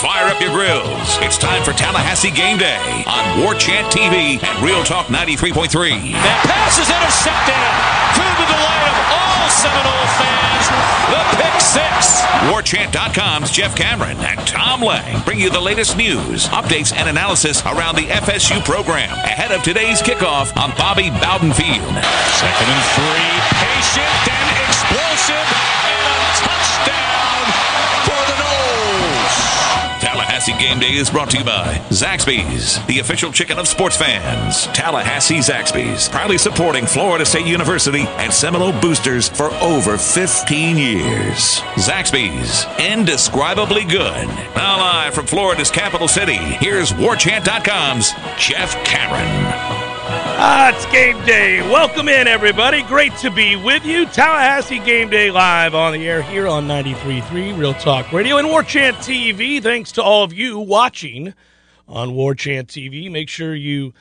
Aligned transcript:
Fire 0.00 0.28
up 0.28 0.40
your 0.40 0.52
grills. 0.52 1.16
It's 1.24 1.38
time 1.38 1.64
for 1.64 1.72
Tallahassee 1.72 2.30
Game 2.30 2.58
Day 2.58 3.02
on 3.06 3.40
War 3.40 3.54
Chant 3.54 3.88
TV 3.90 4.36
and 4.44 4.56
Real 4.62 4.84
Talk 4.84 5.06
93.3. 5.06 5.72
That 6.12 6.40
pass 6.44 6.76
is 6.76 6.84
intercepted 6.84 7.56
to 7.56 8.24
the 8.36 8.44
delight 8.44 8.92
of 8.92 8.96
all 9.08 9.48
Seminole 9.48 10.08
fans. 10.20 10.68
The 11.08 11.22
pick 11.40 11.56
six. 11.64 12.20
WarChant.com's 12.52 13.50
Jeff 13.50 13.74
Cameron 13.74 14.18
and 14.18 14.38
Tom 14.46 14.82
Lang 14.82 15.24
bring 15.24 15.40
you 15.40 15.48
the 15.48 15.60
latest 15.60 15.96
news, 15.96 16.46
updates, 16.48 16.92
and 16.92 17.08
analysis 17.08 17.64
around 17.64 17.96
the 17.96 18.04
FSU 18.12 18.62
program 18.64 19.12
ahead 19.24 19.50
of 19.50 19.62
today's 19.62 20.02
kickoff 20.02 20.54
on 20.60 20.76
Bobby 20.76 21.08
Bowden 21.08 21.56
Field. 21.56 21.96
Second 22.36 22.68
and 22.68 22.84
three. 22.92 23.45
Game 30.52 30.78
Day 30.78 30.92
is 30.92 31.10
brought 31.10 31.30
to 31.30 31.38
you 31.38 31.44
by 31.44 31.74
Zaxby's, 31.90 32.84
the 32.86 33.00
official 33.00 33.32
chicken 33.32 33.58
of 33.58 33.66
sports 33.66 33.96
fans. 33.96 34.66
Tallahassee 34.68 35.38
Zaxby's, 35.38 36.08
proudly 36.08 36.38
supporting 36.38 36.86
Florida 36.86 37.24
State 37.26 37.46
University 37.46 38.02
and 38.18 38.32
Seminole 38.32 38.72
Boosters 38.80 39.28
for 39.28 39.50
over 39.54 39.98
15 39.98 40.78
years. 40.78 41.60
Zaxby's, 41.76 42.64
indescribably 42.78 43.84
good. 43.84 44.26
Now 44.54 44.78
live 44.78 45.14
from 45.14 45.26
Florida's 45.26 45.70
capital 45.70 46.08
city, 46.08 46.36
here's 46.36 46.92
WarChant.com's 46.92 48.12
Jeff 48.38 48.74
Cameron. 48.84 49.85
Ah, 50.38 50.68
it's 50.68 50.84
game 50.92 51.16
day. 51.24 51.62
Welcome 51.62 52.10
in, 52.10 52.28
everybody. 52.28 52.82
Great 52.82 53.16
to 53.16 53.30
be 53.30 53.56
with 53.56 53.86
you. 53.86 54.04
Tallahassee 54.04 54.80
Game 54.80 55.08
Day 55.08 55.30
live 55.30 55.74
on 55.74 55.94
the 55.94 56.06
air 56.06 56.20
here 56.20 56.46
on 56.46 56.68
93.3 56.68 57.56
Real 57.56 57.72
Talk 57.72 58.12
Radio 58.12 58.36
and 58.36 58.46
War 58.46 58.62
Chant 58.62 58.98
TV. 58.98 59.62
Thanks 59.62 59.92
to 59.92 60.02
all 60.02 60.24
of 60.24 60.34
you 60.34 60.58
watching 60.58 61.32
on 61.88 62.12
War 62.12 62.34
Chant 62.34 62.68
TV. 62.68 63.10
Make 63.10 63.30
sure 63.30 63.54
you 63.54 63.94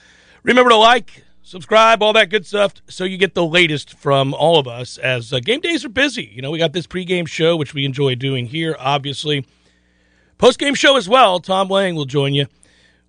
remember 0.44 0.72
to 0.72 0.76
like, 0.76 1.24
subscribe, 1.42 2.04
all 2.04 2.12
that 2.12 2.30
good 2.30 2.46
stuff, 2.46 2.74
so 2.90 3.06
you 3.06 3.18
get 3.18 3.34
the 3.34 3.46
latest 3.46 3.98
from 3.98 4.34
all 4.34 4.60
of 4.60 4.68
us. 4.68 4.98
As 4.98 5.32
uh, 5.32 5.40
game 5.40 5.62
days 5.62 5.86
are 5.86 5.90
busy, 5.90 6.26
you 6.26 6.42
know, 6.42 6.52
we 6.52 6.60
got 6.60 6.74
this 6.74 6.86
pregame 6.86 7.30
show 7.30 7.56
which 7.56 7.74
we 7.74 7.86
enjoy 7.86 8.16
doing 8.16 8.48
here. 8.48 8.76
Obviously, 8.78 9.46
postgame 10.38 10.76
show 10.76 10.98
as 10.98 11.08
well. 11.08 11.40
Tom 11.40 11.70
Lang 11.70 11.96
will 11.96 12.04
join 12.04 12.34
you 12.34 12.48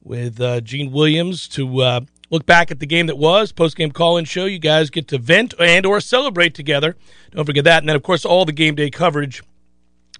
with 0.04 0.40
uh, 0.40 0.60
Gene 0.60 0.92
Williams 0.92 1.48
to. 1.48 1.82
Uh, 1.82 2.00
look 2.30 2.46
back 2.46 2.70
at 2.70 2.80
the 2.80 2.86
game 2.86 3.06
that 3.06 3.18
was 3.18 3.52
post-game 3.52 3.92
call-in 3.92 4.24
show 4.24 4.44
you 4.44 4.58
guys 4.58 4.90
get 4.90 5.08
to 5.08 5.18
vent 5.18 5.54
and 5.60 5.86
or 5.86 6.00
celebrate 6.00 6.54
together. 6.54 6.96
Don't 7.30 7.46
forget 7.46 7.64
that. 7.64 7.82
And 7.82 7.88
then 7.88 7.96
of 7.96 8.02
course 8.02 8.24
all 8.24 8.44
the 8.44 8.52
game 8.52 8.74
day 8.74 8.90
coverage 8.90 9.42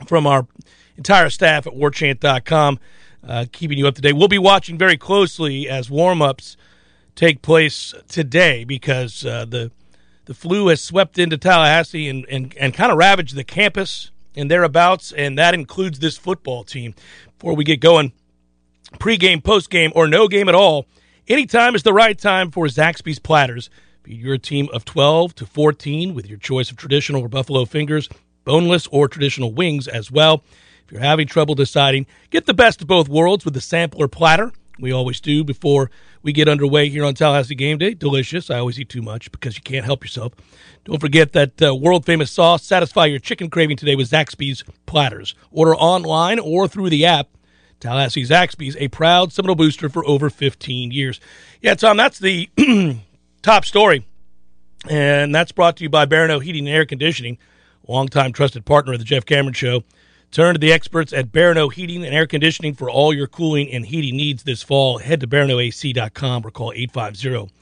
from 0.06 0.26
our 0.26 0.46
entire 0.96 1.30
staff 1.30 1.66
at 1.66 1.72
warchant.com 1.74 2.78
uh, 3.26 3.46
keeping 3.52 3.78
you 3.78 3.86
up 3.86 3.94
to 3.94 4.02
date. 4.02 4.14
We'll 4.14 4.28
be 4.28 4.38
watching 4.38 4.78
very 4.78 4.96
closely 4.96 5.68
as 5.68 5.90
warm-ups 5.90 6.56
take 7.14 7.42
place 7.42 7.94
today 8.08 8.64
because 8.64 9.24
uh, 9.24 9.44
the 9.46 9.70
the 10.26 10.34
flu 10.34 10.68
has 10.68 10.82
swept 10.82 11.20
into 11.20 11.38
tallahassee 11.38 12.08
and, 12.08 12.26
and, 12.28 12.52
and 12.58 12.74
kind 12.74 12.90
of 12.90 12.98
ravaged 12.98 13.36
the 13.36 13.44
campus 13.44 14.10
and 14.34 14.50
thereabouts 14.50 15.12
and 15.12 15.38
that 15.38 15.54
includes 15.54 16.00
this 16.00 16.18
football 16.18 16.64
team. 16.64 16.94
Before 17.38 17.54
we 17.54 17.62
get 17.62 17.80
going 17.80 18.12
pre-game 18.98 19.40
post-game 19.40 19.92
or 19.94 20.08
no 20.08 20.26
game 20.26 20.48
at 20.48 20.54
all 20.54 20.86
Anytime 21.28 21.74
is 21.74 21.82
the 21.82 21.92
right 21.92 22.16
time 22.16 22.52
for 22.52 22.66
Zaxby's 22.66 23.18
Platters. 23.18 23.68
Feed 24.04 24.20
your 24.20 24.38
team 24.38 24.68
of 24.72 24.84
12 24.84 25.34
to 25.34 25.44
14 25.46 26.14
with 26.14 26.28
your 26.28 26.38
choice 26.38 26.70
of 26.70 26.76
traditional 26.76 27.22
or 27.22 27.28
buffalo 27.28 27.64
fingers, 27.64 28.08
boneless 28.44 28.86
or 28.92 29.08
traditional 29.08 29.52
wings 29.52 29.88
as 29.88 30.08
well. 30.08 30.44
If 30.84 30.92
you're 30.92 31.00
having 31.00 31.26
trouble 31.26 31.56
deciding, 31.56 32.06
get 32.30 32.46
the 32.46 32.54
best 32.54 32.80
of 32.80 32.86
both 32.86 33.08
worlds 33.08 33.44
with 33.44 33.54
the 33.54 33.60
sampler 33.60 34.06
platter. 34.06 34.52
We 34.78 34.92
always 34.92 35.20
do 35.20 35.42
before 35.42 35.90
we 36.22 36.32
get 36.32 36.48
underway 36.48 36.90
here 36.90 37.04
on 37.04 37.14
Tallahassee 37.14 37.56
Game 37.56 37.78
Day. 37.78 37.94
Delicious. 37.94 38.48
I 38.48 38.60
always 38.60 38.78
eat 38.78 38.88
too 38.88 39.02
much 39.02 39.32
because 39.32 39.56
you 39.56 39.62
can't 39.62 39.84
help 39.84 40.04
yourself. 40.04 40.32
Don't 40.84 41.00
forget 41.00 41.32
that 41.32 41.60
uh, 41.60 41.74
world 41.74 42.06
famous 42.06 42.30
sauce. 42.30 42.62
Satisfy 42.62 43.06
your 43.06 43.18
chicken 43.18 43.50
craving 43.50 43.78
today 43.78 43.96
with 43.96 44.08
Zaxby's 44.08 44.62
Platters. 44.84 45.34
Order 45.50 45.74
online 45.74 46.38
or 46.38 46.68
through 46.68 46.90
the 46.90 47.04
app. 47.04 47.30
Tallahassee 47.80 48.24
Zaxby's, 48.24 48.76
a 48.78 48.88
proud 48.88 49.32
Seminole 49.32 49.56
booster 49.56 49.88
for 49.88 50.06
over 50.06 50.30
15 50.30 50.90
years. 50.90 51.20
Yeah, 51.60 51.74
Tom, 51.74 51.96
that's 51.96 52.18
the 52.18 52.48
top 53.42 53.64
story. 53.64 54.06
And 54.88 55.34
that's 55.34 55.52
brought 55.52 55.76
to 55.78 55.82
you 55.82 55.88
by 55.88 56.06
Barano 56.06 56.42
Heating 56.42 56.66
and 56.66 56.76
Air 56.76 56.86
Conditioning, 56.86 57.38
longtime 57.86 58.32
trusted 58.32 58.64
partner 58.64 58.92
of 58.92 58.98
the 58.98 59.04
Jeff 59.04 59.26
Cameron 59.26 59.54
Show. 59.54 59.84
Turn 60.30 60.54
to 60.54 60.58
the 60.58 60.72
experts 60.72 61.12
at 61.12 61.32
Barano 61.32 61.72
Heating 61.72 62.04
and 62.04 62.14
Air 62.14 62.26
Conditioning 62.26 62.74
for 62.74 62.90
all 62.90 63.12
your 63.14 63.26
cooling 63.26 63.70
and 63.70 63.86
heating 63.86 64.16
needs 64.16 64.42
this 64.42 64.62
fall. 64.62 64.98
Head 64.98 65.20
to 65.20 65.26
baranoac.com 65.26 66.46
or 66.46 66.50
call 66.50 66.72
850 66.74 67.52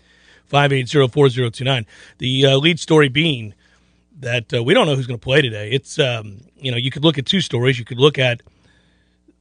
580 0.47 1.09
4029. 1.09 1.87
The 2.19 2.47
uh, 2.47 2.57
lead 2.57 2.81
story 2.81 3.09
being 3.09 3.55
that 4.21 4.53
uh, 4.55 4.63
we 4.63 4.75
don't 4.75 4.87
know 4.87 4.97
who's 4.97 5.07
going 5.07 5.19
to 5.19 5.25
play 5.25 5.43
today. 5.43 5.71
It's, 5.71 5.99
um, 5.99 6.41
you 6.57 6.71
know, 6.71 6.77
you 6.77 6.91
could 6.91 7.05
look 7.05 7.19
at 7.19 7.27
two 7.27 7.41
stories. 7.41 7.79
You 7.79 7.85
could 7.85 7.99
look 7.99 8.19
at 8.19 8.43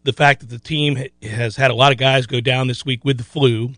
the 0.03 0.13
fact 0.13 0.41
that 0.41 0.49
the 0.49 0.59
team 0.59 0.97
has 1.21 1.55
had 1.55 1.71
a 1.71 1.75
lot 1.75 1.91
of 1.91 1.97
guys 1.97 2.25
go 2.27 2.41
down 2.41 2.67
this 2.67 2.85
week 2.85 3.03
with 3.05 3.17
the 3.17 3.23
flu. 3.23 3.71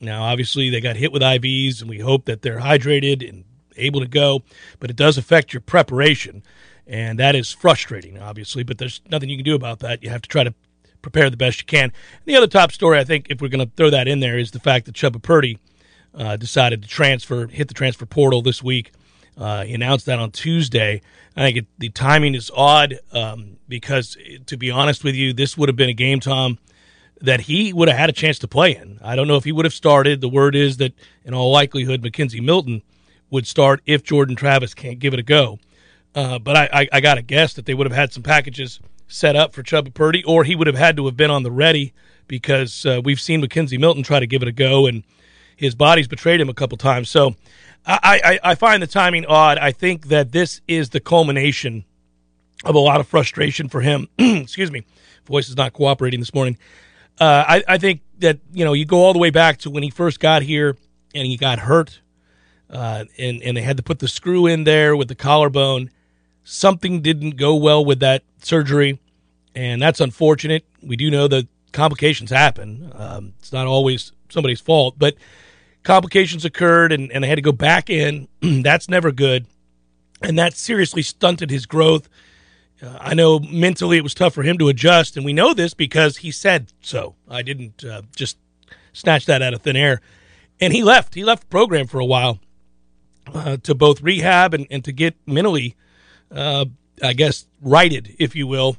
Now, 0.00 0.24
obviously, 0.24 0.70
they 0.70 0.80
got 0.80 0.96
hit 0.96 1.12
with 1.12 1.22
IVs, 1.22 1.80
and 1.80 1.90
we 1.90 1.98
hope 1.98 2.24
that 2.26 2.42
they're 2.42 2.60
hydrated 2.60 3.26
and 3.28 3.44
able 3.76 4.00
to 4.00 4.08
go, 4.08 4.42
but 4.78 4.90
it 4.90 4.96
does 4.96 5.18
affect 5.18 5.52
your 5.52 5.60
preparation, 5.60 6.42
and 6.86 7.18
that 7.18 7.34
is 7.34 7.50
frustrating, 7.50 8.18
obviously, 8.18 8.62
but 8.62 8.78
there's 8.78 9.00
nothing 9.10 9.28
you 9.28 9.36
can 9.36 9.44
do 9.44 9.54
about 9.54 9.80
that. 9.80 10.02
You 10.02 10.10
have 10.10 10.22
to 10.22 10.28
try 10.28 10.44
to 10.44 10.54
prepare 11.02 11.30
the 11.30 11.36
best 11.36 11.60
you 11.60 11.66
can. 11.66 11.84
And 11.84 11.92
the 12.26 12.36
other 12.36 12.46
top 12.46 12.72
story, 12.72 12.98
I 12.98 13.04
think, 13.04 13.26
if 13.30 13.40
we're 13.40 13.48
going 13.48 13.66
to 13.66 13.72
throw 13.76 13.90
that 13.90 14.08
in 14.08 14.20
there, 14.20 14.38
is 14.38 14.50
the 14.50 14.60
fact 14.60 14.86
that 14.86 14.94
Chubba 14.94 15.22
Purdy 15.22 15.58
uh, 16.14 16.36
decided 16.36 16.82
to 16.82 16.88
transfer, 16.88 17.46
hit 17.46 17.68
the 17.68 17.74
transfer 17.74 18.06
portal 18.06 18.42
this 18.42 18.62
week. 18.62 18.92
Uh, 19.36 19.64
he 19.64 19.74
announced 19.74 20.06
that 20.06 20.18
on 20.18 20.30
Tuesday. 20.30 21.00
I 21.36 21.40
think 21.40 21.56
it, 21.58 21.66
the 21.78 21.88
timing 21.88 22.34
is 22.34 22.50
odd 22.54 22.98
um, 23.12 23.56
because, 23.68 24.16
to 24.46 24.56
be 24.56 24.70
honest 24.70 25.04
with 25.04 25.14
you, 25.14 25.32
this 25.32 25.56
would 25.56 25.68
have 25.68 25.76
been 25.76 25.88
a 25.88 25.94
game, 25.94 26.20
Tom, 26.20 26.58
that 27.20 27.42
he 27.42 27.72
would 27.72 27.88
have 27.88 27.98
had 27.98 28.10
a 28.10 28.12
chance 28.14 28.38
to 28.40 28.48
play 28.48 28.76
in. 28.76 28.98
I 29.02 29.16
don't 29.16 29.28
know 29.28 29.36
if 29.36 29.44
he 29.44 29.52
would 29.52 29.64
have 29.64 29.74
started. 29.74 30.20
The 30.20 30.28
word 30.28 30.54
is 30.54 30.78
that, 30.78 30.92
in 31.24 31.34
all 31.34 31.50
likelihood, 31.50 32.02
McKenzie 32.02 32.42
Milton 32.42 32.82
would 33.30 33.46
start 33.46 33.80
if 33.86 34.02
Jordan 34.02 34.36
Travis 34.36 34.74
can't 34.74 34.98
give 34.98 35.14
it 35.14 35.20
a 35.20 35.22
go. 35.22 35.58
Uh, 36.14 36.38
but 36.38 36.56
I, 36.56 36.68
I, 36.72 36.88
I 36.94 37.00
got 37.00 37.14
to 37.14 37.22
guess 37.22 37.54
that 37.54 37.66
they 37.66 37.74
would 37.74 37.86
have 37.86 37.96
had 37.96 38.12
some 38.12 38.22
packages 38.22 38.80
set 39.06 39.36
up 39.36 39.52
for 39.52 39.62
Chubba 39.62 39.92
Purdy, 39.92 40.24
or 40.24 40.44
he 40.44 40.56
would 40.56 40.66
have 40.66 40.76
had 40.76 40.96
to 40.96 41.06
have 41.06 41.16
been 41.16 41.30
on 41.30 41.42
the 41.42 41.50
ready 41.50 41.92
because 42.26 42.86
uh, 42.86 43.00
we've 43.04 43.20
seen 43.20 43.42
McKenzie 43.42 43.78
Milton 43.78 44.02
try 44.02 44.20
to 44.20 44.26
give 44.26 44.42
it 44.42 44.48
a 44.48 44.52
go, 44.52 44.86
and 44.86 45.04
his 45.56 45.74
body's 45.74 46.08
betrayed 46.08 46.40
him 46.40 46.48
a 46.48 46.54
couple 46.54 46.78
times. 46.78 47.10
So 47.10 47.34
I, 47.86 48.20
I, 48.42 48.50
I 48.50 48.54
find 48.54 48.82
the 48.82 48.86
timing 48.86 49.26
odd. 49.26 49.58
I 49.58 49.72
think 49.72 50.08
that 50.08 50.32
this 50.32 50.60
is 50.68 50.90
the 50.90 51.00
culmination 51.00 51.84
of 52.64 52.74
a 52.74 52.78
lot 52.78 53.00
of 53.00 53.08
frustration 53.08 53.68
for 53.68 53.80
him. 53.80 54.08
Excuse 54.18 54.70
me, 54.70 54.84
voice 55.26 55.48
is 55.48 55.56
not 55.56 55.72
cooperating 55.72 56.20
this 56.20 56.34
morning. 56.34 56.58
Uh, 57.18 57.44
I, 57.48 57.64
I 57.68 57.78
think 57.78 58.02
that 58.18 58.38
you 58.52 58.64
know 58.64 58.72
you 58.74 58.84
go 58.84 58.98
all 58.98 59.12
the 59.12 59.18
way 59.18 59.30
back 59.30 59.58
to 59.58 59.70
when 59.70 59.82
he 59.82 59.90
first 59.90 60.20
got 60.20 60.42
here 60.42 60.76
and 61.14 61.26
he 61.26 61.36
got 61.36 61.58
hurt. 61.60 62.00
uh, 62.70 63.04
and 63.18 63.42
and 63.42 63.56
they 63.56 63.62
had 63.62 63.76
to 63.76 63.82
put 63.82 63.98
the 63.98 64.08
screw 64.08 64.46
in 64.46 64.64
there 64.64 64.96
with 64.96 65.08
the 65.08 65.14
collarbone. 65.14 65.90
Something 66.44 67.00
didn't 67.02 67.36
go 67.36 67.54
well 67.56 67.84
with 67.84 68.00
that 68.00 68.22
surgery, 68.42 68.98
and 69.54 69.80
that's 69.82 70.00
unfortunate. 70.00 70.64
We 70.82 70.96
do 70.96 71.10
know 71.10 71.28
that 71.28 71.48
complications 71.72 72.30
happen. 72.30 72.92
Um, 72.94 73.34
it's 73.38 73.52
not 73.52 73.66
always 73.66 74.12
somebody's 74.28 74.60
fault, 74.60 74.94
but 74.98 75.14
complications 75.82 76.44
occurred, 76.44 76.92
and, 76.92 77.10
and 77.12 77.24
they 77.24 77.28
had 77.28 77.36
to 77.36 77.42
go 77.42 77.52
back 77.52 77.90
in. 77.90 78.28
that's 78.40 78.88
never 78.88 79.12
good, 79.12 79.46
and 80.22 80.38
that 80.38 80.54
seriously 80.54 81.02
stunted 81.02 81.50
his 81.50 81.66
growth. 81.66 82.08
Uh, 82.82 82.96
I 83.00 83.14
know 83.14 83.38
mentally 83.38 83.98
it 83.98 84.02
was 84.02 84.14
tough 84.14 84.34
for 84.34 84.42
him 84.42 84.58
to 84.58 84.68
adjust, 84.68 85.16
and 85.16 85.24
we 85.24 85.32
know 85.32 85.54
this 85.54 85.74
because 85.74 86.18
he 86.18 86.30
said 86.30 86.72
so. 86.80 87.14
I 87.28 87.42
didn't 87.42 87.84
uh, 87.84 88.02
just 88.16 88.38
snatch 88.92 89.26
that 89.26 89.42
out 89.42 89.54
of 89.54 89.62
thin 89.62 89.76
air. 89.76 90.00
And 90.60 90.72
he 90.72 90.82
left. 90.82 91.14
He 91.14 91.24
left 91.24 91.42
the 91.42 91.48
program 91.48 91.86
for 91.86 92.00
a 92.00 92.04
while 92.04 92.38
uh, 93.32 93.56
to 93.62 93.74
both 93.74 94.02
rehab 94.02 94.54
and, 94.54 94.66
and 94.70 94.84
to 94.84 94.92
get 94.92 95.14
mentally, 95.26 95.76
uh, 96.30 96.66
I 97.02 97.12
guess, 97.14 97.46
righted, 97.62 98.14
if 98.18 98.36
you 98.36 98.46
will, 98.46 98.76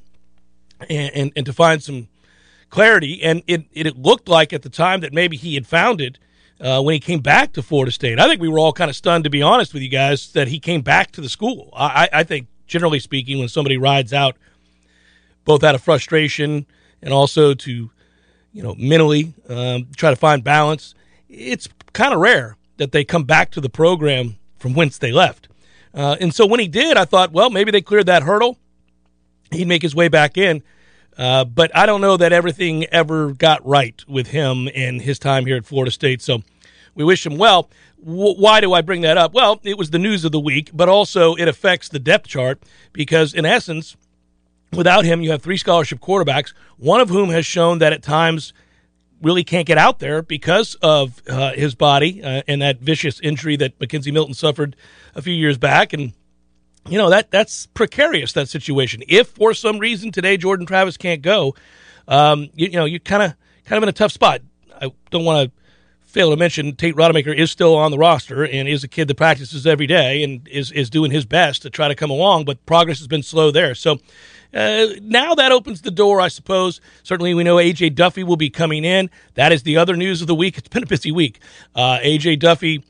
and, 0.90 1.12
and, 1.14 1.32
and 1.36 1.46
to 1.46 1.54
find 1.54 1.82
some 1.82 2.08
clarity. 2.70 3.22
And 3.24 3.44
it, 3.48 3.66
it 3.72 3.98
looked 3.98 4.30
like 4.30 4.54
at 4.54 4.62
the 4.62 4.70
time 4.70 5.02
that 5.02 5.14
maybe 5.14 5.38
he 5.38 5.56
had 5.56 5.66
found 5.66 6.02
it 6.02 6.20
uh, 6.62 6.82
when 6.82 6.94
he 6.94 7.00
came 7.00 7.20
back 7.20 7.54
to 7.54 7.62
Florida 7.62 7.92
State. 7.92 8.20
I 8.20 8.28
think 8.28 8.40
we 8.40 8.48
were 8.48 8.60
all 8.60 8.74
kind 8.74 8.90
of 8.90 8.96
stunned, 8.96 9.24
to 9.24 9.30
be 9.30 9.42
honest 9.42 9.74
with 9.74 9.82
you 9.82 9.90
guys, 9.90 10.32
that 10.34 10.48
he 10.48 10.60
came 10.60 10.82
back 10.82 11.12
to 11.14 11.22
the 11.22 11.30
school. 11.30 11.72
I, 11.76 12.08
I 12.14 12.24
think 12.24 12.48
generally 12.68 13.00
speaking, 13.00 13.40
when 13.40 13.50
somebody 13.50 13.78
rides 13.78 14.14
out 14.14 14.38
both 15.44 15.64
out 15.64 15.76
of 15.76 15.82
frustration 15.82 16.68
and 17.02 17.14
also 17.14 17.54
to, 17.54 17.90
you 18.54 18.64
know, 18.64 18.76
mentally 18.78 19.34
um, 19.50 19.88
try 19.96 20.12
to 20.12 20.16
find 20.16 20.44
balance, 20.44 20.94
it's 21.28 21.68
kind 21.94 22.14
of 22.14 22.20
rare 22.20 22.58
that 22.78 22.92
they 22.92 23.04
come 23.04 23.24
back 23.24 23.52
to 23.52 23.62
the 23.62 23.70
program 23.70 24.38
from 24.60 24.74
whence 24.74 24.98
they 24.98 25.12
left. 25.12 25.48
Uh, 25.94 26.16
and 26.22 26.34
so 26.34 26.46
when 26.46 26.60
he 26.60 26.68
did, 26.68 26.96
I 26.96 27.06
thought, 27.06 27.32
well, 27.32 27.50
maybe 27.50 27.72
they 27.72 27.82
cleared 27.82 28.06
that 28.06 28.24
hurdle. 28.24 28.58
He'd 29.52 29.68
make 29.68 29.82
his 29.82 29.96
way 29.96 30.08
back 30.08 30.38
in. 30.38 30.64
Uh, 31.18 31.44
but 31.44 31.76
I 31.76 31.86
don't 31.86 32.02
know 32.02 32.18
that 32.18 32.34
everything 32.34 32.86
ever 32.86 33.34
got 33.34 33.66
right 33.66 34.04
with 34.08 34.28
him 34.28 34.70
and 34.74 35.02
his 35.02 35.20
time 35.20 35.46
here 35.46 35.58
at 35.58 35.66
Florida 35.66 35.92
State. 35.92 36.22
So 36.22 36.42
we 36.96 37.04
wish 37.04 37.26
him 37.26 37.38
well 37.38 37.70
why 38.04 38.62
do 38.62 38.74
I 38.74 38.82
bring 38.82 39.02
that 39.02 39.18
up? 39.18 39.34
Well, 39.34 39.60
it 39.64 39.78
was 39.78 39.92
the 39.92 40.00
news 40.00 40.26
of 40.26 40.32
the 40.32 40.40
week, 40.40 40.72
but 40.74 40.90
also 40.90 41.36
it 41.36 41.48
affects 41.48 41.90
the 41.90 42.00
depth 42.00 42.28
chart 42.28 42.62
because, 42.94 43.34
in 43.34 43.46
essence, 43.46 43.96
without 44.74 45.06
him, 45.06 45.22
you 45.22 45.32
have 45.32 45.42
three 45.42 45.58
scholarship 45.58 46.00
quarterbacks, 46.00 46.54
one 46.78 47.00
of 47.00 47.10
whom 47.10 47.30
has 47.30 47.46
shown 47.46 47.80
that 47.80 47.94
at 47.94 48.02
times 48.02 48.54
really 49.22 49.44
can't 49.44 49.68
get 49.68 49.78
out 49.78 50.00
there 50.00 50.24
because 50.24 50.76
of 50.82 51.22
uh, 51.30 51.52
his 51.54 51.76
body 51.76 52.24
uh, 52.24 52.42
and 52.48 52.62
that 52.64 52.80
vicious 52.80 53.20
injury 53.20 53.56
that 53.56 53.78
McKenzie 53.78 54.12
Milton 54.12 54.34
suffered 54.34 54.76
a 55.14 55.22
few 55.22 55.34
years 55.34 55.60
back. 55.60 55.94
And, 55.94 56.14
you 56.88 56.98
know, 56.98 57.10
that 57.10 57.32
that's 57.32 57.68
precarious, 57.68 58.34
that 58.34 58.50
situation. 58.50 59.04
If 59.08 59.30
for 59.30 59.54
some 59.54 59.80
reason 59.80 60.12
today 60.12 60.38
Jordan 60.38 60.66
Travis 60.66 60.98
can't 60.98 61.22
go, 61.22 61.56
um, 62.08 62.50
you, 62.56 62.68
you 62.68 62.78
know, 62.78 62.86
you're 62.86 63.00
kind 63.00 63.24
of 63.24 63.34
kind 63.66 63.78
of 63.78 63.84
in 63.84 63.90
a 63.90 63.94
tough 63.94 64.12
spot. 64.12 64.42
I 64.82 64.92
don't 65.12 65.26
want 65.26 65.48
to 65.48 65.62
fail 66.12 66.30
to 66.32 66.36
mention 66.36 66.76
Tate 66.76 66.96
Rodemaker 66.96 67.34
is 67.34 67.52
still 67.52 67.76
on 67.76 67.92
the 67.92 67.98
roster 67.98 68.44
and 68.44 68.68
is 68.68 68.84
a 68.84 68.88
kid 68.88 69.08
that 69.08 69.16
practices 69.16 69.66
every 69.66 69.88
day 69.88 70.24
and 70.24 70.46
is, 70.50 70.72
is 70.72 70.90
doing 70.90 71.10
his 71.10 71.26
best 71.26 71.62
to 71.62 71.70
try 71.70 71.88
to 71.88 71.96
come 71.96 72.10
along, 72.10 72.44
but 72.44 72.66
progress 72.66 72.98
has 72.98 73.08
been 73.08 73.24
slow 73.24 73.50
there. 73.50 73.74
So 73.74 73.98
uh, 74.54 74.88
now 75.02 75.34
that 75.36 75.54
opens 75.54 75.82
the 75.82 75.92
door, 75.92 76.20
I 76.20 76.28
suppose. 76.28 76.82
Certainly, 77.04 77.34
we 77.34 77.44
know 77.44 77.56
AJ 77.56 77.96
Duffy 77.96 78.24
will 78.24 78.36
be 78.36 78.50
coming 78.50 78.84
in. 78.84 79.10
That 79.36 79.54
is 79.54 79.64
the 79.64 79.78
other 79.78 79.96
news 79.96 80.20
of 80.20 80.28
the 80.28 80.36
week. 80.36 80.58
It's 80.58 80.68
been 80.68 80.84
a 80.84 80.88
busy 80.88 81.12
week. 81.12 81.40
Uh, 81.74 82.00
AJ 82.00 82.40
Duffy 82.40 82.84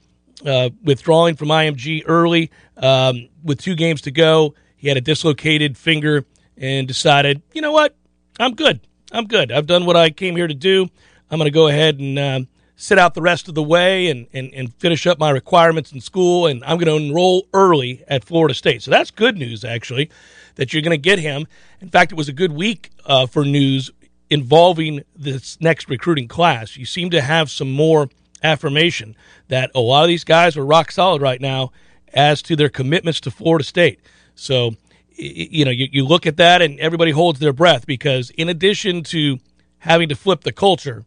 uh, 0.46 0.70
withdrawing 0.84 1.36
from 1.36 1.50
IMG 1.50 2.04
early 2.06 2.52
um, 2.78 3.30
with 3.44 3.62
two 3.62 3.76
games 3.76 4.02
to 4.02 4.12
go. 4.12 4.54
He 4.76 4.88
had 4.88 4.98
a 4.98 5.02
dislocated 5.02 5.78
finger 5.78 6.26
and 6.58 6.88
decided, 6.88 7.42
you 7.54 7.62
know 7.62 7.72
what? 7.72 7.96
I'm 8.40 8.56
good. 8.56 8.80
I'm 9.12 9.28
good. 9.28 9.52
I've 9.52 9.68
done 9.68 9.86
what 9.86 9.98
I 9.98 10.10
came 10.10 10.36
here 10.36 10.48
to 10.48 10.54
do. 10.54 10.88
I'm 11.30 11.38
going 11.38 11.48
to 11.48 11.52
go 11.52 11.68
ahead 11.68 12.00
and 12.00 12.18
um, 12.18 12.48
sit 12.76 12.98
out 12.98 13.14
the 13.14 13.22
rest 13.22 13.48
of 13.48 13.56
the 13.56 13.64
way 13.64 14.10
and, 14.10 14.28
and, 14.34 14.54
and 14.54 14.74
finish 14.76 15.06
up 15.06 15.20
my 15.20 15.30
requirements 15.30 15.92
in 15.92 16.02
school. 16.02 16.48
And 16.48 16.64
I'm 16.64 16.78
going 16.78 16.88
to 16.88 17.06
enroll 17.06 17.48
early 17.54 18.04
at 18.08 18.24
Florida 18.24 18.54
State. 18.54 18.82
So 18.82 18.92
that's 18.92 19.12
good 19.12 19.38
news, 19.38 19.64
actually, 19.64 20.10
that 20.56 20.74
you're 20.74 20.82
going 20.82 20.92
to 20.92 20.98
get 20.98 21.20
him. 21.20 21.46
In 21.80 21.90
fact, 21.90 22.12
it 22.12 22.16
was 22.16 22.30
a 22.30 22.34
good 22.34 22.52
week 22.52 22.92
uh, 23.06 23.28
for 23.28 23.46
news 23.46 23.92
involving 24.30 25.04
this 25.16 25.60
next 25.62 25.90
recruiting 25.90 26.28
class. 26.28 26.78
You 26.78 26.86
seem 26.86 27.10
to 27.12 27.22
have 27.22 27.52
some 27.52 27.72
more 27.72 28.10
affirmation 28.44 29.16
that 29.48 29.72
oh, 29.76 29.82
a 29.82 29.84
lot 29.84 30.04
of 30.04 30.08
these 30.08 30.24
guys 30.24 30.58
are 30.58 30.66
rock 30.66 30.92
solid 30.92 31.22
right 31.22 31.42
now 31.42 31.72
as 32.14 32.42
to 32.44 32.56
their 32.56 32.70
commitments 32.70 33.20
to 33.22 33.32
Florida 33.32 33.64
State. 33.64 34.00
So, 34.36 34.76
you 35.12 35.66
know, 35.66 35.72
you, 35.72 35.88
you 35.92 36.06
look 36.06 36.26
at 36.26 36.38
that 36.38 36.62
and 36.62 36.80
everybody 36.80 37.12
holds 37.12 37.40
their 37.40 37.54
breath 37.54 37.86
because 37.86 38.30
in 38.32 38.50
addition 38.50 39.04
to 39.04 39.40
having 39.80 40.10
to 40.10 40.16
flip 40.16 40.42
the 40.42 40.52
culture, 40.52 41.06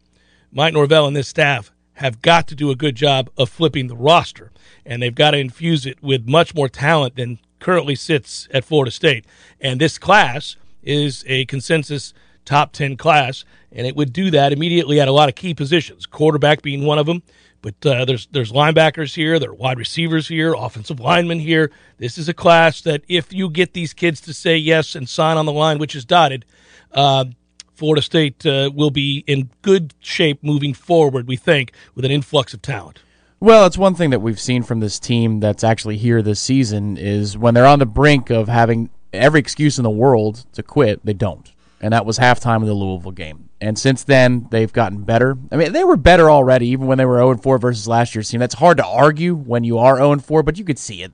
Mike 0.53 0.75
Norvell 0.75 1.07
and 1.07 1.17
this 1.17 1.29
staff 1.29 1.73
have 1.95 2.23
got 2.23 2.47
to 2.49 2.55
do 2.55 2.71
a 2.71 2.77
good 2.77 2.95
job 2.95 3.31
of 3.37 3.49
flipping 3.49 3.87
the 3.87 3.97
roster, 3.97 4.51
and 4.85 5.01
they've 5.01 5.15
got 5.15 5.31
to 5.31 5.39
infuse 5.39 5.87
it 5.87 6.03
with 6.03 6.29
much 6.29 6.55
more 6.55 6.69
talent 6.69 7.17
than 7.17 7.39
currently 7.61 7.95
sits 7.95 8.49
at 8.53 8.65
Florida 8.65 8.91
State. 8.91 9.25
And 9.61 9.81
this 9.81 9.97
class 9.99 10.57
is 10.83 11.25
a 11.27 11.45
consensus 11.47 12.13
top 12.45 12.73
10 12.73 12.97
class, 12.97 13.45
and 13.73 13.87
it 13.87 13.97
would 13.97 14.13
do 14.13 14.31
that 14.31 14.53
immediately 14.53 15.01
at 15.01 15.09
a 15.09 15.13
lot 15.13 15.29
of 15.29 15.35
key 15.35 15.55
positions, 15.55 16.07
quarterback 16.07 16.63
being 16.63 16.85
one 16.85 16.99
of 16.99 17.07
them. 17.07 17.23
But 17.63 17.87
uh, 17.87 18.05
there's 18.05 18.27
there's 18.27 18.53
linebackers 18.53 19.15
here, 19.15 19.39
there 19.39 19.51
are 19.51 19.55
wide 19.55 19.79
receivers 19.79 20.29
here, 20.29 20.53
offensive 20.53 21.01
linemen 21.01 21.41
here. 21.41 21.71
This 21.97 22.19
is 22.19 22.29
a 22.29 22.35
class 22.35 22.83
that 22.83 23.03
if 23.09 23.33
you 23.33 23.49
get 23.49 23.73
these 23.73 23.95
kids 23.95 24.21
to 24.23 24.35
say 24.35 24.59
yes 24.59 24.95
and 24.95 25.09
sign 25.09 25.39
on 25.39 25.47
the 25.47 25.53
line, 25.53 25.79
which 25.79 25.95
is 25.95 26.05
dotted, 26.05 26.45
uh, 26.93 27.25
Florida 27.73 28.03
State 28.03 28.45
uh, 28.45 28.71
will 28.75 28.91
be 28.91 29.25
in 29.27 29.51
good 29.63 29.95
shape 30.01 30.45
moving 30.45 30.75
forward, 30.75 31.27
we 31.27 31.37
think, 31.37 31.73
with 31.95 32.05
an 32.05 32.11
influx 32.11 32.53
of 32.53 32.61
talent. 32.61 33.01
Well, 33.41 33.67
it's 33.67 33.79
one 33.79 33.95
thing 33.95 34.11
that 34.11 34.21
we've 34.21 34.41
seen 34.41 34.63
from 34.63 34.81
this 34.81 34.99
team 34.99 35.41
that's 35.41 35.65
actually 35.65 35.97
here 35.97 36.23
this 36.23 36.41
season 36.41 36.97
is 36.97 37.37
when 37.37 37.55
they're 37.55 37.67
on 37.67 37.79
the 37.79 37.87
brink 37.87 38.31
of 38.31 38.49
having 38.49 38.91
every 39.13 39.41
excuse 39.41 39.79
in 39.79 39.85
the 39.85 39.91
world 39.91 40.45
to 40.53 40.63
quit, 40.63 41.05
they 41.05 41.13
don't. 41.13 41.53
And 41.85 41.93
that 41.93 42.07
was 42.07 42.19
halftime 42.19 42.63
of 42.63 42.67
the 42.67 42.73
Louisville 42.73 43.13
game. 43.13 43.51
And 43.61 43.79
since 43.79 44.05
then, 44.05 44.49
they've 44.51 44.73
gotten 44.73 45.03
better. 45.03 45.37
I 45.53 45.57
mean, 45.57 45.73
they 45.73 45.85
were 45.85 45.99
better 45.99 46.31
already, 46.31 46.69
even 46.69 46.87
when 46.87 46.97
they 46.97 47.05
were 47.05 47.19
0 47.19 47.37
4 47.37 47.59
versus 47.59 47.87
last 47.87 48.15
year's 48.15 48.31
team. 48.31 48.41
That's 48.41 48.55
hard 48.55 48.79
to 48.79 48.87
argue 48.87 49.35
when 49.35 49.65
you 49.65 49.77
are 49.77 49.99
0 49.99 50.21
4, 50.21 50.43
but 50.43 50.59
you 50.59 50.65
could 50.65 50.79
see 50.79 51.03
it. 51.03 51.13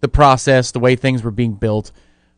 The 0.00 0.08
process, 0.08 0.70
the 0.70 0.78
way 0.78 0.96
things 0.96 1.22
were 1.22 1.30
being 1.30 1.52
built. 1.52 1.92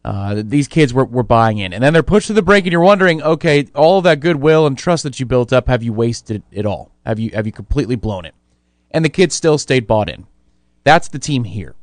Uh, 0.05 0.43
these 0.45 0.67
kids 0.67 0.93
were, 0.93 1.05
were 1.05 1.23
buying 1.23 1.59
in. 1.59 1.73
And 1.73 1.81
then 1.81 1.93
they're 1.93 2.03
pushed 2.03 2.27
to 2.27 2.33
the 2.33 2.43
brink, 2.43 2.67
and 2.67 2.73
you're 2.73 2.81
wondering, 2.81 3.23
okay, 3.23 3.69
all 3.73 4.03
that 4.03 4.19
goodwill 4.19 4.67
and 4.67 4.77
trust 4.77 5.05
that 5.05 5.21
you 5.21 5.27
built 5.27 5.53
up, 5.53 5.69
have 5.69 5.85
you 5.85 5.93
wasted 5.93 6.43
it 6.51 6.67
all? 6.67 6.91
Have 7.07 7.21
you 7.21 7.31
have 7.35 7.47
you 7.47 7.53
completely 7.53 7.95
blown 7.95 8.25
it? 8.25 8.35
And 8.91 9.05
the 9.05 9.09
kids 9.09 9.37
still 9.37 9.59
stayed 9.59 9.87
bought 9.87 10.09
in. 10.09 10.27
That's 10.83 11.07
the 11.07 11.21
team 11.21 11.45
here. 11.45 11.77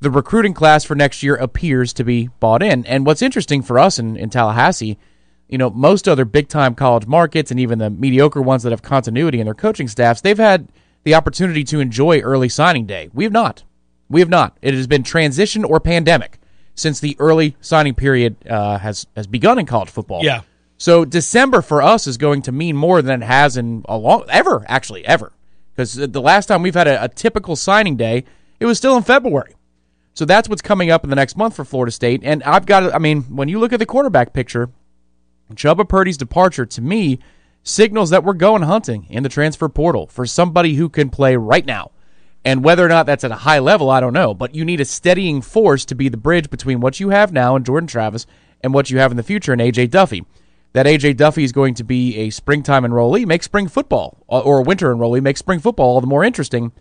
The 0.00 0.10
recruiting 0.10 0.52
class 0.52 0.84
for 0.84 0.94
next 0.94 1.22
year 1.22 1.36
appears 1.36 1.94
to 1.94 2.04
be 2.04 2.28
bought 2.38 2.62
in. 2.62 2.84
And 2.84 3.06
what's 3.06 3.22
interesting 3.22 3.62
for 3.62 3.78
us 3.78 3.98
in, 3.98 4.18
in 4.18 4.28
Tallahassee, 4.28 4.98
you 5.52 5.58
know, 5.58 5.68
most 5.68 6.08
other 6.08 6.24
big 6.24 6.48
time 6.48 6.74
college 6.74 7.06
markets 7.06 7.50
and 7.50 7.60
even 7.60 7.78
the 7.78 7.90
mediocre 7.90 8.40
ones 8.40 8.62
that 8.62 8.70
have 8.70 8.80
continuity 8.80 9.38
in 9.38 9.44
their 9.44 9.54
coaching 9.54 9.86
staffs, 9.86 10.22
they've 10.22 10.38
had 10.38 10.68
the 11.04 11.14
opportunity 11.14 11.62
to 11.64 11.78
enjoy 11.78 12.20
early 12.20 12.48
signing 12.48 12.86
day. 12.86 13.10
We 13.12 13.24
have 13.24 13.34
not. 13.34 13.62
We 14.08 14.20
have 14.20 14.30
not. 14.30 14.56
It 14.62 14.72
has 14.72 14.86
been 14.86 15.02
transition 15.02 15.62
or 15.62 15.78
pandemic 15.78 16.38
since 16.74 17.00
the 17.00 17.16
early 17.18 17.54
signing 17.60 17.94
period 17.94 18.36
uh, 18.48 18.78
has 18.78 19.06
has 19.14 19.26
begun 19.26 19.58
in 19.58 19.66
college 19.66 19.90
football. 19.90 20.24
Yeah. 20.24 20.40
So 20.78 21.04
December 21.04 21.60
for 21.60 21.82
us 21.82 22.06
is 22.06 22.16
going 22.16 22.42
to 22.42 22.52
mean 22.52 22.74
more 22.74 23.02
than 23.02 23.22
it 23.22 23.26
has 23.26 23.58
in 23.58 23.84
a 23.86 23.96
long 23.98 24.24
ever 24.30 24.64
actually 24.68 25.04
ever 25.06 25.32
because 25.76 25.94
the 25.94 26.20
last 26.22 26.46
time 26.46 26.62
we've 26.62 26.74
had 26.74 26.88
a, 26.88 27.04
a 27.04 27.08
typical 27.08 27.56
signing 27.56 27.96
day 27.96 28.24
it 28.58 28.64
was 28.64 28.78
still 28.78 28.96
in 28.96 29.02
February. 29.02 29.54
So 30.14 30.24
that's 30.24 30.48
what's 30.48 30.62
coming 30.62 30.90
up 30.90 31.04
in 31.04 31.10
the 31.10 31.16
next 31.16 31.36
month 31.36 31.56
for 31.56 31.64
Florida 31.64 31.90
State. 31.90 32.22
And 32.24 32.42
I've 32.44 32.64
got 32.64 32.94
I 32.94 32.98
mean 32.98 33.24
when 33.24 33.48
you 33.48 33.58
look 33.58 33.74
at 33.74 33.80
the 33.80 33.86
quarterback 33.86 34.32
picture, 34.32 34.70
Chubba 35.54 35.88
Purdy's 35.88 36.16
departure 36.16 36.66
to 36.66 36.80
me 36.80 37.18
signals 37.62 38.10
that 38.10 38.24
we're 38.24 38.32
going 38.32 38.62
hunting 38.62 39.06
in 39.08 39.22
the 39.22 39.28
transfer 39.28 39.68
portal 39.68 40.06
for 40.06 40.26
somebody 40.26 40.74
who 40.74 40.88
can 40.88 41.10
play 41.10 41.36
right 41.36 41.66
now. 41.66 41.90
And 42.44 42.64
whether 42.64 42.84
or 42.84 42.88
not 42.88 43.06
that's 43.06 43.24
at 43.24 43.30
a 43.30 43.36
high 43.36 43.60
level, 43.60 43.88
I 43.88 44.00
don't 44.00 44.12
know. 44.12 44.34
But 44.34 44.54
you 44.54 44.64
need 44.64 44.80
a 44.80 44.84
steadying 44.84 45.42
force 45.42 45.84
to 45.86 45.94
be 45.94 46.08
the 46.08 46.16
bridge 46.16 46.50
between 46.50 46.80
what 46.80 46.98
you 46.98 47.10
have 47.10 47.32
now 47.32 47.54
and 47.54 47.64
Jordan 47.64 47.86
Travis 47.86 48.26
and 48.62 48.74
what 48.74 48.90
you 48.90 48.98
have 48.98 49.10
in 49.10 49.16
the 49.16 49.22
future 49.22 49.52
in 49.52 49.60
A.J. 49.60 49.88
Duffy. 49.88 50.24
That 50.72 50.86
A.J. 50.86 51.14
Duffy 51.14 51.44
is 51.44 51.52
going 51.52 51.74
to 51.74 51.84
be 51.84 52.16
a 52.16 52.30
springtime 52.30 52.84
enrollee, 52.84 53.26
make 53.26 53.42
spring 53.42 53.68
football, 53.68 54.24
uh, 54.28 54.40
or 54.40 54.58
a 54.58 54.62
winter 54.62 54.92
enrollee, 54.92 55.22
make 55.22 55.36
spring 55.36 55.60
football 55.60 55.90
all 55.90 56.00
the 56.00 56.06
more 56.06 56.24
interesting. 56.24 56.72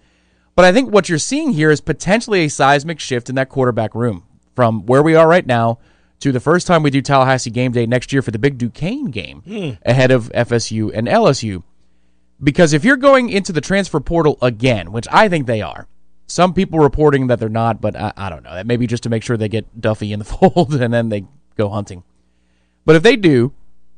But 0.55 0.65
I 0.65 0.71
think 0.71 0.91
what 0.91 1.09
you're 1.09 1.17
seeing 1.17 1.51
here 1.51 1.71
is 1.71 1.81
potentially 1.81 2.45
a 2.45 2.49
seismic 2.49 2.99
shift 2.99 3.29
in 3.29 3.35
that 3.35 3.49
quarterback 3.49 3.93
room 3.93 4.23
from 4.55 4.85
where 4.85 5.03
we 5.03 5.15
are 5.15 5.27
right 5.27 5.45
now 5.45 5.79
to 6.21 6.31
the 6.31 6.39
first 6.39 6.65
time 6.67 6.81
we 6.83 6.89
do 6.89 7.01
Tallahassee 7.01 7.49
game 7.49 7.71
day 7.71 7.85
next 7.85 8.11
year 8.13 8.21
for 8.21 8.31
the 8.31 8.39
big 8.39 8.57
Duquesne 8.57 9.05
game 9.11 9.41
Hmm. 9.41 9.71
ahead 9.85 10.09
of 10.11 10.31
FSU 10.33 10.91
and 10.93 11.07
LSU. 11.07 11.63
Because 12.43 12.73
if 12.73 12.83
you're 12.83 12.97
going 12.97 13.29
into 13.29 13.51
the 13.51 13.61
transfer 13.61 13.99
portal 13.99 14.37
again, 14.41 14.91
which 14.91 15.07
I 15.11 15.29
think 15.29 15.45
they 15.45 15.61
are, 15.61 15.87
some 16.27 16.53
people 16.53 16.79
reporting 16.79 17.27
that 17.27 17.39
they're 17.39 17.49
not, 17.49 17.81
but 17.81 17.95
I, 17.95 18.13
I 18.17 18.29
don't 18.29 18.43
know. 18.43 18.53
That 18.55 18.65
maybe 18.65 18.87
just 18.87 19.03
to 19.03 19.09
make 19.09 19.21
sure 19.23 19.35
they 19.37 19.49
get 19.49 19.79
Duffy 19.79 20.11
in 20.13 20.19
the 20.19 20.25
fold 20.33 20.73
and 20.73 20.93
then 20.93 21.09
they 21.09 21.25
go 21.57 21.69
hunting. 21.69 22.03
But 22.85 22.95
if 22.95 23.03
they 23.03 23.15
do, 23.15 23.53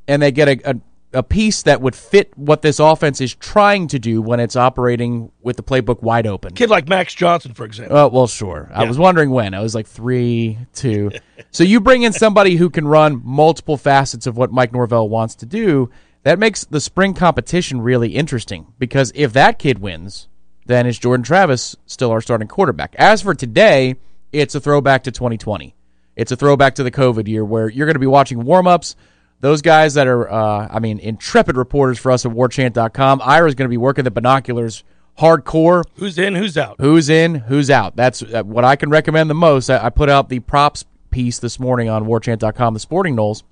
and 0.08 0.22
they 0.22 0.32
get 0.32 0.50
a, 0.50 0.72
a 0.72 0.76
a 1.14 1.24
piece 1.24 1.64
that 1.64 1.82
would 1.82 1.96
fit 1.96 2.36
what 2.38 2.62
this 2.62 2.80
offense 2.80 3.22
is 3.22 3.36
trying 3.36 3.88
to 3.88 4.00
do 4.00 4.22
when 4.22 4.40
it's 4.40 4.56
operating 4.56 5.32
with 5.42 5.58
the 5.58 5.64
playbook 5.64 6.02
wide 6.02 6.28
open. 6.28 6.54
Kid 6.54 6.70
like 6.70 6.88
Max 6.88 7.14
Johnson, 7.14 7.54
for 7.54 7.66
example. 7.66 7.96
Uh, 7.96 8.08
well, 8.08 8.28
sure. 8.28 8.70
I 8.74 8.86
was 8.86 8.98
wondering 8.98 9.30
when. 9.30 9.54
I 9.54 9.62
was 9.62 9.76
like 9.76 9.88
three, 9.88 10.58
two. 10.74 11.12
so 11.52 11.64
you 11.64 11.80
bring 11.80 12.04
in 12.04 12.14
somebody 12.14 12.56
who 12.56 12.70
can 12.70 12.88
run 12.88 13.22
multiple 13.24 13.78
facets 13.78 14.28
of 14.28 14.38
what 14.38 14.52
Mike 14.52 14.74
Norvell 14.74 15.08
wants 15.10 15.36
to 15.36 15.46
do. 15.46 15.90
That 16.24 16.40
makes 16.40 16.64
the 16.64 16.80
spring 16.80 17.14
competition 17.14 17.82
really 17.82 18.16
interesting 18.16 18.74
because 18.80 19.12
if 19.14 19.34
that 19.34 19.60
kid 19.60 19.80
wins, 19.80 20.30
then 20.66 20.88
is 20.88 20.98
Jordan 20.98 21.24
Travis 21.24 21.76
still 21.86 22.12
our 22.12 22.22
starting 22.22 22.48
quarterback? 22.48 22.96
As 22.98 23.22
for 23.22 23.34
today, 23.34 23.96
it's 24.32 24.56
a 24.56 24.60
throwback 24.62 25.04
to 25.04 25.12
2020. 25.12 25.76
It's 26.16 26.32
a 26.32 26.36
throwback 26.36 26.76
to 26.76 26.84
the 26.84 26.92
COVID 26.92 27.28
year 27.28 27.44
where 27.44 27.70
you're 27.70 27.86
going 27.86 27.96
to 27.96 28.00
be 28.00 28.08
watching 28.08 28.44
warm 28.46 28.68
ups. 28.68 28.96
Those 29.44 29.62
guys 29.62 29.96
that 29.96 30.08
are, 30.08 30.32
uh, 30.32 30.70
I 30.72 30.80
mean, 30.80 31.00
intrepid 31.00 31.58
reporters 31.58 32.00
for 32.00 32.14
us 32.14 32.26
at 32.26 32.32
warchant.com. 32.32 33.22
Ira's 33.22 33.56
going 33.56 33.66
to 33.66 33.70
be 33.70 33.76
working 33.76 34.06
the 34.06 34.10
binoculars 34.10 34.86
hardcore. 35.20 35.84
Who's 35.98 36.18
in, 36.18 36.36
who's 36.36 36.58
out? 36.58 36.78
Who's 36.80 37.10
in, 37.10 37.36
who's 37.36 37.70
out. 37.70 37.98
That's 37.98 38.24
uh, 38.24 38.44
what 38.44 38.64
I 38.64 38.78
can 38.78 38.90
recommend 38.90 39.30
the 39.30 39.34
most. 39.34 39.70
I, 39.70 39.88
I 39.88 39.90
put 39.90 40.08
out 40.08 40.30
the 40.30 40.40
props 40.40 40.86
piece 41.10 41.40
this 41.40 41.60
morning 41.60 41.90
on 41.90 42.06
warchant.com, 42.06 42.74
the 42.74 42.80
Sporting 42.80 43.16
Knolls. 43.16 43.44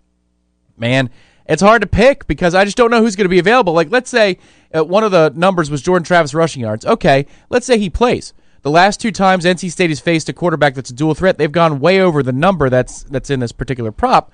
Man, 0.77 1.10
it's 1.45 1.62
hard 1.62 1.81
to 1.81 1.89
pick 1.89 2.25
because 2.25 2.55
I 2.55 2.63
just 2.63 2.77
don't 2.77 2.89
know 2.89 3.01
who's 3.01 3.17
going 3.17 3.25
to 3.25 3.29
be 3.29 3.39
available. 3.39 3.74
Like, 3.74 3.91
let's 3.91 4.10
say 4.10 4.38
uh, 4.74 4.86
one 4.86 5.03
of 5.03 5.12
the 5.12 5.33
numbers 5.36 5.69
was 5.69 5.81
Jordan 5.81 6.05
Travis 6.05 6.33
rushing 6.33 6.62
yards. 6.62 6.86
Okay, 6.86 7.25
let's 7.50 7.65
say 7.65 7.77
he 7.77 7.89
plays. 7.89 8.31
The 8.62 8.71
last 8.71 9.01
two 9.01 9.12
times 9.12 9.43
NC 9.43 9.69
State 9.69 9.89
has 9.89 10.00
faced 10.00 10.29
a 10.29 10.33
quarterback 10.33 10.74
that's 10.74 10.89
a 10.89 10.93
dual 10.93 11.15
threat, 11.15 11.38
they've 11.38 11.51
gone 11.51 11.81
way 11.81 12.00
over 12.00 12.24
the 12.24 12.31
number 12.31 12.69
that's 12.69 13.03
that's 13.03 13.29
in 13.29 13.41
this 13.41 13.51
particular 13.51 13.91
prop. 13.91 14.31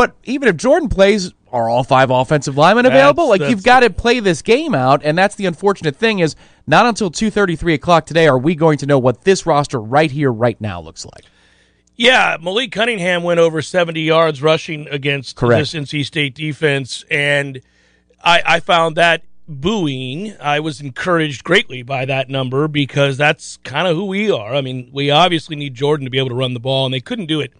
But 0.00 0.16
even 0.24 0.48
if 0.48 0.56
Jordan 0.56 0.88
plays, 0.88 1.34
are 1.52 1.68
all 1.68 1.84
five 1.84 2.10
offensive 2.10 2.56
linemen 2.56 2.86
available? 2.86 3.24
That's- 3.24 3.28
like 3.28 3.40
that's 3.40 3.50
you've 3.50 3.62
got 3.62 3.80
to 3.80 3.90
play 3.90 4.18
this 4.18 4.40
game 4.40 4.74
out, 4.74 5.02
and 5.04 5.18
that's 5.18 5.34
the 5.34 5.44
unfortunate 5.44 5.94
thing 5.94 6.20
is 6.20 6.36
not 6.66 6.86
until 6.86 7.10
two 7.10 7.28
thirty, 7.30 7.54
three 7.54 7.74
o'clock 7.74 8.06
today 8.06 8.26
are 8.26 8.38
we 8.38 8.54
going 8.54 8.78
to 8.78 8.86
know 8.86 8.98
what 8.98 9.24
this 9.24 9.44
roster 9.44 9.78
right 9.78 10.10
here, 10.10 10.32
right 10.32 10.58
now 10.58 10.80
looks 10.80 11.04
like. 11.04 11.26
Yeah, 11.96 12.38
Malik 12.40 12.72
Cunningham 12.72 13.24
went 13.24 13.40
over 13.40 13.60
70 13.60 14.00
yards 14.00 14.40
rushing 14.40 14.88
against 14.88 15.36
Correct. 15.36 15.70
this 15.70 15.74
NC 15.74 16.06
State 16.06 16.34
defense, 16.34 17.04
and 17.10 17.60
I, 18.24 18.42
I 18.46 18.60
found 18.60 18.96
that 18.96 19.22
booing. 19.46 20.34
I 20.40 20.60
was 20.60 20.80
encouraged 20.80 21.44
greatly 21.44 21.82
by 21.82 22.06
that 22.06 22.30
number 22.30 22.68
because 22.68 23.18
that's 23.18 23.58
kind 23.64 23.86
of 23.86 23.98
who 23.98 24.06
we 24.06 24.30
are. 24.30 24.54
I 24.54 24.62
mean, 24.62 24.88
we 24.94 25.10
obviously 25.10 25.56
need 25.56 25.74
Jordan 25.74 26.06
to 26.06 26.10
be 26.10 26.16
able 26.16 26.30
to 26.30 26.34
run 26.34 26.54
the 26.54 26.58
ball, 26.58 26.86
and 26.86 26.94
they 26.94 27.00
couldn't 27.00 27.26
do 27.26 27.42
it 27.42 27.52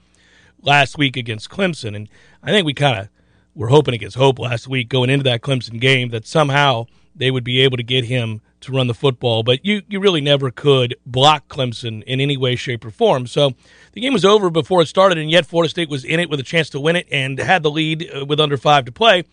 last 0.62 0.98
week 0.98 1.16
against 1.16 1.50
Clemson. 1.50 1.94
And 1.94 2.08
I 2.42 2.50
think 2.50 2.66
we 2.66 2.74
kind 2.74 2.98
of 2.98 3.08
were 3.54 3.68
hoping 3.68 3.94
against 3.94 4.16
hope 4.16 4.38
last 4.38 4.68
week 4.68 4.88
going 4.88 5.10
into 5.10 5.24
that 5.24 5.40
Clemson 5.40 5.80
game 5.80 6.10
that 6.10 6.26
somehow 6.26 6.86
they 7.14 7.30
would 7.30 7.44
be 7.44 7.60
able 7.60 7.76
to 7.76 7.82
get 7.82 8.04
him 8.04 8.40
to 8.60 8.72
run 8.72 8.86
the 8.86 8.94
football. 8.94 9.42
But 9.42 9.64
you, 9.64 9.82
you 9.88 10.00
really 10.00 10.20
never 10.20 10.50
could 10.50 10.94
block 11.06 11.48
Clemson 11.48 12.02
in 12.04 12.20
any 12.20 12.36
way, 12.36 12.56
shape, 12.56 12.84
or 12.84 12.90
form. 12.90 13.26
So 13.26 13.52
the 13.92 14.00
game 14.00 14.12
was 14.12 14.24
over 14.24 14.50
before 14.50 14.82
it 14.82 14.86
started, 14.86 15.18
and 15.18 15.30
yet 15.30 15.46
Florida 15.46 15.70
State 15.70 15.88
was 15.88 16.04
in 16.04 16.20
it 16.20 16.30
with 16.30 16.40
a 16.40 16.44
chance 16.44 16.70
to 16.70 16.80
win 16.80 16.96
it 16.96 17.06
and 17.10 17.38
had 17.38 17.62
the 17.62 17.70
lead 17.70 18.10
uh, 18.14 18.24
with 18.24 18.40
under 18.40 18.56
five 18.56 18.84
to 18.84 18.92
play. 18.92 19.24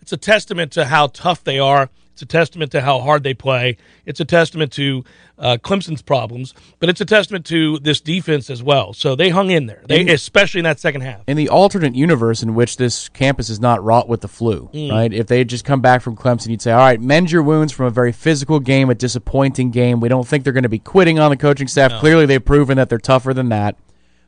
It's 0.00 0.12
a 0.12 0.16
testament 0.16 0.72
to 0.72 0.86
how 0.86 1.08
tough 1.08 1.42
they 1.42 1.58
are. 1.58 1.90
It's 2.16 2.22
a 2.22 2.24
testament 2.24 2.72
to 2.72 2.80
how 2.80 3.00
hard 3.00 3.24
they 3.24 3.34
play. 3.34 3.76
It's 4.06 4.20
a 4.20 4.24
testament 4.24 4.72
to 4.72 5.04
uh, 5.38 5.58
Clemson's 5.62 6.00
problems, 6.00 6.54
but 6.78 6.88
it's 6.88 7.02
a 7.02 7.04
testament 7.04 7.44
to 7.46 7.78
this 7.80 8.00
defense 8.00 8.48
as 8.48 8.62
well. 8.62 8.94
So 8.94 9.14
they 9.14 9.28
hung 9.28 9.50
in 9.50 9.66
there, 9.66 9.82
they, 9.86 10.08
especially 10.08 10.60
in 10.60 10.64
that 10.64 10.80
second 10.80 11.02
half. 11.02 11.20
In 11.26 11.36
the 11.36 11.50
alternate 11.50 11.94
universe 11.94 12.42
in 12.42 12.54
which 12.54 12.78
this 12.78 13.10
campus 13.10 13.50
is 13.50 13.60
not 13.60 13.84
wrought 13.84 14.08
with 14.08 14.22
the 14.22 14.28
flu, 14.28 14.70
right? 14.72 15.12
If 15.12 15.26
they 15.26 15.36
had 15.36 15.48
just 15.50 15.66
come 15.66 15.82
back 15.82 16.00
from 16.00 16.16
Clemson, 16.16 16.48
you'd 16.48 16.62
say, 16.62 16.72
all 16.72 16.78
right, 16.78 16.98
mend 16.98 17.30
your 17.30 17.42
wounds 17.42 17.70
from 17.70 17.84
a 17.84 17.90
very 17.90 18.12
physical 18.12 18.60
game, 18.60 18.88
a 18.88 18.94
disappointing 18.94 19.70
game. 19.70 20.00
We 20.00 20.08
don't 20.08 20.26
think 20.26 20.42
they're 20.42 20.54
going 20.54 20.62
to 20.62 20.70
be 20.70 20.78
quitting 20.78 21.18
on 21.18 21.30
the 21.30 21.36
coaching 21.36 21.68
staff. 21.68 22.00
Clearly, 22.00 22.24
they've 22.24 22.42
proven 22.42 22.78
that 22.78 22.88
they're 22.88 22.98
tougher 22.98 23.34
than 23.34 23.50
that. 23.50 23.76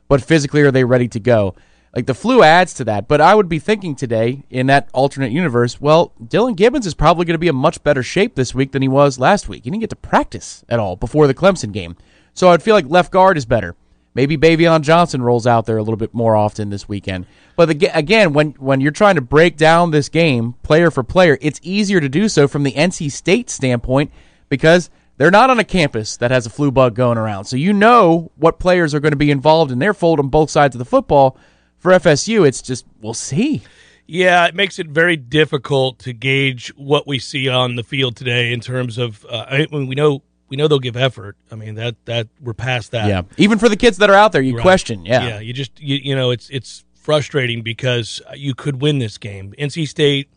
But 0.07 0.21
physically, 0.21 0.61
are 0.61 0.69
they 0.69 0.83
ready 0.83 1.07
to 1.07 1.19
go? 1.19 1.55
Like 1.95 2.05
the 2.05 2.13
flu 2.13 2.43
adds 2.43 2.73
to 2.75 2.83
that. 2.85 3.07
But 3.07 3.21
I 3.21 3.33
would 3.33 3.49
be 3.49 3.59
thinking 3.59 3.95
today 3.95 4.43
in 4.49 4.67
that 4.67 4.89
alternate 4.93 5.31
universe, 5.31 5.81
well, 5.81 6.13
Dillan 6.23 6.55
Gibbons 6.55 6.85
is 6.85 6.93
probably 6.93 7.25
going 7.25 7.33
to 7.33 7.39
be 7.39 7.47
in 7.47 7.55
much 7.55 7.83
better 7.83 8.03
shape 8.03 8.35
this 8.35 8.53
week 8.53 8.71
than 8.71 8.81
he 8.81 8.87
was 8.87 9.19
last 9.19 9.49
week. 9.49 9.63
He 9.63 9.69
didn't 9.69 9.81
get 9.81 9.89
to 9.89 9.95
practice 9.95 10.63
at 10.69 10.79
all 10.79 10.95
before 10.95 11.25
the 11.27 11.33
Clemson 11.33 11.71
game. 11.71 11.95
So 12.33 12.49
I'd 12.49 12.63
feel 12.63 12.75
like 12.75 12.87
left 12.87 13.11
guard 13.11 13.37
is 13.37 13.45
better. 13.45 13.75
Maybe 14.15 14.37
Baveon 14.37 14.81
Johnson 14.81 15.21
rolls 15.21 15.47
out 15.47 15.65
there 15.65 15.77
a 15.77 15.83
little 15.83 15.97
bit 15.97 16.13
more 16.13 16.35
often 16.35 16.69
this 16.69 16.89
weekend. 16.89 17.25
But 17.55 17.69
again, 17.69 18.33
when 18.33 18.51
when 18.51 18.81
you're 18.81 18.91
trying 18.91 19.15
to 19.15 19.21
break 19.21 19.55
down 19.55 19.91
this 19.91 20.09
game 20.09 20.53
player 20.63 20.89
for 20.89 21.03
player, 21.03 21.37
it's 21.41 21.59
easier 21.63 21.99
to 21.99 22.09
do 22.09 22.27
so 22.27 22.47
from 22.47 22.63
the 22.63 22.71
NC 22.71 23.11
State 23.11 23.49
standpoint 23.49 24.11
because 24.47 24.89
they're 25.17 25.29
not 25.29 25.49
on 25.49 25.59
a 25.59 25.63
campus 25.63 26.17
that 26.17 26.31
has 26.31 26.45
a 26.45 26.49
flu 26.49 26.71
bug 26.71 26.95
going 26.95 27.17
around. 27.17 27.45
So 27.45 27.55
you 27.55 27.73
know 27.73 28.31
what 28.35 28.59
players 28.59 28.95
are 28.95 28.99
going 28.99 29.11
to 29.11 29.17
be 29.17 29.31
involved 29.31 29.71
in 29.71 29.79
their 29.79 29.93
fold 29.93 30.19
on 30.19 30.29
both 30.29 30.49
sides 30.49 30.75
of 30.75 30.79
the 30.79 30.85
football. 30.85 31.37
For 31.79 31.91
FSU, 31.91 32.45
it's 32.47 32.61
just 32.61 32.85
we'll 33.01 33.13
see. 33.13 33.63
Yeah, 34.05 34.45
it 34.47 34.55
makes 34.55 34.79
it 34.79 34.87
very 34.87 35.15
difficult 35.15 35.99
to 35.99 36.13
gauge 36.13 36.69
what 36.75 37.05
we 37.07 37.19
see 37.19 37.47
on 37.47 37.75
the 37.75 37.83
field 37.83 38.15
today 38.15 38.51
in 38.51 38.59
terms 38.59 38.97
of. 38.97 39.25
Uh, 39.29 39.45
I 39.49 39.67
mean, 39.71 39.87
we 39.87 39.95
know 39.95 40.23
we 40.49 40.57
know 40.57 40.67
they'll 40.67 40.79
give 40.79 40.97
effort. 40.97 41.37
I 41.51 41.55
mean 41.55 41.75
that 41.75 41.95
that 42.05 42.27
we're 42.41 42.53
past 42.53 42.91
that. 42.91 43.07
Yeah, 43.07 43.21
even 43.37 43.59
for 43.59 43.69
the 43.69 43.77
kids 43.77 43.97
that 43.97 44.09
are 44.09 44.15
out 44.15 44.31
there, 44.31 44.41
you 44.41 44.55
Right. 44.55 44.61
question. 44.61 45.05
Yeah, 45.05 45.27
yeah. 45.27 45.39
You 45.39 45.53
just 45.53 45.79
you, 45.79 45.95
you 45.97 46.15
know 46.15 46.31
it's 46.31 46.49
it's 46.49 46.83
frustrating 46.95 47.61
because 47.61 48.21
you 48.35 48.53
could 48.55 48.81
win 48.81 48.99
this 48.99 49.17
game. 49.17 49.53
NC 49.57 49.87
State, 49.87 50.27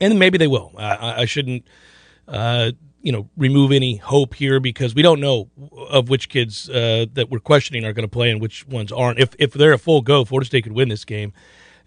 and 0.00 0.18
maybe 0.18 0.36
they 0.38 0.48
will. 0.48 0.72
I, 0.76 0.94
I- 0.94 1.20
I 1.20 1.24
shouldn't, 1.24 1.66
uh, 2.28 2.72
you 3.02 3.12
know, 3.12 3.28
remove 3.36 3.72
any 3.72 3.96
hope 3.96 4.34
here 4.34 4.60
because 4.60 4.94
we 4.94 5.02
don't 5.02 5.20
know 5.20 5.50
of 5.90 6.08
which 6.08 6.28
kids 6.28 6.70
uh, 6.70 7.06
that 7.12 7.30
we're 7.30 7.40
questioning 7.40 7.84
are 7.84 7.92
going 7.92 8.06
to 8.06 8.10
play 8.10 8.30
and 8.30 8.40
which 8.40 8.66
ones 8.68 8.92
aren't. 8.92 9.18
If 9.18 9.34
if 9.38 9.52
they're 9.52 9.72
a 9.72 9.78
full 9.78 10.00
go, 10.00 10.24
Florida 10.24 10.46
State 10.46 10.62
could 10.62 10.72
win 10.72 10.88
this 10.88 11.04
game. 11.04 11.32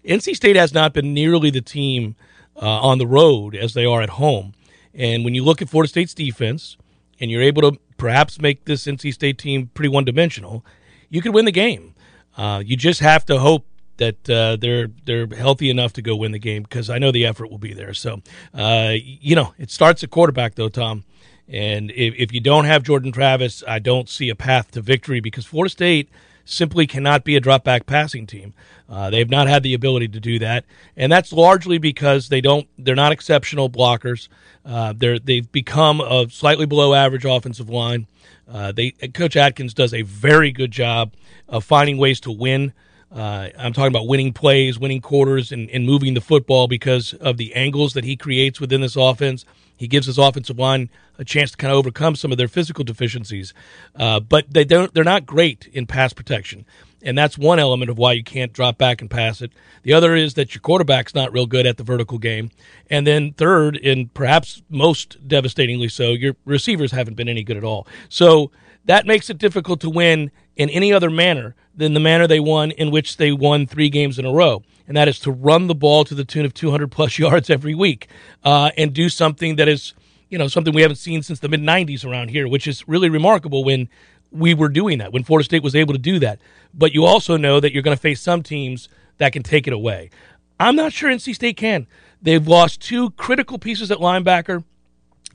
NC 0.04 0.36
State 0.36 0.56
has 0.56 0.72
not 0.72 0.92
been 0.92 1.12
nearly 1.14 1.50
the 1.50 1.60
team 1.62 2.14
uh, 2.60 2.80
on 2.80 2.98
the 2.98 3.06
road 3.06 3.56
as 3.56 3.74
they 3.74 3.84
are 3.84 4.02
at 4.02 4.10
home. 4.10 4.52
And 4.94 5.24
when 5.24 5.34
you 5.34 5.42
look 5.44 5.60
at 5.60 5.68
Florida 5.68 5.88
State's 5.88 6.14
defense, 6.14 6.76
and 7.20 7.30
you're 7.30 7.42
able 7.42 7.62
to 7.62 7.78
perhaps 7.96 8.40
make 8.40 8.64
this 8.64 8.86
NC 8.86 9.12
State 9.14 9.38
team 9.38 9.70
pretty 9.74 9.88
one 9.88 10.04
dimensional, 10.04 10.64
you 11.08 11.22
could 11.22 11.34
win 11.34 11.44
the 11.44 11.52
game. 11.52 11.94
Uh, 12.36 12.62
you 12.64 12.76
just 12.76 13.00
have 13.00 13.24
to 13.26 13.38
hope 13.38 13.66
that 13.98 14.28
uh, 14.30 14.56
they're 14.56 14.88
they're 15.04 15.26
healthy 15.26 15.70
enough 15.70 15.92
to 15.94 16.02
go 16.02 16.16
win 16.16 16.32
the 16.32 16.38
game 16.38 16.62
because 16.62 16.90
I 16.90 16.98
know 16.98 17.10
the 17.10 17.26
effort 17.26 17.50
will 17.50 17.58
be 17.58 17.72
there. 17.72 17.94
So, 17.94 18.22
uh, 18.54 18.94
you 18.94 19.36
know, 19.36 19.54
it 19.58 19.70
starts 19.70 20.02
at 20.02 20.10
quarterback 20.10 20.54
though, 20.54 20.68
Tom. 20.68 21.04
And 21.48 21.90
if, 21.92 22.14
if 22.16 22.32
you 22.32 22.40
don't 22.40 22.64
have 22.64 22.82
Jordan 22.82 23.12
Travis, 23.12 23.62
I 23.68 23.78
don't 23.78 24.08
see 24.08 24.28
a 24.30 24.34
path 24.34 24.72
to 24.72 24.80
victory 24.80 25.20
because 25.20 25.46
Florida 25.46 25.70
State 25.70 26.08
simply 26.44 26.86
cannot 26.86 27.24
be 27.24 27.36
a 27.36 27.40
drop 27.40 27.64
back 27.64 27.86
passing 27.86 28.26
team. 28.26 28.54
Uh, 28.88 29.10
they've 29.10 29.30
not 29.30 29.48
had 29.48 29.62
the 29.62 29.74
ability 29.74 30.08
to 30.08 30.20
do 30.20 30.38
that, 30.38 30.64
and 30.96 31.10
that's 31.10 31.32
largely 31.32 31.78
because 31.78 32.28
they 32.28 32.40
don't. 32.40 32.68
They're 32.78 32.94
not 32.94 33.12
exceptional 33.12 33.68
blockers. 33.68 34.28
Uh, 34.64 34.94
they're 34.96 35.18
they've 35.18 35.50
become 35.50 36.00
a 36.00 36.28
slightly 36.30 36.66
below 36.66 36.94
average 36.94 37.24
offensive 37.24 37.68
line. 37.68 38.06
Uh, 38.48 38.70
they 38.72 38.90
Coach 38.90 39.36
Atkins 39.36 39.74
does 39.74 39.92
a 39.92 40.02
very 40.02 40.52
good 40.52 40.70
job 40.70 41.14
of 41.48 41.64
finding 41.64 41.98
ways 41.98 42.20
to 42.20 42.30
win. 42.30 42.72
Uh, 43.12 43.48
I'm 43.58 43.72
talking 43.72 43.92
about 43.92 44.08
winning 44.08 44.32
plays, 44.32 44.78
winning 44.78 45.00
quarters, 45.00 45.52
and, 45.52 45.70
and 45.70 45.86
moving 45.86 46.14
the 46.14 46.20
football 46.20 46.66
because 46.68 47.14
of 47.14 47.36
the 47.36 47.54
angles 47.54 47.94
that 47.94 48.04
he 48.04 48.16
creates 48.16 48.60
within 48.60 48.80
this 48.80 48.96
offense. 48.96 49.44
He 49.76 49.86
gives 49.86 50.06
his 50.06 50.18
offensive 50.18 50.58
line 50.58 50.90
a 51.18 51.24
chance 51.24 51.50
to 51.52 51.56
kind 51.56 51.72
of 51.72 51.78
overcome 51.78 52.16
some 52.16 52.32
of 52.32 52.38
their 52.38 52.48
physical 52.48 52.84
deficiencies, 52.84 53.54
uh, 53.94 54.20
but 54.20 54.52
they 54.52 54.64
don't. 54.64 54.92
They're 54.92 55.04
not 55.04 55.26
great 55.26 55.68
in 55.72 55.86
pass 55.86 56.12
protection, 56.12 56.64
and 57.02 57.16
that's 57.16 57.38
one 57.38 57.58
element 57.58 57.90
of 57.90 57.98
why 57.98 58.12
you 58.12 58.24
can't 58.24 58.52
drop 58.52 58.78
back 58.78 59.00
and 59.00 59.10
pass 59.10 59.40
it. 59.40 59.52
The 59.82 59.92
other 59.92 60.14
is 60.14 60.34
that 60.34 60.54
your 60.54 60.60
quarterback's 60.60 61.14
not 61.14 61.32
real 61.32 61.46
good 61.46 61.66
at 61.66 61.76
the 61.76 61.84
vertical 61.84 62.18
game, 62.18 62.50
and 62.90 63.06
then 63.06 63.32
third, 63.32 63.76
and 63.76 64.12
perhaps 64.12 64.62
most 64.68 65.28
devastatingly 65.28 65.88
so, 65.88 66.12
your 66.12 66.36
receivers 66.44 66.92
haven't 66.92 67.14
been 67.14 67.28
any 67.28 67.44
good 67.44 67.56
at 67.56 67.64
all. 67.64 67.86
So 68.08 68.50
that 68.86 69.06
makes 69.06 69.30
it 69.30 69.38
difficult 69.38 69.80
to 69.80 69.90
win 69.90 70.30
in 70.56 70.70
any 70.70 70.92
other 70.92 71.10
manner 71.10 71.54
than 71.74 71.94
the 71.94 72.00
manner 72.00 72.26
they 72.26 72.40
won 72.40 72.70
in 72.72 72.90
which 72.90 73.18
they 73.18 73.32
won 73.32 73.66
three 73.66 73.90
games 73.90 74.18
in 74.18 74.24
a 74.24 74.32
row. 74.32 74.62
And 74.88 74.96
that 74.96 75.08
is 75.08 75.18
to 75.20 75.30
run 75.30 75.66
the 75.66 75.74
ball 75.74 76.04
to 76.04 76.14
the 76.14 76.24
tune 76.24 76.44
of 76.44 76.54
200 76.54 76.90
plus 76.90 77.18
yards 77.18 77.50
every 77.50 77.74
week 77.74 78.08
uh, 78.44 78.70
and 78.76 78.92
do 78.92 79.08
something 79.08 79.56
that 79.56 79.68
is, 79.68 79.94
you 80.30 80.38
know, 80.38 80.48
something 80.48 80.74
we 80.74 80.82
haven't 80.82 80.96
seen 80.96 81.22
since 81.22 81.40
the 81.40 81.48
mid 81.48 81.60
90s 81.60 82.04
around 82.04 82.30
here, 82.30 82.48
which 82.48 82.66
is 82.66 82.88
really 82.88 83.10
remarkable 83.10 83.64
when 83.64 83.88
we 84.32 84.54
were 84.54 84.68
doing 84.68 84.98
that, 84.98 85.12
when 85.12 85.22
Florida 85.22 85.44
State 85.44 85.62
was 85.62 85.76
able 85.76 85.92
to 85.92 85.98
do 85.98 86.18
that. 86.18 86.40
But 86.74 86.92
you 86.92 87.04
also 87.04 87.36
know 87.36 87.60
that 87.60 87.72
you're 87.72 87.82
going 87.82 87.96
to 87.96 88.00
face 88.00 88.20
some 88.20 88.42
teams 88.42 88.88
that 89.18 89.32
can 89.32 89.42
take 89.42 89.66
it 89.66 89.72
away. 89.72 90.10
I'm 90.58 90.76
not 90.76 90.92
sure 90.92 91.10
NC 91.10 91.34
State 91.34 91.56
can. 91.56 91.86
They've 92.20 92.46
lost 92.46 92.80
two 92.80 93.10
critical 93.10 93.58
pieces 93.58 93.90
at 93.90 93.98
linebacker. 93.98 94.64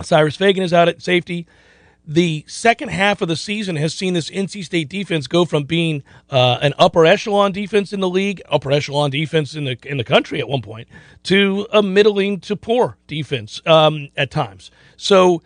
Cyrus 0.02 0.36
Fagan 0.36 0.64
is 0.64 0.74
out 0.74 0.90
at 0.90 1.02
safety. 1.02 1.48
The 2.06 2.44
second 2.48 2.90
half 2.90 3.22
of 3.22 3.28
the 3.28 3.36
season 3.36 3.76
has 3.76 3.94
seen 3.94 4.14
this 4.14 4.30
NC 4.30 4.66
State 4.66 4.90
defense 4.90 5.28
go 5.28 5.46
from 5.46 5.64
being 5.64 6.04
uh, 6.30 6.58
an 6.62 6.74
upper 6.80 7.06
echelon 7.06 7.52
defense 7.52 7.94
in 7.94 8.00
the 8.00 8.10
league, 8.10 8.42
upper 8.50 8.72
echelon 8.72 9.12
defense 9.12 9.56
in 9.56 9.66
the 9.66 9.78
in 9.86 9.98
the 9.98 10.04
country 10.04 10.40
at 10.40 10.48
one 10.48 10.62
point, 10.62 10.88
to 11.24 11.68
a 11.72 11.84
middling 11.84 12.40
to 12.42 12.56
poor 12.56 12.98
defense 13.08 13.62
um, 13.66 14.10
at 14.18 14.32
times. 14.32 14.72
So, 14.98 15.42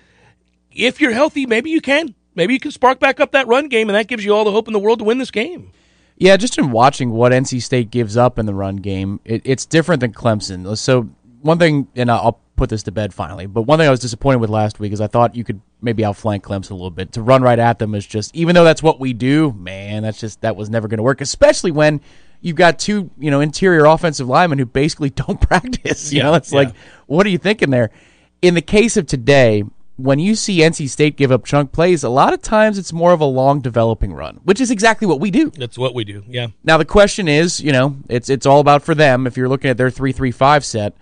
if 0.71 1.01
you're 1.01 1.11
healthy, 1.11 1.45
maybe 1.45 1.69
you 1.69 1.81
can, 1.81 2.15
maybe 2.35 2.53
you 2.53 2.59
can 2.59 2.71
spark 2.71 2.99
back 2.99 3.19
up 3.19 3.31
that 3.33 3.47
run 3.47 3.67
game, 3.67 3.89
and 3.89 3.95
that 3.95 4.07
gives 4.07 4.23
you 4.23 4.33
all 4.33 4.45
the 4.45 4.51
hope 4.51 4.67
in 4.67 4.73
the 4.73 4.79
world 4.79 4.99
to 4.99 5.05
win 5.05 5.17
this 5.17 5.31
game. 5.31 5.71
Yeah, 6.17 6.37
just 6.37 6.57
in 6.57 6.71
watching 6.71 7.11
what 7.11 7.33
NC 7.33 7.61
State 7.61 7.91
gives 7.91 8.15
up 8.15 8.39
in 8.39 8.45
the 8.45 8.53
run 8.53 8.77
game, 8.77 9.19
it, 9.25 9.41
it's 9.43 9.65
different 9.65 9.99
than 9.99 10.13
Clemson. 10.13 10.77
So 10.77 11.09
one 11.41 11.59
thing, 11.59 11.89
and 11.95 12.09
I'll 12.09 12.39
put 12.55 12.69
this 12.69 12.83
to 12.83 12.91
bed 12.91 13.13
finally. 13.13 13.45
But 13.45 13.63
one 13.63 13.79
thing 13.79 13.87
I 13.87 13.91
was 13.91 13.99
disappointed 13.99 14.37
with 14.37 14.49
last 14.49 14.79
week 14.79 14.93
is 14.93 15.01
I 15.01 15.07
thought 15.07 15.35
you 15.35 15.43
could 15.43 15.61
maybe 15.85 16.03
outflank 16.03 16.43
Clemson 16.43 16.71
a 16.71 16.75
little 16.75 16.89
bit. 16.89 17.13
To 17.13 17.21
run 17.21 17.41
right 17.41 17.57
at 17.59 17.79
them 17.79 17.95
is 17.95 18.05
just, 18.05 18.35
even 18.35 18.55
though 18.55 18.65
that's 18.65 18.83
what 18.83 18.99
we 18.99 19.13
do, 19.13 19.53
man, 19.53 20.03
that's 20.03 20.19
just 20.19 20.41
that 20.41 20.55
was 20.57 20.69
never 20.69 20.87
going 20.89 20.97
to 20.97 21.03
work. 21.03 21.21
Especially 21.21 21.71
when 21.71 22.01
you've 22.41 22.57
got 22.57 22.77
two, 22.79 23.09
you 23.17 23.31
know, 23.31 23.39
interior 23.39 23.85
offensive 23.85 24.27
linemen 24.27 24.59
who 24.59 24.65
basically 24.65 25.09
don't 25.11 25.39
practice. 25.39 26.11
You 26.11 26.17
Yeah, 26.19 26.23
know, 26.25 26.33
it's 26.33 26.51
yeah. 26.51 26.57
like, 26.59 26.75
what 27.05 27.25
are 27.25 27.29
you 27.29 27.37
thinking 27.37 27.69
there? 27.69 27.91
In 28.41 28.53
the 28.53 28.61
case 28.61 28.97
of 28.97 29.07
today, 29.07 29.63
when 29.97 30.19
you 30.19 30.35
see 30.35 30.59
NC 30.59 30.89
State 30.89 31.15
give 31.15 31.31
up 31.31 31.45
chunk 31.45 31.71
plays, 31.71 32.03
a 32.03 32.09
lot 32.09 32.33
of 32.33 32.41
times 32.41 32.77
it's 32.77 32.91
more 32.91 33.13
of 33.13 33.21
a 33.21 33.25
long 33.25 33.61
developing 33.61 34.13
run, 34.13 34.41
which 34.43 34.59
is 34.59 34.69
exactly 34.69 35.07
what 35.07 35.21
we 35.21 35.31
do. 35.31 35.51
That's 35.51 35.77
what 35.77 35.95
we 35.95 36.03
do. 36.03 36.23
Yeah. 36.27 36.47
Now 36.65 36.77
the 36.77 36.83
question 36.85 37.29
is, 37.29 37.61
you 37.61 37.71
know, 37.71 37.95
it's 38.09 38.29
it's 38.29 38.45
all 38.45 38.59
about 38.59 38.83
for 38.83 38.93
them. 38.93 39.25
If 39.25 39.37
you're 39.37 39.47
looking 39.47 39.69
at 39.69 39.77
their 39.77 39.89
three 39.89 40.11
three 40.11 40.31
five 40.31 40.65
set, 40.65 40.95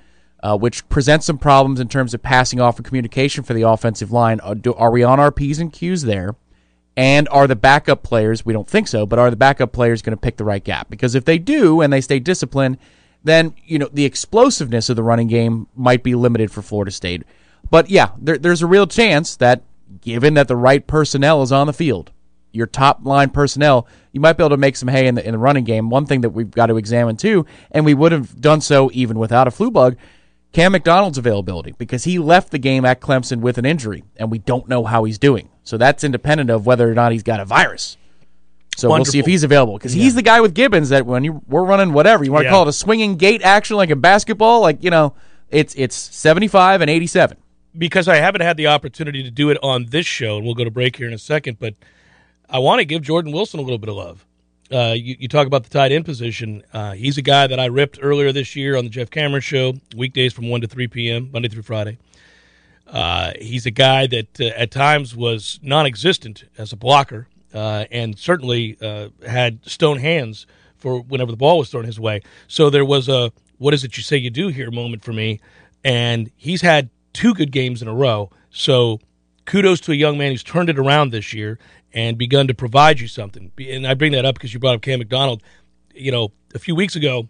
uh, 0.44 0.58
which 0.58 0.88
presents 0.90 1.26
some 1.26 1.38
problems 1.38 1.80
in 1.80 1.88
terms 1.88 2.14
of 2.14 2.22
passing 2.22 2.60
off 2.60 2.78
and 2.78 2.86
communication 2.86 3.44
for 3.44 3.54
the 3.54 3.62
offensive 3.62 4.12
line, 4.12 4.42
are, 4.42 4.54
do, 4.54 4.74
are 4.74 4.92
we 4.92 5.02
on 5.02 5.20
our 5.20 5.32
p's 5.32 5.58
and 5.58 5.72
q's 5.72 6.04
there? 6.04 6.36
And 6.96 7.28
are 7.30 7.48
the 7.48 7.56
backup 7.56 8.04
players? 8.04 8.46
We 8.46 8.54
don't 8.54 8.68
think 8.68 8.88
so, 8.88 9.06
but 9.06 9.18
are 9.18 9.32
the 9.32 9.38
backup 9.38 9.72
players 9.72 10.04
going 10.04 10.16
to 10.16 10.22
pick 10.22 10.38
the 10.38 10.44
right 10.44 10.64
gap? 10.64 10.90
Because 10.90 11.16
if 11.16 11.26
they 11.26 11.40
do 11.40 11.82
and 11.82 11.92
they 11.92 12.02
stay 12.02 12.20
disciplined, 12.20 12.78
then 13.24 13.56
you 13.66 13.80
know 13.80 13.90
the 13.92 14.06
explosiveness 14.06 14.90
of 14.90 14.98
the 14.98 15.02
running 15.02 15.28
game 15.28 15.68
might 15.76 16.04
be 16.04 16.14
limited 16.14 16.52
for 16.52 16.62
Florida 16.62 16.92
State. 16.92 17.24
But 17.72 17.90
yeah, 17.90 18.10
there, 18.20 18.38
there's 18.38 18.62
a 18.62 18.68
real 18.68 18.86
chance 18.86 19.38
that 19.38 19.64
given 20.02 20.34
that 20.34 20.50
the 20.50 20.58
right 20.58 20.86
personnel 20.86 21.42
is 21.42 21.52
on 21.52 21.68
the 21.68 21.74
field, 21.74 22.12
your 22.52 22.68
top 22.68 23.06
line 23.06 23.30
personnel, 23.30 23.88
you 24.12 24.20
might 24.20 24.34
be 24.34 24.44
able 24.44 24.50
to 24.50 24.58
make 24.58 24.76
some 24.76 24.90
hay 24.90 25.08
in 25.08 25.16
the 25.16 25.26
in 25.26 25.32
the 25.32 25.40
running 25.40 25.64
game. 25.64 25.90
One 25.90 26.06
thing 26.06 26.22
that 26.22 26.32
we've 26.32 26.52
got 26.52 26.68
to 26.68 26.78
examine 26.78 27.16
too, 27.16 27.46
and 27.72 27.86
we 27.86 27.94
would 27.94 28.12
have 28.12 28.40
done 28.40 28.60
so 28.62 28.92
even 28.94 29.18
without 29.18 29.48
a 29.48 29.52
flu 29.52 29.72
bug, 29.72 29.96
Cam 30.53 30.72
McDonald's 30.72 31.17
availability 31.17 31.74
because 31.77 32.03
he 32.03 32.19
left 32.19 32.51
the 32.51 32.60
game 32.60 32.86
at 32.86 33.01
Clemson 33.01 33.39
with 33.41 33.57
an 33.57 33.65
injury, 33.65 34.03
and 34.17 34.31
we 34.31 34.38
don't 34.38 34.69
know 34.69 34.83
how 34.86 35.03
he's 35.03 35.17
doing. 35.17 35.50
So 35.63 35.77
that's 35.77 36.03
independent 36.03 36.50
of 36.50 36.65
whether 36.65 36.89
or 36.89 36.93
not 36.93 37.12
he's 37.12 37.24
got 37.24 37.39
a 37.39 37.45
virus. 37.45 37.98
So 38.77 38.89
we'll 38.89 39.05
see 39.05 39.19
if 39.19 39.25
he's 39.25 39.43
available 39.43 39.77
because 39.77 39.93
he's 39.93 40.15
the 40.15 40.22
guy 40.24 40.41
with 40.41 40.53
Gibbons 40.55 40.89
that 40.89 41.05
when 41.05 41.24
you 41.24 41.41
we're 41.48 41.63
running 41.63 41.93
whatever 41.93 42.24
you 42.24 42.31
want 42.31 42.43
to 42.43 42.45
Yeah. 42.45 42.51
call 42.51 42.63
it 42.63 42.69
a 42.69 42.74
swinging 42.74 43.17
gate 43.17 43.41
action 43.43 43.77
like 43.77 43.89
in 43.91 44.00
basketball, 44.00 44.62
like 44.62 44.83
you 44.83 44.89
know, 44.89 45.13
it's 45.50 45.75
it's 45.75 45.95
seventy 45.95 46.48
five 46.48 46.81
and 46.81 46.89
eighty 46.89 47.07
seven. 47.07 47.38
because 47.77 48.07
I 48.07 48.15
haven't 48.17 48.41
had 48.41 48.57
the 48.57 48.67
opportunity 48.67 49.24
to 49.24 49.31
do 49.31 49.50
it 49.50 49.57
on 49.63 49.88
this 49.89 50.05
show, 50.05 50.38
and 50.38 50.45
we'll 50.45 50.53
go 50.55 50.63
to 50.63 50.72
break 50.72 50.95
here 50.95 51.07
in 51.07 51.13
a 51.13 51.17
second, 51.19 51.57
but 51.60 51.74
I 52.50 52.60
want 52.60 52.79
to 52.79 52.86
give 52.86 53.01
Jordan 53.01 53.31
Wilson 53.31 53.60
a 53.60 53.63
little 53.63 53.79
bit 53.79 53.89
of 53.89 53.95
love. 53.95 54.25
Uh, 54.74 54.94
you, 54.94 55.15
you 55.20 55.27
talk 55.27 55.46
about 55.46 55.63
the 55.63 55.70
tight 55.70 55.92
end 55.92 56.06
position. 56.06 56.63
Uh, 56.74 56.94
he's 56.94 57.18
a 57.18 57.22
guy 57.22 57.46
that 57.48 57.60
I 57.60 57.65
ripped 57.65 58.00
earlier 58.01 58.32
this 58.32 58.56
year 58.56 58.75
on 58.75 58.84
the 58.84 58.89
Jeff 58.89 59.10
Cameron 59.10 59.42
show, 59.42 59.74
weekdays 59.96 60.34
from 60.34 60.50
1 60.50 60.62
to 60.62 60.68
3 60.68 60.88
p.m., 60.88 61.30
Monday 61.32 61.50
through 61.50 61.62
Friday. 61.62 62.00
Uh, 62.88 63.34
he's 63.39 63.65
a 63.65 63.72
guy 63.72 64.08
that 64.08 64.42
uh, 64.42 64.46
at 64.56 64.72
times 64.72 65.15
was 65.15 65.60
non 65.62 65.86
existent 65.86 66.46
as 66.58 66.74
a 66.74 66.75
blocker 66.75 67.27
uh, 67.53 67.86
and 67.92 68.18
certainly 68.18 68.77
had 69.25 69.60
stone 69.68 69.98
hands 69.98 70.48
for 70.77 71.01
whenever 71.01 71.32
the 71.32 71.38
ball 71.38 71.60
was 71.60 71.70
thrown 71.70 71.86
his 71.86 72.00
way. 72.00 72.22
So 72.48 72.70
there 72.70 72.86
was 72.86 73.07
a 73.07 73.31
what 73.57 73.74
is 73.74 73.83
it 73.83 73.96
you 73.96 74.03
say 74.03 74.18
you 74.18 74.29
do 74.29 74.50
here 74.50 74.70
moment 74.72 75.03
for 75.03 75.14
me. 75.14 75.40
And 75.83 76.29
he's 76.36 76.62
had 76.62 76.90
two 77.14 77.33
good 77.33 77.51
games 77.51 77.81
in 77.81 77.88
a 77.88 77.94
row. 77.94 78.29
So 78.50 79.00
kudos 79.46 79.79
to 79.81 79.92
a 79.92 79.96
young 79.96 80.18
man 80.18 80.31
who's 80.31 80.44
turned 80.44 80.70
it 80.70 80.77
around 80.77 81.12
this 81.12 81.33
year 81.33 81.59
and 81.94 82.18
begun 82.18 82.48
to 82.48 82.53
provide 82.53 83.00
you 83.00 83.08
something. 83.08 83.51
And 83.70 83.86
I 83.86 83.94
bring 83.94 84.12
that 84.14 84.25
up 84.25 84.36
because 84.36 84.53
you 84.53 84.60
brought 84.60 84.75
up 84.75 84.82
Cam 84.82 85.00
McDonald. 85.00 85.44
You 85.94 86.12
know, 86.12 86.32
a 86.56 86.60
few 86.60 86.75
weeks 86.75 86.96
ago, 86.96 87.29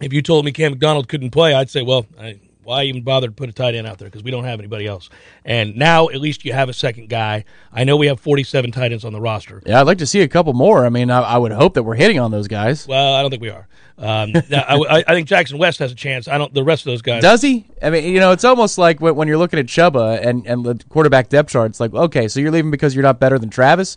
if 0.00 0.12
you 0.12 0.22
told 0.22 0.44
me 0.44 0.52
Cam 0.52 0.72
McDonald 0.72 1.08
couldn't 1.08 1.30
play, 1.30 1.54
I'd 1.54 1.70
say, 1.70 1.82
well, 1.82 2.06
I, 2.18 2.40
why 2.64 2.84
even 2.84 3.02
bother 3.02 3.28
to 3.28 3.32
put 3.32 3.48
a 3.48 3.52
tight 3.52 3.74
end 3.74 3.86
out 3.86 3.98
there? 3.98 4.08
Because 4.08 4.22
we 4.22 4.30
don't 4.30 4.44
have 4.44 4.58
anybody 4.58 4.86
else. 4.86 5.10
And 5.44 5.76
now 5.76 6.08
at 6.08 6.20
least 6.20 6.44
you 6.44 6.52
have 6.52 6.68
a 6.68 6.72
second 6.72 7.08
guy. 7.08 7.44
I 7.72 7.84
know 7.84 7.96
we 7.96 8.06
have 8.08 8.20
47 8.20 8.72
tight 8.72 8.92
ends 8.92 9.04
on 9.04 9.12
the 9.12 9.20
roster. 9.20 9.62
Yeah, 9.66 9.80
I'd 9.80 9.86
like 9.86 9.98
to 9.98 10.06
see 10.06 10.20
a 10.22 10.28
couple 10.28 10.52
more. 10.52 10.84
I 10.86 10.88
mean, 10.88 11.10
I, 11.10 11.20
I 11.20 11.38
would 11.38 11.52
hope 11.52 11.74
that 11.74 11.82
we're 11.82 11.94
hitting 11.94 12.18
on 12.18 12.30
those 12.30 12.48
guys. 12.48 12.86
Well, 12.88 13.14
I 13.14 13.20
don't 13.22 13.30
think 13.30 13.42
we 13.42 13.50
are. 13.50 13.66
Um, 13.96 14.32
I, 14.52 14.76
I- 14.90 15.04
I 15.06 15.14
think 15.14 15.28
Jackson 15.28 15.58
West 15.58 15.78
has 15.78 15.92
a 15.92 15.94
chance. 15.94 16.26
I 16.26 16.36
don't. 16.38 16.52
The 16.52 16.64
rest 16.64 16.82
of 16.82 16.86
those 16.92 17.02
guys. 17.02 17.22
Does 17.22 17.42
he? 17.42 17.66
I 17.82 17.90
mean, 17.90 18.04
you 18.12 18.18
know, 18.20 18.32
it's 18.32 18.44
almost 18.44 18.76
like 18.78 19.00
when, 19.00 19.14
when 19.14 19.28
you're 19.28 19.38
looking 19.38 19.58
at 19.60 19.66
Chubba 19.66 20.24
and, 20.24 20.46
and 20.46 20.64
the 20.64 20.82
quarterback 20.88 21.28
depth 21.28 21.50
chart. 21.50 21.70
It's 21.70 21.78
like, 21.80 21.94
okay, 21.94 22.26
so 22.28 22.40
you're 22.40 22.50
leaving 22.50 22.70
because 22.72 22.94
you're 22.94 23.02
not 23.04 23.20
better 23.20 23.38
than 23.38 23.50
Travis. 23.50 23.96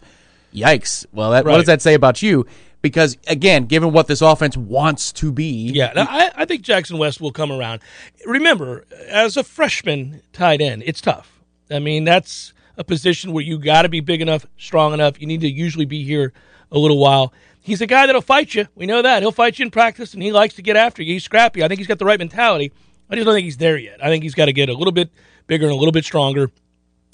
Yikes! 0.53 1.05
Well, 1.11 1.31
that, 1.31 1.45
what 1.45 1.57
does 1.57 1.65
that 1.65 1.81
say 1.81 1.93
about 1.93 2.21
you? 2.21 2.45
Because 2.81 3.17
again, 3.27 3.65
given 3.65 3.91
what 3.91 4.07
this 4.07 4.21
offense 4.21 4.55
wants 4.55 5.11
to 5.13 5.31
be, 5.31 5.71
Yeah, 5.73 5.93
I, 5.95 6.31
I 6.35 6.45
think 6.45 6.61
Jackson 6.61 6.97
West 6.97 7.19
will 7.19 7.31
come 7.31 7.51
around. 7.51 7.81
Remember, 8.25 8.85
as 9.07 9.35
a 9.35 9.43
freshman 9.43 10.21
tight 10.31 10.61
end, 10.61 10.83
it's 10.85 11.01
tough. 11.01 11.41
I 11.71 11.79
mean, 11.79 12.03
that's 12.03 12.53
a 12.77 12.83
position 12.83 13.33
where 13.33 13.43
you 13.43 13.57
got 13.57 13.81
to 13.81 13.89
be 13.89 13.99
big 13.99 14.21
enough, 14.21 14.45
strong 14.57 14.93
enough. 14.93 15.19
You 15.19 15.27
need 15.27 15.41
to 15.41 15.49
usually 15.49 15.85
be 15.85 16.03
here 16.03 16.33
a 16.71 16.77
little 16.77 16.99
while. 16.99 17.33
He's 17.59 17.81
a 17.81 17.87
guy 17.87 18.05
that'll 18.05 18.21
fight 18.21 18.55
you. 18.55 18.67
We 18.75 18.85
know 18.85 19.01
that. 19.01 19.21
He'll 19.21 19.31
fight 19.31 19.59
you 19.59 19.65
in 19.65 19.71
practice, 19.71 20.13
and 20.13 20.23
he 20.23 20.31
likes 20.31 20.53
to 20.53 20.61
get 20.61 20.77
after 20.77 21.01
you. 21.03 21.13
He's 21.13 21.23
scrappy. 21.23 21.63
I 21.63 21.67
think 21.67 21.79
he's 21.79 21.87
got 21.87 21.99
the 21.99 22.05
right 22.05 22.19
mentality. 22.19 22.71
I 23.09 23.15
just 23.15 23.25
don't 23.25 23.33
think 23.33 23.45
he's 23.45 23.57
there 23.57 23.77
yet. 23.77 24.03
I 24.03 24.07
think 24.07 24.23
he's 24.23 24.35
got 24.35 24.45
to 24.45 24.53
get 24.53 24.69
a 24.69 24.73
little 24.73 24.91
bit 24.93 25.09
bigger 25.47 25.65
and 25.65 25.73
a 25.73 25.77
little 25.77 25.91
bit 25.91 26.05
stronger 26.05 26.51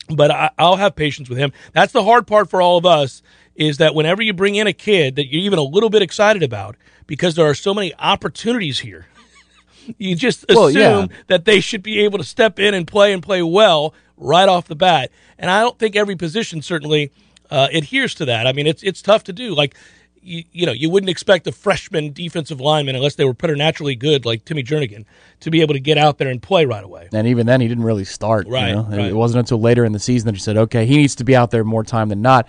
but 0.09 0.31
I, 0.31 0.49
I'll 0.57 0.75
have 0.75 0.95
patience 0.95 1.29
with 1.29 1.37
him. 1.37 1.53
That's 1.71 1.93
the 1.93 2.03
hard 2.03 2.27
part 2.27 2.49
for 2.49 2.61
all 2.61 2.77
of 2.77 2.85
us 2.85 3.21
is 3.55 3.77
that 3.77 3.93
whenever 3.95 4.21
you 4.21 4.33
bring 4.33 4.55
in 4.55 4.67
a 4.67 4.73
kid 4.73 5.15
that 5.15 5.27
you're 5.27 5.41
even 5.41 5.59
a 5.59 5.63
little 5.63 5.89
bit 5.89 6.01
excited 6.01 6.41
about, 6.43 6.75
because 7.07 7.35
there 7.35 7.45
are 7.45 7.53
so 7.55 7.73
many 7.73 7.93
opportunities 7.99 8.79
here, 8.79 9.07
you 9.97 10.15
just 10.15 10.43
assume 10.49 10.55
Well, 10.55 10.69
yeah. 10.71 11.07
that 11.27 11.45
they 11.45 11.59
should 11.59 11.83
be 11.83 11.99
able 12.01 12.17
to 12.17 12.23
step 12.23 12.59
in 12.59 12.73
and 12.73 12.87
play 12.87 13.13
and 13.13 13.21
play 13.21 13.41
well 13.43 13.93
right 14.17 14.47
off 14.49 14.67
the 14.67 14.75
bat. 14.75 15.11
And 15.37 15.51
I 15.51 15.61
don't 15.61 15.77
think 15.77 15.95
every 15.95 16.15
position 16.15 16.61
certainly 16.61 17.11
uh, 17.51 17.67
adheres 17.73 18.15
to 18.15 18.25
that. 18.25 18.47
I 18.47 18.53
mean, 18.53 18.65
it's 18.67 18.81
it's 18.83 19.01
tough 19.01 19.23
to 19.25 19.33
do. 19.33 19.53
Like. 19.55 19.75
You, 20.25 20.45
you 20.53 20.65
know, 20.65 20.71
you 20.71 20.89
wouldn't 20.89 21.09
expect 21.09 21.47
a 21.47 21.51
freshman 21.51 22.13
defensive 22.13 22.61
lineman, 22.61 22.95
unless 22.95 23.15
they 23.15 23.25
were 23.25 23.33
preternaturally 23.33 23.93
good, 23.93 24.25
like 24.25 24.45
Timmy 24.45 24.63
Jernigan, 24.63 25.03
to 25.41 25.51
be 25.51 25.59
able 25.59 25.73
to 25.73 25.81
get 25.81 25.97
out 25.97 26.17
there 26.17 26.29
and 26.29 26.41
play 26.41 26.63
right 26.65 26.81
away. 26.85 27.09
and 27.11 27.27
even 27.27 27.45
then, 27.45 27.59
he 27.59 27.67
didn't 27.67 27.83
really 27.83 28.05
start. 28.05 28.47
you 28.69 28.75
know? 28.75 28.83
right. 28.83 29.09
It 29.09 29.15
wasn't 29.15 29.39
until 29.39 29.59
later 29.59 29.83
in 29.83 29.91
the 29.91 29.99
season 29.99 30.27
that 30.27 30.35
he 30.35 30.39
said, 30.39 30.55
"Okay, 30.55 30.85
he 30.85 30.95
needs 30.95 31.15
to 31.15 31.25
be 31.25 31.35
out 31.35 31.51
there 31.51 31.65
more 31.65 31.83
time 31.83 32.07
than 32.07 32.21
not." 32.21 32.47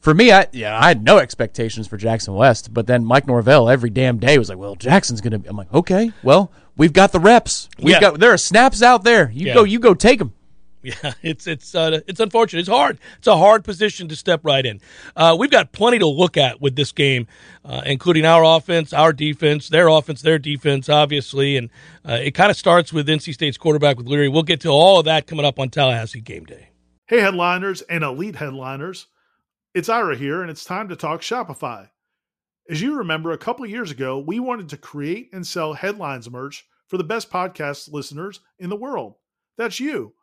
For 0.00 0.14
me, 0.14 0.32
I 0.32 0.46
yeah, 0.52 0.78
I 0.78 0.88
had 0.88 1.04
no 1.04 1.18
expectations 1.18 1.86
for 1.86 1.96
Jackson 1.98 2.34
West, 2.34 2.72
but 2.72 2.86
then 2.86 3.04
Mike 3.04 3.26
Norvell 3.26 3.68
every 3.68 3.90
damn 3.90 4.18
day 4.18 4.38
was 4.38 4.48
like, 4.48 4.56
"Well, 4.58 4.74
Jackson's 4.74 5.20
gonna." 5.20 5.38
Be. 5.38 5.48
I'm 5.48 5.56
like, 5.56 5.72
"Okay, 5.74 6.12
well, 6.22 6.50
we've 6.76 6.92
got 6.94 7.12
the 7.12 7.20
reps. 7.20 7.68
We've 7.78 7.90
Yeah. 7.94 8.00
got 8.00 8.18
there 8.20 8.32
are 8.32 8.38
snaps 8.38 8.82
out 8.82 9.04
there. 9.04 9.30
You 9.30 9.48
Yeah. 9.48 9.54
go, 9.54 9.64
you 9.64 9.78
go, 9.78 9.92
take 9.92 10.18
them." 10.18 10.32
Yeah, 10.82 10.94
it's 11.22 11.46
it's 11.46 11.74
uh, 11.74 12.00
it's 12.06 12.18
unfortunate. 12.18 12.60
It's 12.60 12.68
hard. 12.70 12.96
It's 13.18 13.26
a 13.26 13.36
hard 13.36 13.62
position 13.62 14.08
to 14.08 14.16
step 14.16 14.40
right 14.42 14.64
in. 14.64 14.80
Uh, 15.14 15.36
we've 15.38 15.50
got 15.50 15.72
plenty 15.72 15.98
to 15.98 16.06
look 16.06 16.38
at 16.38 16.62
with 16.62 16.76
this 16.76 16.92
game, 16.92 17.26
uh, 17.66 17.82
including 17.84 18.24
our 18.24 18.42
offense, 18.42 18.94
our 18.94 19.12
defense, 19.12 19.68
their 19.68 19.88
offense, 19.88 20.22
their 20.22 20.38
defense, 20.38 20.88
obviously, 20.88 21.58
and 21.58 21.68
uh, 22.08 22.12
it 22.22 22.30
kind 22.30 22.50
of 22.50 22.56
starts 22.56 22.90
with 22.90 23.06
NC 23.06 23.34
State's 23.34 23.58
quarterback 23.58 23.98
with 23.98 24.06
Leary. 24.06 24.30
We'll 24.30 24.44
get 24.44 24.60
to 24.62 24.70
all 24.70 24.98
of 24.98 25.04
that 25.04 25.26
coming 25.26 25.44
up 25.44 25.58
on 25.58 25.68
Tallahassee 25.68 26.22
Game 26.22 26.46
Day. 26.46 26.68
Hey, 27.06 27.20
headliners 27.20 27.82
and 27.82 28.02
elite 28.02 28.36
headliners. 28.36 29.06
It's 29.72 29.88
Ira 29.88 30.16
here, 30.16 30.42
and 30.42 30.50
it's 30.50 30.64
time 30.64 30.88
to 30.88 30.96
talk 30.96 31.20
Shopify. 31.20 31.90
As 32.68 32.82
you 32.82 32.96
remember, 32.96 33.30
a 33.30 33.38
couple 33.38 33.64
years 33.66 33.92
ago, 33.92 34.18
we 34.18 34.40
wanted 34.40 34.68
to 34.70 34.76
create 34.76 35.30
and 35.32 35.46
sell 35.46 35.74
headlines 35.74 36.28
merch 36.28 36.66
for 36.88 36.96
the 36.96 37.04
best 37.04 37.30
podcast 37.30 37.92
listeners 37.92 38.40
in 38.58 38.68
the 38.68 38.74
world. 38.74 39.14
That's 39.56 39.78
you. 39.78 40.14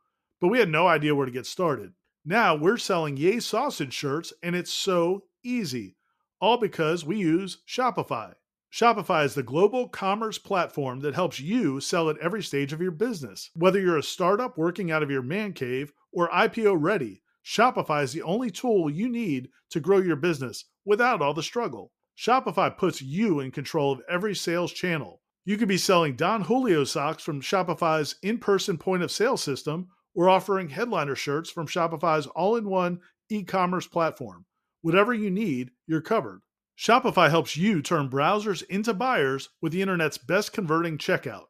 But 0.42 0.50
we 0.50 0.60
had 0.60 0.68
no 0.68 0.86
idea 0.86 1.16
where 1.16 1.26
to 1.26 1.32
get 1.32 1.46
started. 1.46 1.94
Now 2.26 2.56
we're 2.56 2.76
selling 2.76 3.16
Yay 3.16 3.40
Sausage 3.40 3.94
shirts, 3.94 4.34
and 4.44 4.54
it's 4.54 4.74
so 4.74 5.24
easy. 5.46 5.96
All 6.42 6.58
because 6.58 7.06
we 7.06 7.16
use 7.16 7.60
Shopify. 7.66 8.34
Shopify 8.70 9.24
is 9.24 9.34
the 9.34 9.44
global 9.44 9.88
commerce 9.88 10.38
platform 10.38 11.00
that 11.00 11.16
helps 11.16 11.40
you 11.40 11.80
sell 11.80 12.10
at 12.10 12.18
every 12.18 12.44
stage 12.44 12.74
of 12.74 12.82
your 12.82 12.92
business. 12.92 13.50
Whether 13.54 13.80
you're 13.80 13.98
a 13.98 14.04
startup 14.04 14.58
working 14.58 14.92
out 14.92 15.04
of 15.04 15.10
your 15.10 15.24
man 15.24 15.54
cave 15.54 15.94
or 16.12 16.28
IPO 16.32 16.76
ready, 16.78 17.22
Shopify 17.48 18.04
is 18.04 18.12
the 18.12 18.24
only 18.24 18.52
tool 18.52 18.90
you 18.90 19.08
need 19.08 19.48
to 19.70 19.80
grow 19.80 20.00
your 20.00 20.18
business 20.18 20.66
without 20.84 21.22
all 21.22 21.34
the 21.34 21.42
struggle. 21.42 21.94
Shopify 22.18 22.78
puts 22.78 23.02
you 23.02 23.40
in 23.40 23.52
control 23.52 23.94
of 23.94 24.02
every 24.10 24.36
sales 24.36 24.74
channel. 24.74 25.22
You 25.46 25.56
could 25.56 25.70
be 25.70 25.78
selling 25.78 26.18
Don 26.18 26.42
Julio 26.42 26.84
socks 26.84 27.24
from 27.24 27.40
Shopify's 27.40 28.16
in 28.22 28.40
person 28.40 28.78
point 28.78 29.02
of 29.02 29.12
sale 29.12 29.38
system 29.38 29.88
we're 30.14 30.30
offering 30.30 30.70
headliner 30.70 31.16
shirts 31.16 31.50
from 31.50 31.68
Shopify's 31.68 32.26
all 32.26 32.56
in 32.56 32.68
one 32.68 33.00
e 33.30 33.44
commerce 33.44 33.88
platform. 33.88 34.46
Whatever 34.82 35.14
you 35.14 35.30
need, 35.30 35.72
you're 35.86 36.02
covered. 36.02 36.42
Shopify 36.78 37.30
helps 37.30 37.56
you 37.56 37.82
turn 37.82 38.10
browsers 38.10 38.64
into 38.64 38.94
buyers 38.94 39.50
with 39.62 39.72
the 39.72 39.82
internet's 39.82 40.18
best 40.18 40.52
converting 40.52 40.98
checkout, 40.98 41.46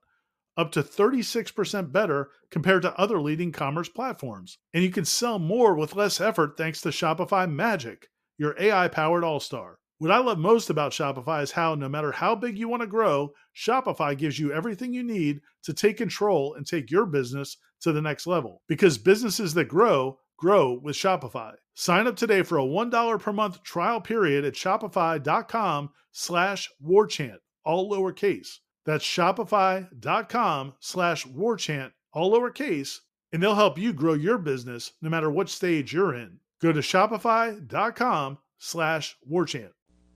up 0.57 0.71
to 0.71 0.81
36% 0.81 1.91
better 1.91 2.29
compared 2.49 2.81
to 2.81 2.99
other 2.99 3.21
leading 3.21 3.51
commerce 3.51 3.87
platforms. 3.87 4.57
And 4.73 4.83
you 4.83 4.89
can 4.89 5.05
sell 5.05 5.39
more 5.39 5.75
with 5.75 5.95
less 5.95 6.19
effort 6.19 6.57
thanks 6.57 6.81
to 6.81 6.89
Shopify 6.89 7.49
Magic, 7.49 8.07
your 8.37 8.55
AI 8.59 8.87
powered 8.87 9.23
all 9.23 9.39
star. 9.39 9.77
What 9.99 10.11
I 10.11 10.19
love 10.19 10.37
most 10.37 10.69
about 10.69 10.91
Shopify 10.91 11.41
is 11.41 11.51
how, 11.51 11.73
no 11.73 11.89
matter 11.89 12.11
how 12.11 12.35
big 12.35 12.57
you 12.57 12.67
want 12.67 12.81
to 12.81 12.87
grow, 12.87 13.33
Shopify 13.55 14.15
gives 14.15 14.37
you 14.37 14.51
everything 14.51 14.93
you 14.93 15.03
need 15.03 15.41
to 15.63 15.73
take 15.73 15.97
control 15.97 16.53
and 16.53 16.65
take 16.65 16.91
your 16.91 17.07
business 17.07 17.57
to 17.81 17.91
the 17.91 18.01
next 18.01 18.27
level. 18.27 18.61
Because 18.67 18.99
businesses 18.99 19.55
that 19.55 19.65
grow, 19.65 20.19
grow 20.37 20.73
with 20.73 20.95
Shopify. 20.95 21.53
Sign 21.73 22.05
up 22.05 22.15
today 22.15 22.43
for 22.43 22.59
a 22.59 22.63
$1 22.63 23.19
per 23.19 23.33
month 23.33 23.63
trial 23.63 23.99
period 23.99 24.45
at 24.45 24.53
shopify.com 24.53 25.89
slash 26.11 26.69
warchant, 26.83 27.37
all 27.65 27.91
lowercase. 27.91 28.59
That's 28.87 29.03
shopify.com 29.03 30.73
slash 30.79 31.27
warchant, 31.27 31.91
all 32.13 32.31
lowercase, 32.31 33.01
and 33.33 33.43
they'll 33.43 33.53
help 33.53 33.77
you 33.77 33.91
grow 33.91 34.13
your 34.13 34.37
business 34.37 34.93
no 35.01 35.09
matter 35.09 35.29
what 35.29 35.49
stage 35.49 35.93
you're 35.93 36.15
in. 36.15 36.39
Go 36.61 36.71
to 36.71 36.79
shopify.com 36.79 38.37
slash 38.57 39.17
warchant. 39.29 39.71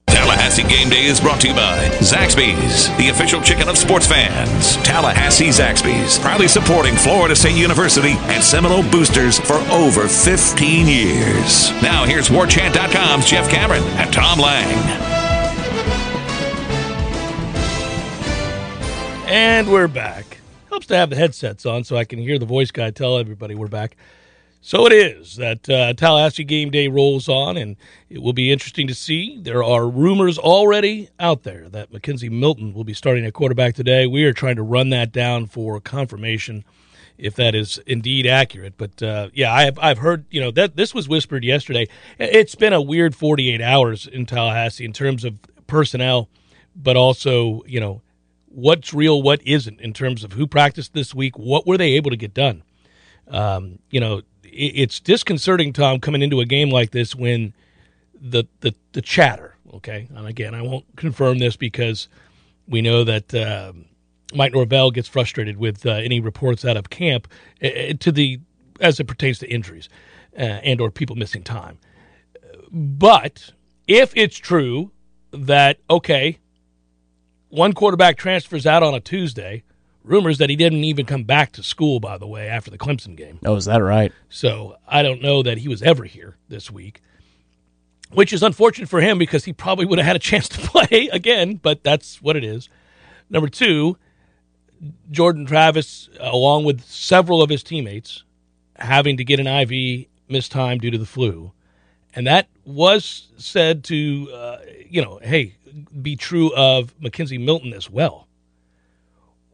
Tallahassee 0.08 0.64
Game 0.64 0.90
Day 0.90 1.06
is 1.06 1.20
brought 1.20 1.42
to 1.42 1.50
you 1.50 1.54
by 1.54 1.86
Zaxby's, 2.00 2.96
the 2.98 3.10
official 3.10 3.42
chicken 3.42 3.68
of 3.68 3.78
sports 3.78 4.08
fans. 4.08 4.78
Tallahassee 4.78 5.50
Zaxby's, 5.50 6.18
proudly 6.20 6.48
supporting 6.48 6.96
Florida 6.96 7.36
State 7.36 7.58
University 7.58 8.14
and 8.32 8.42
Seminole 8.42 8.84
Boosters 8.90 9.38
for 9.40 9.56
over 9.70 10.08
15 10.08 10.88
years. 10.88 11.72
Now 11.82 12.06
here's 12.06 12.30
WarChant.com's 12.30 13.30
Jeff 13.30 13.50
Cameron 13.50 13.84
and 13.84 14.14
Tom 14.14 14.40
Lang. 14.40 15.11
And 19.32 19.72
we're 19.72 19.88
back. 19.88 20.40
Helps 20.68 20.88
to 20.88 20.98
have 20.98 21.10
the 21.10 21.16
headsets 21.16 21.66
on 21.66 21.86
so 21.86 21.96
I 21.96 22.04
can 22.04 22.20
hear 22.20 22.38
the 22.38 22.46
voice 22.46 22.70
guy 22.70 22.92
tell 22.92 23.18
everybody 23.18 23.56
we're 23.56 23.70
back. 23.70 23.96
So 24.60 24.86
it 24.86 24.92
is 24.92 25.38
that 25.38 25.70
uh, 25.70 25.94
Tallahassee 25.94 26.44
game 26.44 26.70
day 26.70 26.90
rolls 26.90 27.30
on, 27.30 27.56
and 27.56 27.78
it 28.10 28.22
will 28.22 28.34
be 28.34 28.52
interesting 28.52 28.88
to 28.88 28.94
see. 28.94 29.40
There 29.42 29.64
are 29.64 29.88
rumors 29.88 30.38
already 30.38 31.08
out 31.18 31.44
there 31.44 31.70
that 31.70 31.94
McKenzie 31.94 32.30
Milton 32.30 32.74
will 32.74 32.84
be 32.84 32.94
starting 32.94 33.24
at 33.26 33.32
quarterback 33.32 33.74
today. 33.74 34.06
We 34.06 34.26
are 34.26 34.34
trying 34.34 34.58
to 34.58 34.64
run 34.64 34.90
that 34.90 35.14
down 35.14 35.46
for 35.46 35.80
confirmation 35.80 36.66
if 37.18 37.34
that 37.36 37.56
is 37.56 37.80
indeed 37.88 38.28
accurate. 38.28 38.74
But 38.78 39.02
uh, 39.02 39.30
yeah, 39.34 39.54
I've 39.54 39.80
I've 39.80 40.00
heard 40.00 40.26
you 40.30 40.42
know 40.42 40.52
that 40.52 40.76
this 40.76 40.94
was 40.94 41.08
whispered 41.08 41.46
yesterday. 41.46 41.88
It's 42.20 42.56
been 42.56 42.74
a 42.74 42.82
weird 42.82 43.16
48 43.16 43.62
hours 43.62 44.08
in 44.08 44.26
Tallahassee 44.26 44.84
in 44.84 44.92
terms 44.92 45.24
of 45.24 45.36
personnel, 45.68 46.28
but 46.76 46.98
also 46.98 47.64
you 47.66 47.80
know 47.80 48.02
what's 48.54 48.94
real, 48.94 49.22
what 49.22 49.42
isn't 49.46 49.80
in 49.82 49.94
terms 49.94 50.24
of 50.24 50.34
who 50.34 50.48
practiced 50.48 50.94
this 50.94 51.14
week, 51.14 51.38
what 51.38 51.66
were 51.66 51.78
they 51.78 51.94
able 51.94 52.12
to 52.12 52.18
get 52.18 52.34
done. 52.34 52.64
Um, 53.28 53.80
you 53.90 54.00
know, 54.00 54.22
it's 54.44 55.00
disconcerting, 55.00 55.74
Tom, 55.74 56.00
coming 56.00 56.22
into 56.22 56.42
a 56.42 56.46
game 56.46 56.70
like 56.70 56.92
this 56.92 57.16
when 57.16 57.54
the 58.20 58.46
the, 58.60 58.76
the 58.92 59.02
chatter. 59.02 59.56
Okay, 59.74 60.08
and 60.14 60.28
again, 60.28 60.54
I 60.54 60.62
won't 60.62 60.86
confirm 60.98 61.40
this 61.40 61.56
because 61.56 62.10
we 62.68 62.82
know 62.82 63.06
that 63.06 63.34
uh, 63.34 63.72
Mike 64.34 64.54
Norvell 64.54 64.92
gets 64.92 65.08
frustrated 65.08 65.58
with 65.58 65.86
uh, 65.86 65.92
any 65.92 66.20
reports 66.20 66.66
out 66.66 66.76
of 66.76 66.90
camp 66.90 67.28
uh, 67.64 67.94
to 68.00 68.12
the 68.12 68.40
as 68.82 69.00
it 69.00 69.06
pertains 69.06 69.40
to 69.40 69.50
injuries 69.50 69.88
uh, 70.38 70.42
and 70.42 70.82
or 70.82 70.92
people 70.92 71.16
missing 71.16 71.44
time. 71.44 71.78
But 72.72 73.52
if 73.88 74.12
it's 74.16 74.38
true 74.38 74.92
that 75.32 75.80
okay, 75.90 76.40
one 77.52 77.74
quarterback 77.74 78.18
transfers 78.18 78.66
out 78.66 78.82
on 78.82 78.94
a 78.94 79.00
Tuesday 79.00 79.64
rumors 80.04 80.40
that 80.40 80.50
he 80.50 80.56
didn't 80.56 80.84
even 80.84 81.06
come 81.06 81.24
back 81.24 81.52
to 81.54 81.64
school, 81.64 82.00
by 82.00 82.18
the 82.18 82.28
way, 82.28 82.48
after 82.48 82.72
the 82.72 82.78
Clemson 82.78 83.16
game. 83.16 83.40
Oh, 83.46 83.56
is 83.56 83.66
that 83.66 83.78
right? 83.78 84.12
So 84.30 84.78
I 84.88 85.04
don't 85.04 85.22
know 85.22 85.44
that 85.44 85.60
he 85.60 85.68
was 85.68 85.82
ever 85.84 86.06
here 86.06 86.38
this 86.50 86.72
week, 86.72 87.02
which 88.12 88.34
is 88.34 88.42
unfortunate 88.42 88.90
for 88.90 89.02
him 89.02 89.18
because 89.18 89.46
he 89.46 89.54
probably 89.54 89.86
would 89.86 90.00
have 90.00 90.08
had 90.08 90.16
a 90.16 90.20
chance 90.20 90.50
to 90.50 90.58
play 90.68 91.10
again, 91.12 91.56
but 91.56 91.84
that's 91.84 92.22
what 92.22 92.36
it 92.36 92.44
is. 92.44 92.70
Number 93.30 93.48
two, 93.48 93.98
Jordan 95.12 95.46
Travis, 95.46 96.10
along 96.20 96.66
with 96.66 96.82
several 96.86 97.42
of 97.42 97.50
his 97.50 97.64
teammates, 97.64 98.24
having 98.76 99.18
to 99.18 99.24
get 99.24 99.40
an 99.40 99.48
IV 99.48 100.08
missed 100.28 100.52
time 100.52 100.80
due 100.80 100.92
to 100.92 100.98
the 100.98 101.06
flu. 101.06 101.52
And 102.16 102.26
that 102.28 102.48
was 102.74 103.28
said 103.38 103.84
to, 103.86 104.30
uh, 104.34 104.58
you 104.90 105.02
know, 105.02 105.20
hey, 105.22 105.56
be 106.02 106.16
true 106.16 106.54
of 106.56 106.98
McKenzie 107.00 107.44
Milton 107.44 107.74
as 107.74 107.90
well. 107.90 108.28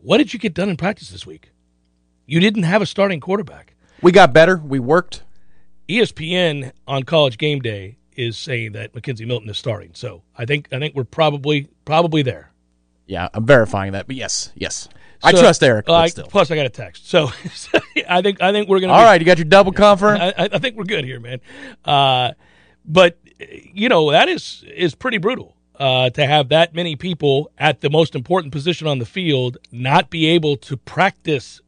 What 0.02 0.18
did 0.18 0.34
you 0.34 0.40
get 0.40 0.54
done 0.54 0.70
in 0.70 0.78
practice 0.78 1.10
this 1.10 1.26
week? 1.26 1.52
You 2.26 2.40
didn't 2.40 2.64
have 2.64 2.82
a 2.82 2.86
starting 2.86 3.20
quarterback. 3.20 3.76
We 4.02 4.12
got 4.12 4.34
better. 4.34 4.58
We 4.58 4.80
worked. 4.80 5.24
ESPN 5.90 6.72
on 6.88 7.04
College 7.04 7.38
Game 7.38 7.62
Day 7.62 7.98
is 8.16 8.38
saying 8.38 8.74
that 8.74 8.94
McKenzie 8.94 9.26
Milton 9.26 9.50
is 9.50 9.58
starting. 9.58 9.92
So 9.94 10.24
I 10.38 10.46
think 10.46 10.68
I 10.72 10.80
think 10.80 10.96
we're 10.96 11.06
probably 11.06 11.70
probably 11.86 12.22
there. 12.22 12.52
Yeah, 13.06 13.30
I'm 13.34 13.46
verifying 13.46 13.94
that. 13.94 14.08
But 14.08 14.18
yes, 14.18 14.52
yes. 14.56 14.90
So, 15.22 15.30
I 15.30 15.32
trust 15.32 15.64
Eric. 15.64 15.86
Uh, 15.88 16.08
plus, 16.30 16.52
I 16.52 16.56
got 16.56 16.66
a 16.68 16.70
text, 16.70 17.10
so 17.10 17.32
I 18.10 18.22
think 18.22 18.42
I 18.42 18.52
think 18.52 18.70
we're 18.70 18.80
gonna. 18.80 18.94
All 18.94 19.00
be, 19.00 19.06
right, 19.06 19.22
you 19.22 19.26
got 19.26 19.38
your 19.38 19.46
double 19.46 19.72
confirm. 19.72 20.20
I, 20.20 20.34
I, 20.38 20.60
think 20.60 20.76
we're 20.76 20.84
good 20.84 21.06
here, 21.06 21.20
man. 21.20 21.40
Uh, 21.84 22.34
but 22.88 23.18
you 23.30 23.90
know 23.90 24.12
that 24.12 24.30
is 24.30 24.64
is 24.74 24.96
pretty 24.96 25.18
brutal 25.18 25.56
uh, 25.80 26.10
to 26.12 26.26
have 26.26 26.50
that 26.50 26.74
many 26.74 26.96
people 26.96 27.52
at 27.58 27.82
the 27.82 27.90
most 27.90 28.16
important 28.16 28.52
position 28.52 28.88
on 28.88 29.00
the 29.00 29.06
field 29.06 29.58
not 29.72 30.10
be 30.10 30.26
able 30.26 30.58
to 30.58 30.76
practice 30.76 31.62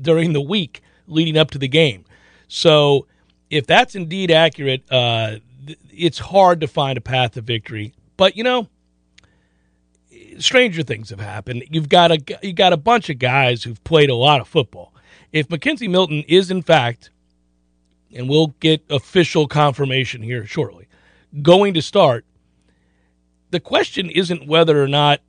during 0.00 0.32
the 0.32 0.40
week 0.40 0.82
leading 1.06 1.36
up 1.36 1.50
to 1.50 1.58
the 1.58 1.68
game. 1.68 2.04
So, 2.48 3.06
if 3.50 3.66
that's 3.66 3.94
indeed 3.94 4.30
accurate, 4.30 4.82
uh, 4.90 5.36
it's 5.90 6.18
hard 6.18 6.60
to 6.60 6.68
find 6.68 6.96
a 6.96 7.00
path 7.00 7.32
to 7.32 7.40
victory. 7.40 7.92
But 8.16 8.36
you 8.36 8.44
know, 8.44 8.68
stranger 10.38 10.82
things 10.82 11.10
have 11.10 11.20
happened. 11.20 11.64
You've 11.70 11.88
got 11.88 12.10
a 12.10 12.18
you 12.42 12.52
got 12.52 12.72
a 12.72 12.78
bunch 12.78 13.10
of 13.10 13.18
guys 13.18 13.64
who've 13.64 13.82
played 13.84 14.10
a 14.10 14.14
lot 14.14 14.40
of 14.40 14.48
football. 14.48 14.94
If 15.32 15.48
McKenzie 15.48 15.90
Milton 15.90 16.24
is 16.28 16.50
in 16.50 16.62
fact, 16.62 17.10
and 18.12 18.28
we'll 18.28 18.54
get 18.60 18.84
official 18.90 19.46
confirmation 19.46 20.22
here 20.22 20.46
shortly, 20.46 20.86
going 21.42 21.74
to 21.74 21.82
start, 21.82 22.24
the 23.50 23.60
question 23.60 24.10
isn't 24.10 24.46
whether 24.46 24.82
or 24.82 24.88
not 24.88 25.20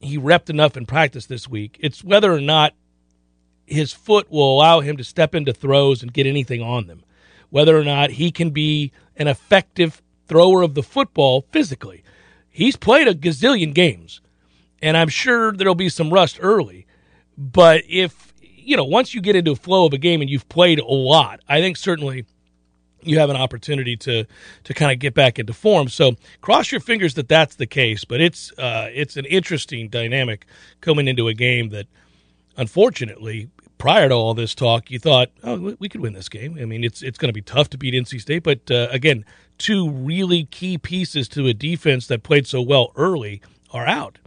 he 0.00 0.18
repped 0.18 0.50
enough 0.50 0.76
in 0.76 0.86
practice 0.86 1.26
this 1.26 1.48
week. 1.48 1.76
It's 1.80 2.04
whether 2.04 2.32
or 2.32 2.40
not 2.40 2.74
his 3.66 3.92
foot 3.92 4.30
will 4.30 4.54
allow 4.54 4.80
him 4.80 4.96
to 4.96 5.04
step 5.04 5.34
into 5.34 5.52
throws 5.52 6.02
and 6.02 6.12
get 6.12 6.26
anything 6.26 6.62
on 6.62 6.86
them. 6.86 7.04
Whether 7.50 7.78
or 7.78 7.84
not 7.84 8.10
he 8.10 8.30
can 8.30 8.50
be 8.50 8.92
an 9.16 9.28
effective 9.28 10.02
thrower 10.26 10.62
of 10.62 10.74
the 10.74 10.82
football 10.82 11.46
physically. 11.50 12.02
He's 12.48 12.76
played 12.76 13.08
a 13.08 13.14
gazillion 13.14 13.74
games, 13.74 14.20
and 14.82 14.96
I'm 14.96 15.08
sure 15.08 15.52
there'll 15.52 15.74
be 15.74 15.88
some 15.88 16.12
rust 16.12 16.38
early. 16.40 16.86
But 17.36 17.84
if, 17.88 18.27
you 18.68 18.76
know, 18.76 18.84
once 18.84 19.14
you 19.14 19.20
get 19.20 19.36
into 19.36 19.52
a 19.52 19.56
flow 19.56 19.86
of 19.86 19.92
a 19.92 19.98
game 19.98 20.20
and 20.20 20.28
you've 20.30 20.48
played 20.48 20.78
a 20.78 20.86
lot, 20.86 21.40
I 21.48 21.60
think 21.60 21.76
certainly– 21.76 22.24
you 23.02 23.18
have 23.18 23.30
an 23.30 23.36
opportunity 23.36 23.96
to 23.96 24.24
to 24.64 24.74
kind 24.74 24.92
of 24.92 24.98
get 24.98 25.14
back 25.14 25.38
into 25.38 25.52
form. 25.52 25.88
So 25.88 26.16
cross 26.40 26.70
your 26.70 26.80
fingers 26.80 27.14
that 27.14 27.28
that's 27.28 27.56
the 27.56 27.66
case. 27.66 28.04
But 28.04 28.20
it's 28.20 28.52
uh, 28.58 28.90
it's 28.92 29.16
an 29.16 29.24
interesting 29.26 29.88
dynamic 29.88 30.46
coming 30.80 31.08
into 31.08 31.28
a 31.28 31.34
game 31.34 31.70
that, 31.70 31.86
unfortunately, 32.56 33.50
prior 33.78 34.08
to 34.08 34.14
all 34.14 34.34
this 34.34 34.54
talk, 34.54 34.90
you 34.90 34.98
thought, 34.98 35.30
oh, 35.44 35.76
we 35.78 35.88
could 35.88 36.00
win 36.00 36.12
this 36.12 36.28
game. 36.28 36.58
I 36.60 36.64
mean, 36.64 36.84
it's 36.84 37.02
it's 37.02 37.18
going 37.18 37.30
to 37.30 37.34
be 37.34 37.42
tough 37.42 37.70
to 37.70 37.78
beat 37.78 37.94
NC 37.94 38.20
State, 38.20 38.42
but 38.42 38.70
uh, 38.70 38.88
again, 38.90 39.24
two 39.58 39.90
really 39.90 40.44
key 40.44 40.78
pieces 40.78 41.28
to 41.28 41.46
a 41.46 41.54
defense 41.54 42.06
that 42.08 42.22
played 42.22 42.46
so 42.46 42.60
well 42.60 42.92
early 42.96 43.40
are 43.72 43.86
out. 43.86 44.18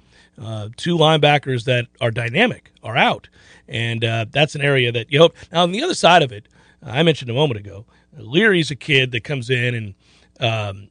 Uh, 0.42 0.70
two 0.76 0.98
linebackers 0.98 1.66
that 1.66 1.86
are 2.00 2.10
dynamic 2.10 2.72
are 2.84 2.98
out, 2.98 3.28
and 3.72 4.04
uh, 4.04 4.26
that's 4.30 4.54
an 4.54 4.62
area 4.62 4.92
that 4.92 5.12
you 5.12 5.18
hope. 5.18 5.36
Now, 5.52 5.64
on 5.64 5.72
the 5.72 5.82
other 5.82 5.96
side 5.96 6.22
of 6.22 6.32
it, 6.32 6.48
I 6.84 7.02
mentioned 7.02 7.32
a 7.32 7.34
moment 7.34 7.60
ago 7.60 7.86
Leary's 8.18 8.70
a 8.70 8.76
kid 8.76 9.12
that 9.12 9.24
comes 9.24 9.50
in 9.50 9.74
and 9.74 9.96
um, 10.40 10.90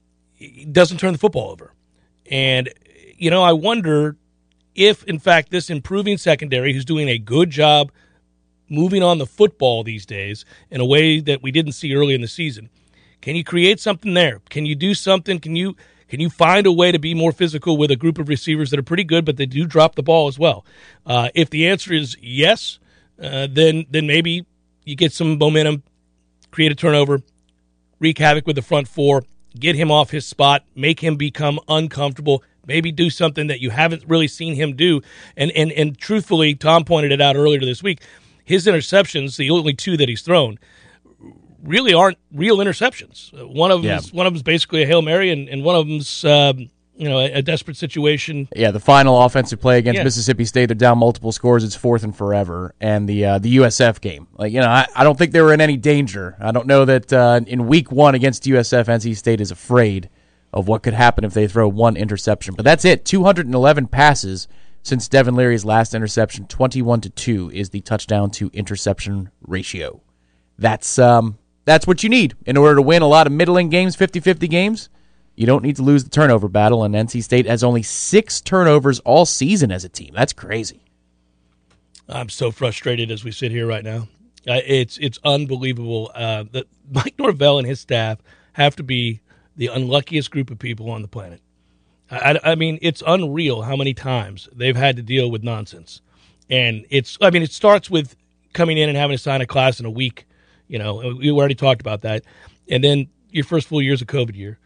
doesn't 0.73 0.99
turn 0.99 1.13
the 1.13 1.19
football 1.19 1.51
over. 1.51 1.75
And, 2.31 2.71
you 3.17 3.31
know, 3.31 3.43
I 3.43 3.53
wonder 3.53 4.17
if, 4.75 5.05
in 5.05 5.19
fact, 5.19 5.51
this 5.51 5.69
improving 5.69 6.17
secondary, 6.17 6.73
who's 6.73 6.85
doing 6.85 7.09
a 7.09 7.19
good 7.19 7.51
job 7.51 7.93
moving 8.69 9.03
on 9.03 9.19
the 9.19 9.27
football 9.27 9.83
these 9.83 10.07
days 10.07 10.45
in 10.71 10.81
a 10.81 10.87
way 10.87 11.21
that 11.21 11.43
we 11.43 11.51
didn't 11.51 11.73
see 11.73 11.95
early 11.95 12.15
in 12.15 12.21
the 12.23 12.29
season, 12.29 12.71
can 13.21 13.37
you 13.37 13.45
create 13.45 13.79
something 13.79 14.15
there? 14.15 14.41
Can 14.49 14.65
you 14.65 14.75
do 14.75 14.95
something? 14.95 15.39
Can 15.39 15.55
you 15.55 15.77
can 16.11 16.19
you 16.19 16.29
find 16.29 16.67
a 16.67 16.73
way 16.73 16.91
to 16.91 16.99
be 16.99 17.15
more 17.15 17.31
physical 17.31 17.77
with 17.77 17.93
a 17.93 17.97
group 17.97 18.19
of 18.19 18.29
receivers 18.29 18.71
that 18.71 18.81
are 18.81 18.83
pretty 18.83 19.05
good, 19.05 19.25
but 19.25 19.37
they 19.37 19.47
do 19.47 19.65
drop 19.65 19.95
the 19.95 20.03
ball 20.03 20.27
as 20.27 20.39
well? 20.39 20.67
Uh, 21.07 21.29
if 21.37 21.51
the 21.51 21.69
answer 21.69 21.95
is 21.95 22.17
yes, 22.21 22.81
uh, 23.23 23.47
then 23.49 23.87
then 23.89 24.09
maybe 24.09 24.45
you 24.85 24.97
get 24.97 25.13
some 25.13 25.39
momentum, 25.39 25.85
create 26.51 26.73
a 26.73 26.75
turnover, 26.75 27.23
wreak 28.01 28.19
havoc 28.19 28.45
with 28.45 28.57
the 28.57 28.63
front 28.63 28.89
four, 28.89 29.23
get 29.57 29.77
him 29.77 29.93
off 29.93 30.11
his 30.11 30.27
spot, 30.27 30.65
make 30.75 30.99
him 30.99 31.15
become 31.15 31.61
uncomfortable, 31.69 32.43
maybe 32.67 32.91
do 32.91 33.09
something 33.09 33.47
that 33.47 33.61
you 33.61 33.71
haven't 33.71 34.03
really 34.09 34.29
seen 34.29 34.55
him 34.57 34.75
do. 34.75 35.03
And 35.37 35.53
and 35.53 35.71
and 35.71 35.97
truthfully, 35.97 36.57
Tom 36.57 36.85
pointed 36.85 37.13
it 37.13 37.21
out 37.21 37.37
earlier 37.37 37.61
this 37.61 37.85
week. 37.85 38.01
His 38.45 38.67
interceptions, 38.67 39.37
the 39.37 39.51
only 39.51 39.75
two 39.75 39.97
that 39.97 40.09
he's 40.09 40.23
thrown, 40.23 40.59
really 41.65 41.93
aren't 41.95 42.19
real 42.33 42.59
interceptions. 42.59 43.33
One 43.53 43.71
of 43.71 43.83
them's 43.83 44.07
Yeah. 44.13 44.17
one 44.17 44.27
of 44.27 44.33
them's 44.33 44.43
basically 44.43 44.83
a 44.83 44.87
hail 44.87 45.03
mary, 45.03 45.31
and, 45.31 45.49
and 45.49 45.63
one 45.65 45.75
of 45.77 45.87
them's 45.87 46.25
um, 46.25 46.71
you 46.97 47.09
know 47.09 47.19
a, 47.19 47.33
a 47.35 47.43
desperate 47.43 47.77
situation. 47.77 48.49
Yeah, 48.55 48.71
the 48.71 48.81
final 48.81 49.23
offensive 49.23 49.61
play 49.61 49.79
against 49.79 49.99
Yeah. 49.99 50.05
Mississippi 50.05 50.45
State, 50.45 50.67
they're 50.67 50.75
down 50.75 50.99
multiple 50.99 51.33
scores. 51.33 51.65
It's 51.65 51.75
fourth 51.77 52.03
and 52.03 52.15
forever, 52.15 52.75
and 52.81 53.09
the 53.09 53.25
uh, 53.25 53.39
the 53.39 53.57
USF 53.57 54.01
game. 54.01 54.29
Like 54.37 54.53
you 54.53 54.61
know, 54.61 54.69
I, 54.69 54.87
I 54.95 55.05
don't 55.05 55.17
think 55.19 55.33
they 55.33 55.41
were 55.41 55.53
in 55.55 55.61
any 55.61 55.77
danger. 55.77 56.37
I 56.41 56.53
don't 56.53 56.67
know 56.67 56.85
that 56.85 57.13
uh, 57.13 57.41
in 57.47 57.67
week 57.67 57.91
one 57.91 58.15
against 58.15 58.45
USF, 58.45 58.87
NC 58.87 59.17
State 59.17 59.41
is 59.41 59.51
afraid 59.51 60.09
of 60.53 60.67
what 60.69 60.83
could 60.83 60.95
happen 60.95 61.25
if 61.25 61.33
they 61.33 61.47
throw 61.47 61.69
one 61.69 61.97
interception. 61.97 62.55
But 62.55 62.65
that's 62.65 62.85
it. 62.85 63.05
Two 63.05 63.25
hundred 63.25 63.47
and 63.47 63.55
eleven 63.55 63.87
passes 63.87 64.49
since 64.83 65.09
Devin 65.09 65.35
Leary's 65.37 65.65
last 65.65 65.95
interception. 65.95 66.47
Twenty 66.47 66.83
one 66.83 67.01
to 67.03 67.11
two 67.11 67.51
is 67.55 67.71
the 67.71 67.81
touchdown 67.81 68.31
to 68.33 68.51
interception 68.53 69.31
ratio. 69.43 70.01
That's 70.59 70.99
um 70.99 71.39
that's 71.65 71.87
what 71.87 72.03
you 72.03 72.09
need 72.09 72.35
in 72.47 72.57
order 72.57 72.77
to 72.77 72.83
win 72.83 73.03
a 73.03 73.07
lot 73.09 73.27
of 73.27 73.33
middling 73.33 73.69
games, 73.69 73.97
50-50 73.97 74.49
games. 74.51 74.89
You 75.37 75.47
don't 75.47 75.63
need 75.63 75.77
to 75.77 75.83
lose 75.83 76.05
the 76.05 76.11
turnover 76.11 76.49
battle, 76.49 76.85
and 76.85 76.95
NC 76.95 77.23
State 77.23 77.47
has 77.47 77.65
only 77.65 77.83
six 77.83 78.41
turnovers 78.41 78.99
all 79.01 79.25
season 79.25 79.71
as 79.73 79.85
a 79.85 79.89
team. 79.89 80.13
That's 80.15 80.33
crazy. 80.33 80.83
I'm 82.09 82.29
so 82.29 82.51
frustrated 82.51 83.11
as 83.11 83.25
we 83.25 83.31
sit 83.31 83.51
here 83.53 83.67
right 83.67 83.85
now. 83.85 84.09
Uh, 84.49 84.61
it's 84.67 84.99
it's 84.99 85.19
unbelievable 85.25 86.11
uh, 86.15 86.45
that 86.53 86.67
Mike 86.91 87.15
Norvell 87.19 87.59
and 87.59 87.67
his 87.67 87.81
staff 87.81 88.19
have 88.55 88.75
to 88.77 88.83
be 88.83 89.21
the 89.57 89.67
unluckiest 89.69 90.31
group 90.31 90.51
of 90.51 90.59
people 90.59 90.91
on 90.91 91.03
the 91.03 91.09
planet. 91.09 91.41
I, 92.11 92.17
I- 92.43 92.53
I 92.53 92.55
mean, 92.55 92.79
it's 92.83 93.03
unreal 93.07 93.63
how 93.63 93.77
many 93.77 93.95
times 93.95 94.49
they've 94.53 94.77
had 94.77 94.97
to 94.97 95.03
deal 95.03 95.31
with 95.31 95.43
nonsense, 95.45 96.01
and 96.49 96.85
it's. 96.91 97.17
I 97.21 97.31
mean, 97.31 97.43
it 97.43 97.53
starts 97.53 97.89
with 97.91 98.17
coming 98.53 98.77
in 98.79 98.89
and 98.89 98.99
having 98.99 99.17
to 99.17 99.23
sign 99.23 99.41
a 99.41 99.47
class 99.47 99.79
in 99.79 99.87
a 99.87 99.91
week. 99.91 100.27
You 100.71 100.79
know, 100.79 101.15
we 101.19 101.31
already 101.31 101.55
talked 101.55 101.81
about 101.81 102.03
that, 102.03 102.25
and 102.69 102.83
then 102.83 103.09
your 103.31 103.45
first 103.45 103.69
full 103.69 103.83
year's 103.83 104.03
a 104.03 104.07
COVID 104.07 104.37
year, 104.37 104.59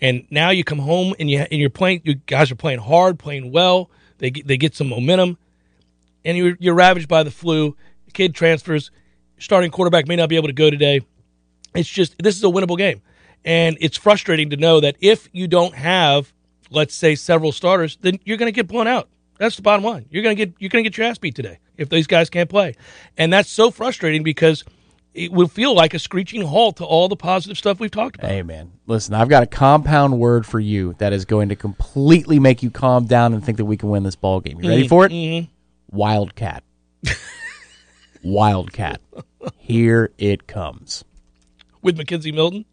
and 0.00 0.26
now 0.30 0.50
you 0.50 0.64
come 0.64 0.78
home 0.78 1.14
and 1.18 1.30
you 1.30 1.38
and 1.40 1.60
you're 1.60 1.70
playing. 1.70 2.02
You 2.04 2.14
guys 2.14 2.50
are 2.50 2.56
playing 2.56 2.78
hard, 2.78 3.18
playing 3.18 3.52
well. 3.52 3.90
They 4.18 4.30
get, 4.30 4.46
they 4.46 4.56
get 4.56 4.74
some 4.74 4.88
momentum 4.88 5.36
and 6.24 6.36
you're, 6.36 6.56
you're 6.60 6.74
ravaged 6.74 7.08
by 7.08 7.22
the 7.22 7.30
flu. 7.30 7.76
Kid 8.12 8.34
transfers. 8.34 8.90
Starting 9.38 9.70
quarterback 9.70 10.06
may 10.06 10.16
not 10.16 10.28
be 10.28 10.36
able 10.36 10.48
to 10.48 10.52
go 10.54 10.70
today. 10.70 11.00
It's 11.74 11.88
just 11.88 12.16
this 12.22 12.36
is 12.36 12.44
a 12.44 12.48
winnable 12.48 12.78
game, 12.78 13.00
and 13.44 13.76
it's 13.80 13.96
frustrating 13.96 14.50
to 14.50 14.56
know 14.56 14.80
that 14.80 14.96
if 15.00 15.28
you 15.32 15.48
don't 15.48 15.74
have, 15.74 16.32
let's 16.70 16.94
say, 16.94 17.14
several 17.14 17.50
starters, 17.50 17.96
then 18.02 18.20
you're 18.24 18.36
going 18.36 18.52
to 18.52 18.54
get 18.54 18.68
blown 18.68 18.86
out. 18.86 19.08
That's 19.38 19.56
the 19.56 19.62
bottom 19.62 19.84
line. 19.84 20.06
You're 20.10 20.22
to 20.22 20.34
get 20.34 20.52
you're 20.58 20.68
going 20.68 20.84
to 20.84 20.88
get 20.88 20.96
your 20.96 21.06
ass 21.06 21.18
beat 21.18 21.34
today 21.34 21.58
if 21.76 21.88
these 21.88 22.06
guys 22.06 22.30
can't 22.30 22.48
play, 22.48 22.76
and 23.16 23.32
that's 23.32 23.48
so 23.48 23.70
frustrating 23.70 24.22
because 24.22 24.64
it 25.14 25.30
will 25.32 25.48
feel 25.48 25.74
like 25.74 25.94
a 25.94 25.98
screeching 25.98 26.42
halt 26.42 26.76
to 26.76 26.84
all 26.84 27.08
the 27.08 27.16
positive 27.16 27.58
stuff 27.58 27.80
we've 27.80 27.90
talked 27.90 28.16
about. 28.16 28.30
Hey, 28.30 28.42
man, 28.42 28.72
listen, 28.86 29.14
I've 29.14 29.28
got 29.28 29.42
a 29.42 29.46
compound 29.46 30.18
word 30.18 30.46
for 30.46 30.58
you 30.58 30.94
that 30.98 31.12
is 31.12 31.24
going 31.24 31.50
to 31.50 31.56
completely 31.56 32.38
make 32.38 32.62
you 32.62 32.70
calm 32.70 33.06
down 33.06 33.34
and 33.34 33.44
think 33.44 33.58
that 33.58 33.64
we 33.64 33.76
can 33.76 33.90
win 33.90 34.02
this 34.02 34.16
ball 34.16 34.40
game. 34.40 34.60
You 34.60 34.68
ready 34.70 34.88
for 34.88 35.04
it? 35.06 35.12
Mhm. 35.12 35.48
Wildcat. 35.90 36.64
Wildcat. 38.24 39.00
Here 39.58 40.12
it 40.18 40.46
comes. 40.46 41.04
With 41.82 41.98
McKenzie 41.98 42.32
Milton. 42.32 42.64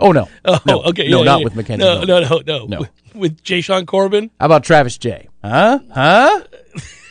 Oh 0.00 0.12
no. 0.12 0.28
Oh, 0.44 0.58
no, 0.66 0.82
okay. 0.84 1.08
No, 1.08 1.18
yeah, 1.18 1.24
not 1.24 1.38
yeah. 1.40 1.44
with 1.44 1.54
McKenzie. 1.54 1.78
No, 1.78 2.04
Milton. 2.04 2.08
no, 2.08 2.20
no, 2.20 2.40
no. 2.40 2.66
No. 2.66 2.78
With, 2.80 2.90
with 3.14 3.42
Jashaun 3.42 3.86
Corbin. 3.86 4.30
How 4.40 4.46
about 4.46 4.64
Travis 4.64 4.96
J? 4.96 5.28
Huh? 5.44 5.80
Huh? 5.92 6.42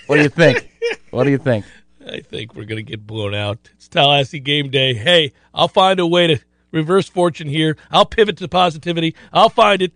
What 0.08 0.16
do 0.16 0.24
you 0.24 0.30
think? 0.30 0.70
what 1.12 1.26
do 1.26 1.30
you 1.30 1.38
think? 1.38 1.66
I 2.12 2.22
think 2.22 2.56
we're 2.56 2.66
going 2.66 2.84
to 2.84 2.92
get 2.92 3.06
blown 3.06 3.36
out. 3.36 3.70
It's 3.74 3.88
Tallahassee 3.88 4.40
game 4.40 4.70
day. 4.70 4.94
Hey, 4.94 5.34
I'll 5.54 5.68
find 5.68 6.00
a 6.00 6.08
way 6.08 6.28
to 6.28 6.40
reverse 6.72 7.08
fortune 7.08 7.48
here. 7.48 7.78
I'll 7.92 8.06
pivot 8.06 8.38
to 8.38 8.48
positivity. 8.48 9.16
I'll 9.32 9.50
find 9.50 9.82
it. 9.82 9.94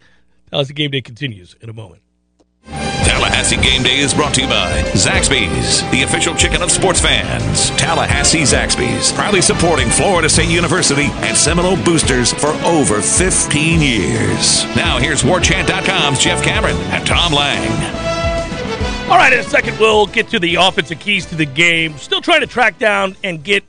Tallahassee 0.50 0.74
game 0.74 0.92
day 0.92 1.02
continues 1.02 1.56
in 1.62 1.70
a 1.70 1.74
moment. 1.74 2.04
Tallahassee 2.66 3.58
Game 3.58 3.84
Day 3.84 4.00
is 4.00 4.14
brought 4.14 4.34
to 4.36 4.42
you 4.42 4.48
by 4.48 4.82
Zaxby's, 4.94 5.82
the 5.92 6.04
official 6.04 6.34
chicken 6.34 6.62
of 6.62 6.72
sports 6.72 7.02
fans. 7.02 7.70
Tallahassee 7.72 8.44
Zaxby's, 8.44 9.12
proudly 9.12 9.42
supporting 9.42 9.90
Florida 9.90 10.30
State 10.30 10.50
University 10.50 11.08
and 11.12 11.36
Seminole 11.36 11.76
Boosters 11.84 12.32
for 12.34 12.54
over 12.64 13.02
15 13.02 13.82
years. 13.82 14.66
Now 14.76 14.98
here's 14.98 15.24
WarChant.com's 15.24 16.20
Jeff 16.20 16.42
Cameron 16.44 16.78
and 16.78 17.06
Tom 17.06 17.34
Lang. 17.34 18.03
All 19.14 19.20
right, 19.20 19.32
in 19.32 19.38
a 19.42 19.44
second, 19.44 19.78
we'll 19.78 20.08
get 20.08 20.28
to 20.30 20.40
the 20.40 20.56
offensive 20.56 21.00
keys 21.00 21.28
to 21.28 21.36
the 21.36 21.46
game. 21.46 21.96
Still 22.00 22.20
trying 22.20 22.42
to 22.42 22.48
track 22.48 22.80
down 22.80 23.16
and 23.24 23.44
get 23.44 23.64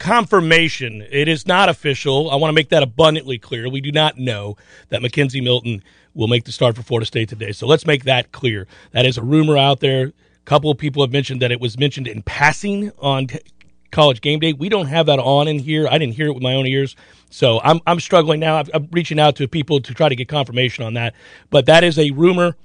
confirmation. 0.00 1.06
It 1.08 1.28
is 1.28 1.46
not 1.46 1.68
official. 1.68 2.32
I 2.32 2.34
want 2.34 2.48
to 2.48 2.52
make 2.52 2.70
that 2.70 2.82
abundantly 2.82 3.38
clear. 3.38 3.68
We 3.70 3.80
do 3.80 3.92
not 3.92 4.18
know 4.18 4.56
that 4.88 5.00
McKenzie 5.00 5.40
Milton 5.40 5.84
will 6.14 6.26
make 6.26 6.46
the 6.46 6.50
start 6.50 6.74
for 6.74 6.82
Florida 6.82 7.06
State 7.06 7.28
today. 7.28 7.52
So 7.52 7.64
let's 7.68 7.86
make 7.86 8.04
that 8.04 8.32
clear. 8.32 8.66
That 8.90 9.06
is 9.06 9.16
a 9.16 9.22
rumor 9.22 9.56
out 9.56 9.78
there. 9.78 10.06
A 10.06 10.12
couple 10.46 10.68
of 10.68 10.78
people 10.78 11.00
have 11.04 11.12
mentioned 11.12 11.40
that 11.42 11.52
it 11.52 11.60
was 11.60 11.78
mentioned 11.78 12.08
in 12.08 12.22
passing 12.22 12.90
on 12.98 13.28
college 13.92 14.20
game 14.20 14.40
day. 14.40 14.52
We 14.52 14.68
don't 14.68 14.86
have 14.86 15.06
that 15.06 15.20
on 15.20 15.46
in 15.46 15.60
here. 15.60 15.86
I 15.88 15.98
didn't 15.98 16.14
hear 16.14 16.26
it 16.26 16.32
with 16.32 16.42
my 16.42 16.54
own 16.54 16.66
ears. 16.66 16.96
So 17.30 17.60
I'm, 17.62 17.78
I'm 17.86 18.00
struggling 18.00 18.40
now. 18.40 18.56
I'm- 18.56 18.66
I'm 18.74 18.88
reaching 18.90 19.20
out 19.20 19.36
to 19.36 19.46
people 19.46 19.80
to 19.80 19.94
try 19.94 20.08
to 20.08 20.16
get 20.16 20.26
confirmation 20.26 20.84
on 20.84 20.94
that. 20.94 21.14
But 21.50 21.66
that 21.66 21.84
is 21.84 22.00
a 22.00 22.10
rumor. 22.10 22.56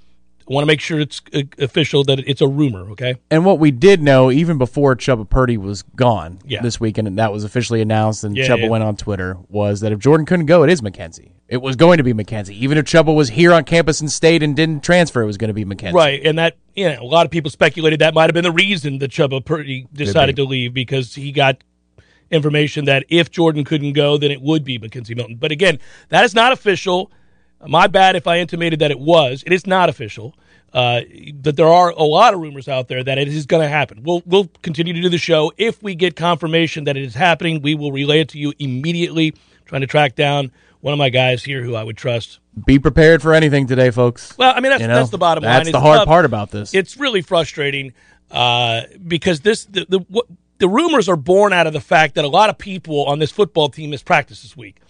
I 0.49 0.53
want 0.53 0.63
to 0.63 0.67
make 0.67 0.81
sure 0.81 0.99
it's 0.99 1.21
uh, 1.33 1.43
official 1.59 2.03
that 2.05 2.19
it's 2.19 2.41
a 2.41 2.47
rumor, 2.47 2.89
okay? 2.91 3.15
And 3.31 3.45
what 3.45 3.59
we 3.59 3.71
did 3.71 4.01
know, 4.01 4.29
even 4.31 4.57
before 4.57 4.95
Chubba 4.95 5.29
Purdy 5.29 5.57
was 5.57 5.83
gone 5.83 6.39
Yeah. 6.45 6.61
this 6.61 6.79
weekend, 6.79 7.07
and 7.07 7.17
that 7.17 7.31
was 7.31 7.43
officially 7.43 7.81
announced, 7.81 8.23
and 8.23 8.35
Yeah, 8.35 8.47
Chubba 8.47 8.63
yeah. 8.63 8.69
went 8.69 8.83
on 8.83 8.95
Twitter, 8.95 9.37
was 9.49 9.79
that 9.81 9.91
if 9.91 9.99
Jordan 9.99 10.25
couldn't 10.25 10.47
go, 10.47 10.63
it 10.63 10.69
is 10.69 10.81
McKenzie. 10.81 11.31
It 11.47 11.61
was 11.61 11.75
going 11.75 11.97
to 11.97 12.03
be 12.03 12.13
McKenzie. 12.13 12.55
Even 12.55 12.77
if 12.77 12.85
Chubba 12.85 13.13
was 13.13 13.29
here 13.29 13.53
on 13.53 13.63
campus 13.63 14.01
and 14.01 14.11
stayed 14.11 14.43
and 14.43 14.55
didn't 14.55 14.83
transfer, 14.83 15.21
it 15.21 15.25
was 15.25 15.37
going 15.37 15.49
to 15.49 15.53
be 15.53 15.65
McKenzie. 15.65 15.93
Right, 15.93 16.21
and 16.25 16.37
that 16.37 16.57
you 16.75 16.89
know, 16.89 17.01
a 17.01 17.03
lot 17.03 17.25
of 17.25 17.31
people 17.31 17.51
speculated 17.51 17.99
that 17.99 18.13
might 18.13 18.23
have 18.23 18.33
been 18.33 18.43
the 18.43 18.51
reason 18.51 18.97
that 18.99 19.11
Chubba 19.11 19.43
Purdy 19.43 19.87
decided 19.93 20.35
to 20.37 20.43
leave 20.43 20.73
because 20.73 21.15
he 21.15 21.31
got 21.31 21.63
information 22.31 22.85
that 22.85 23.05
if 23.09 23.29
Jordan 23.29 23.63
couldn't 23.63 23.93
go, 23.93 24.17
then 24.17 24.31
it 24.31 24.41
would 24.41 24.63
be 24.63 24.79
McKenzie 24.79 25.15
Milton. 25.15 25.35
But 25.35 25.51
again, 25.51 25.79
that 26.09 26.25
is 26.25 26.33
not 26.33 26.51
official. 26.51 27.11
My 27.67 27.87
bad 27.87 28.15
if 28.15 28.27
I 28.27 28.39
intimated 28.39 28.79
that 28.79 28.91
it 28.91 28.99
was. 28.99 29.43
It 29.45 29.53
is 29.53 29.65
not 29.67 29.89
official. 29.89 30.35
Uh, 30.73 31.01
but 31.35 31.55
there 31.55 31.67
are 31.67 31.91
a 31.91 32.03
lot 32.03 32.33
of 32.33 32.39
rumors 32.39 32.67
out 32.67 32.87
there 32.87 33.03
that 33.03 33.19
it 33.19 33.27
is 33.27 33.45
going 33.45 33.61
to 33.61 33.69
happen. 33.69 34.01
We'll 34.01 34.23
we'll 34.25 34.49
continue 34.63 34.91
to 34.93 35.01
do 35.01 35.09
the 35.09 35.19
show. 35.19 35.51
If 35.55 35.83
we 35.83 35.93
get 35.93 36.15
confirmation 36.15 36.85
that 36.85 36.97
it 36.97 37.03
is 37.03 37.13
happening, 37.13 37.61
we 37.61 37.75
will 37.75 37.91
relay 37.91 38.21
it 38.21 38.29
to 38.29 38.39
you 38.39 38.53
immediately. 38.57 39.35
Trying 39.65 39.81
to 39.81 39.87
track 39.87 40.15
down 40.15 40.51
one 40.81 40.91
of 40.91 40.97
my 40.99 41.09
guys 41.09 41.43
here 41.43 41.63
who 41.63 41.75
I 41.75 41.83
would 41.83 41.95
trust. 41.95 42.39
Be 42.65 42.79
prepared 42.79 43.21
for 43.21 43.33
anything 43.33 43.67
today, 43.67 43.91
folks. 43.91 44.37
Well, 44.37 44.51
I 44.55 44.59
mean 44.59 44.71
that's 44.71 44.81
You 44.81 44.87
know, 44.87 44.95
that's 44.95 45.11
the 45.11 45.17
bottom 45.17 45.43
line. 45.43 45.53
That's 45.53 45.71
the 45.71 45.79
hard 45.79 45.99
tough. 45.99 46.07
part 46.07 46.25
about 46.25 46.51
this. 46.51 46.73
It's 46.73 46.97
really 46.97 47.21
frustrating 47.21 47.93
uh, 48.31 48.81
because 49.07 49.41
this 49.41 49.65
the, 49.65 49.85
the 49.87 49.99
what, 50.09 50.25
the 50.57 50.67
rumors 50.67 51.07
are 51.07 51.15
born 51.15 51.53
out 51.53 51.67
of 51.67 51.73
the 51.73 51.81
fact 51.81 52.15
that 52.15 52.25
a 52.25 52.27
lot 52.27 52.49
of 52.49 52.57
people 52.57 53.05
on 53.05 53.19
this 53.19 53.31
football 53.31 53.69
team 53.69 53.91
missed 53.91 54.05
practice 54.05 54.41
this 54.41 54.57
week. 54.57 54.81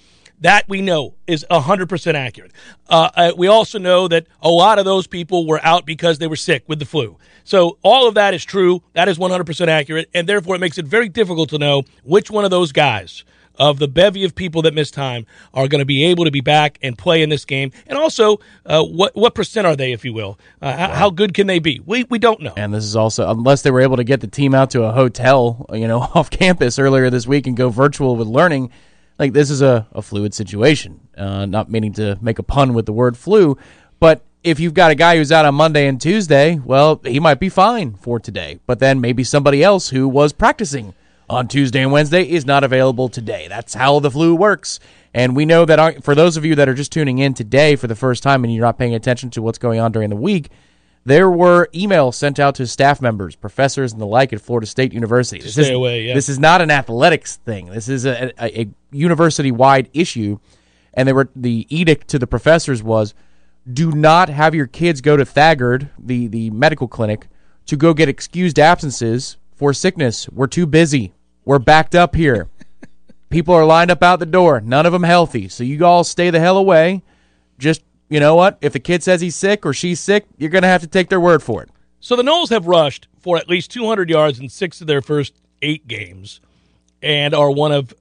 That 0.43 0.67
we 0.67 0.81
know 0.81 1.15
is 1.25 1.45
100% 1.49 2.13
accurate. 2.15 2.51
Uh, 2.89 3.09
uh, 3.15 3.31
we 3.37 3.47
also 3.47 3.79
know 3.79 4.09
that 4.09 4.27
a 4.41 4.49
lot 4.49 4.77
of 4.77 4.83
those 4.83 5.07
people 5.07 5.47
were 5.47 5.61
out 5.63 5.85
because 5.85 6.19
they 6.19 6.27
were 6.27 6.35
sick 6.35 6.65
with 6.67 6.79
the 6.79 6.85
flu. 6.85 7.17
So 7.45 7.77
all 7.81 8.09
of 8.09 8.15
that 8.15 8.33
is 8.33 8.43
true. 8.43 8.83
That 8.91 9.07
is 9.07 9.17
100% 9.17 9.67
accurate. 9.69 10.09
And 10.13 10.27
therefore, 10.27 10.55
it 10.55 10.59
makes 10.59 10.77
it 10.77 10.85
very 10.85 11.07
difficult 11.07 11.49
to 11.51 11.57
know 11.57 11.83
which 12.03 12.29
one 12.29 12.43
of 12.43 12.51
those 12.51 12.73
guys 12.73 13.23
of 13.55 13.79
the 13.79 13.87
bevy 13.87 14.25
of 14.25 14.35
people 14.35 14.63
that 14.63 14.73
missed 14.73 14.93
time 14.93 15.25
are 15.53 15.69
going 15.69 15.79
to 15.79 15.85
be 15.85 16.03
able 16.03 16.25
to 16.25 16.31
be 16.31 16.41
back 16.41 16.77
and 16.81 16.97
play 16.97 17.21
in 17.21 17.29
this 17.29 17.45
game. 17.45 17.71
And 17.87 17.97
also, 17.97 18.41
uh, 18.65 18.83
what, 18.83 19.15
what 19.15 19.35
percent 19.35 19.65
are 19.65 19.77
they, 19.77 19.93
if 19.93 20.03
you 20.03 20.11
will? 20.11 20.37
Uh, 20.61 20.75
how, 20.75 20.89
how 20.89 21.09
good 21.09 21.33
can 21.33 21.47
they 21.47 21.59
be? 21.59 21.79
We, 21.85 22.03
we 22.09 22.19
don't 22.19 22.41
know. 22.41 22.53
And 22.57 22.73
this 22.73 22.83
is 22.83 22.97
also 22.97 23.29
unless 23.29 23.61
they 23.61 23.71
were 23.71 23.81
able 23.81 23.95
to 23.95 24.03
get 24.03 24.19
the 24.19 24.27
team 24.27 24.53
out 24.53 24.71
to 24.71 24.83
a 24.83 24.91
hotel, 24.91 25.65
you 25.71 25.87
know, 25.87 25.99
off 26.15 26.29
campus 26.29 26.79
earlier 26.79 27.09
this 27.09 27.25
week 27.25 27.47
and 27.47 27.55
go 27.55 27.69
virtual 27.69 28.17
with 28.17 28.27
learning. 28.27 28.71
Like 29.19 29.33
this 29.33 29.49
is 29.49 29.61
a, 29.61 29.87
a 29.91 30.01
fluid 30.01 30.33
situation. 30.33 30.99
Uh, 31.17 31.45
not 31.45 31.69
meaning 31.69 31.93
to 31.93 32.17
make 32.21 32.39
a 32.39 32.43
pun 32.43 32.73
with 32.73 32.85
the 32.85 32.93
word 32.93 33.15
flu, 33.17 33.57
but 33.99 34.21
if 34.43 34.59
you've 34.59 34.73
got 34.73 34.91
a 34.91 34.95
guy 34.95 35.15
who's 35.15 35.31
out 35.31 35.45
on 35.45 35.55
Monday 35.55 35.87
and 35.87 36.01
Tuesday, 36.01 36.59
well, 36.65 36.99
he 37.05 37.19
might 37.19 37.39
be 37.39 37.49
fine 37.49 37.93
for 37.95 38.19
today. 38.19 38.59
But 38.65 38.79
then 38.79 38.99
maybe 38.99 39.23
somebody 39.23 39.63
else 39.63 39.89
who 39.89 40.07
was 40.07 40.33
practicing 40.33 40.93
on 41.29 41.47
Tuesday 41.47 41.81
and 41.81 41.91
Wednesday 41.91 42.23
is 42.23 42.45
not 42.45 42.63
available 42.63 43.07
today. 43.07 43.47
That's 43.47 43.73
how 43.73 43.99
the 43.99 44.11
flu 44.11 44.35
works. 44.35 44.79
And 45.13 45.35
we 45.35 45.45
know 45.45 45.63
that 45.65 45.79
our, 45.79 45.93
for 46.01 46.15
those 46.15 46.35
of 46.37 46.43
you 46.43 46.55
that 46.55 46.67
are 46.67 46.73
just 46.73 46.91
tuning 46.91 47.19
in 47.19 47.33
today 47.33 47.75
for 47.75 47.87
the 47.87 47.95
first 47.95 48.23
time 48.23 48.43
and 48.43 48.53
you're 48.53 48.65
not 48.65 48.77
paying 48.77 48.95
attention 48.95 49.29
to 49.31 49.41
what's 49.41 49.59
going 49.59 49.79
on 49.79 49.91
during 49.91 50.09
the 50.09 50.15
week, 50.15 50.49
There 51.05 51.29
were 51.29 51.67
emails 51.73 52.13
sent 52.13 52.39
out 52.39 52.55
to 52.55 52.65
staff 52.65 53.01
members, 53.01 53.35
professors, 53.35 53.91
and 53.91 53.99
the 53.99 54.05
like 54.05 54.31
at 54.31 54.39
Florida 54.39 54.65
State 54.65 54.93
University. 54.93 55.41
This 55.41 55.53
stay 55.53 55.63
is, 55.63 55.69
away, 55.69 56.03
yeah. 56.03 56.13
This 56.13 56.29
is 56.29 56.39
not 56.39 56.61
an 56.61 56.71
athletics 56.71 57.35
thing. 57.35 57.65
This 57.65 57.89
is 57.89 58.05
a, 58.05 58.31
a, 58.41 58.61
a 58.61 58.69
university-wide 58.91 59.89
issue, 59.93 60.39
and 60.93 61.07
they 61.07 61.13
were 61.13 61.29
the 61.35 61.67
edict 61.69 62.07
to 62.09 62.19
the 62.19 62.27
professors 62.27 62.81
was, 62.81 63.13
do 63.71 63.91
not 63.91 64.29
have 64.29 64.55
your 64.55 64.67
kids 64.67 65.01
go 65.01 65.17
to 65.17 65.25
Thagard, 65.25 65.89
the 65.97 66.27
the 66.27 66.49
medical 66.51 66.87
clinic, 66.87 67.27
to 67.65 67.75
go 67.75 67.93
get 67.93 68.07
excused 68.07 68.57
absences 68.57 69.37
for 69.55 69.73
sickness. 69.73 70.29
We're 70.29 70.47
too 70.47 70.65
busy. 70.65 71.13
We're 71.45 71.59
backed 71.59 71.95
up 71.95 72.15
here. 72.15 72.49
People 73.29 73.55
are 73.55 73.65
lined 73.65 73.91
up 73.91 74.03
out 74.03 74.19
the 74.19 74.25
door. 74.25 74.61
None 74.61 74.85
of 74.85 74.93
them 74.93 75.03
healthy. 75.03 75.49
So 75.49 75.63
you 75.63 75.83
all 75.85 76.03
stay 76.03 76.29
the 76.29 76.39
hell 76.39 76.57
away. 76.57 77.03
Just 77.57 77.83
you 78.13 78.19
know 78.19 78.35
what? 78.35 78.59
If 78.61 78.73
the 78.73 78.79
kid 78.79 79.01
says 79.01 79.21
he's 79.21 79.35
sick 79.35 79.65
or 79.65 79.73
she's 79.73 79.99
sick, 79.99 80.25
you're 80.37 80.51
gonna 80.51 80.67
have 80.67 80.81
to 80.81 80.87
take 80.87 81.09
their 81.09 81.19
word 81.19 81.41
for 81.41 81.63
it. 81.63 81.69
So 81.99 82.15
the 82.15 82.23
Noles 82.23 82.49
have 82.49 82.67
rushed 82.67 83.07
for 83.19 83.37
at 83.37 83.49
least 83.49 83.71
200 83.71 84.09
yards 84.09 84.39
in 84.39 84.49
six 84.49 84.81
of 84.81 84.87
their 84.87 85.01
first 85.01 85.33
eight 85.61 85.87
games, 85.87 86.39
and 87.01 87.33
are 87.33 87.49
one 87.49 87.71
of 87.71 87.93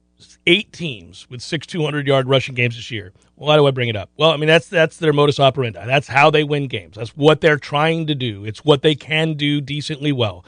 eight 0.45 0.71
teams 0.71 1.27
with 1.29 1.41
six 1.41 1.65
200 1.65 2.05
yard 2.05 2.27
rushing 2.27 2.53
games 2.53 2.75
this 2.75 2.91
year. 2.91 3.11
Why 3.35 3.55
do 3.55 3.65
I 3.65 3.71
bring 3.71 3.89
it 3.89 3.95
up? 3.95 4.11
Well, 4.15 4.29
I 4.29 4.37
mean 4.37 4.47
that's 4.47 4.67
that's 4.67 4.97
their 4.97 5.13
modus 5.13 5.39
operandi. 5.39 5.83
That's 5.85 6.07
how 6.07 6.29
they 6.29 6.43
win 6.43 6.67
games. 6.67 6.95
That's 6.95 7.15
what 7.17 7.41
they're 7.41 7.57
trying 7.57 8.07
to 8.07 8.15
do. 8.15 8.45
It's 8.45 8.63
what 8.63 8.83
they 8.83 8.93
can 8.93 9.33
do 9.33 9.61
decently 9.61 10.11
well. 10.11 10.45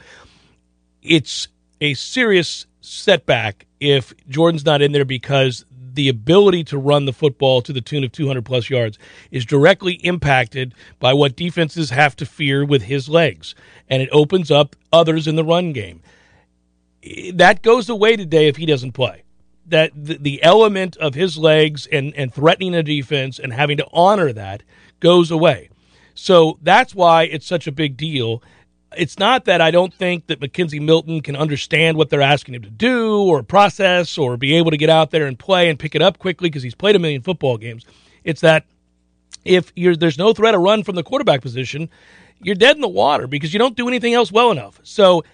It's 1.02 1.48
a 1.80 1.94
serious 1.94 2.66
setback 2.82 3.66
if 3.80 4.14
Jordan's 4.28 4.64
not 4.64 4.80
in 4.80 4.92
there 4.92 5.04
because 5.04 5.64
the 5.96 6.08
ability 6.08 6.62
to 6.64 6.78
run 6.78 7.04
the 7.04 7.12
football 7.12 7.60
to 7.62 7.72
the 7.72 7.80
tune 7.80 8.04
of 8.04 8.12
200 8.12 8.44
plus 8.44 8.70
yards 8.70 8.98
is 9.30 9.44
directly 9.44 9.94
impacted 9.94 10.74
by 11.00 11.12
what 11.12 11.36
defenses 11.36 11.90
have 11.90 12.14
to 12.16 12.26
fear 12.26 12.64
with 12.64 12.82
his 12.82 13.08
legs, 13.08 13.54
and 13.88 14.02
it 14.02 14.08
opens 14.12 14.50
up 14.50 14.76
others 14.92 15.26
in 15.26 15.36
the 15.36 15.44
run 15.44 15.72
game. 15.72 16.00
That 17.32 17.62
goes 17.62 17.88
away 17.88 18.16
today 18.16 18.48
if 18.48 18.56
he 18.56 18.66
doesn't 18.66 18.92
play. 18.92 19.24
That 19.66 19.90
the, 19.94 20.40
element 20.44 20.96
of 20.98 21.14
his 21.14 21.36
legs 21.36 21.88
and, 21.90 22.14
and 22.14 22.32
threatening 22.32 22.74
a 22.74 22.84
defense 22.84 23.40
and 23.40 23.52
having 23.52 23.76
to 23.78 23.86
honor 23.92 24.32
that 24.32 24.62
goes 25.00 25.32
away. 25.32 25.70
So 26.14 26.58
that's 26.62 26.94
why 26.94 27.24
it's 27.24 27.46
such 27.46 27.66
a 27.66 27.72
big 27.72 27.96
deal 27.96 28.42
it's 28.96 29.18
not 29.18 29.46
that 29.46 29.60
I 29.60 29.70
don't 29.70 29.92
think 29.92 30.26
that 30.28 30.40
McKenzie 30.40 30.80
Milton 30.80 31.20
can 31.20 31.36
understand 31.36 31.96
what 31.96 32.10
they're 32.10 32.22
asking 32.22 32.54
him 32.54 32.62
to 32.62 32.70
do 32.70 33.22
or 33.22 33.42
process 33.42 34.16
or 34.16 34.36
be 34.36 34.54
able 34.54 34.70
to 34.70 34.76
get 34.76 34.90
out 34.90 35.10
there 35.10 35.26
and 35.26 35.38
play 35.38 35.68
and 35.68 35.78
pick 35.78 35.94
it 35.94 36.02
up 36.02 36.18
quickly 36.18 36.48
because 36.48 36.62
he's 36.62 36.74
played 36.74 36.96
a 36.96 36.98
million 36.98 37.22
football 37.22 37.56
games. 37.58 37.84
It's 38.24 38.40
that 38.42 38.64
if 39.44 39.72
there's 39.74 40.18
no 40.18 40.32
threat 40.32 40.54
of 40.54 40.60
run 40.60 40.82
from 40.82 40.94
the 40.94 41.02
quarterback 41.02 41.42
position, 41.42 41.88
you're 42.42 42.54
dead 42.54 42.76
in 42.76 42.82
the 42.82 42.88
water 42.88 43.26
because 43.26 43.52
you 43.52 43.58
don't 43.58 43.76
do 43.76 43.88
anything 43.88 44.14
else 44.14 44.30
well 44.30 44.50
enough. 44.50 44.80
So 44.82 45.24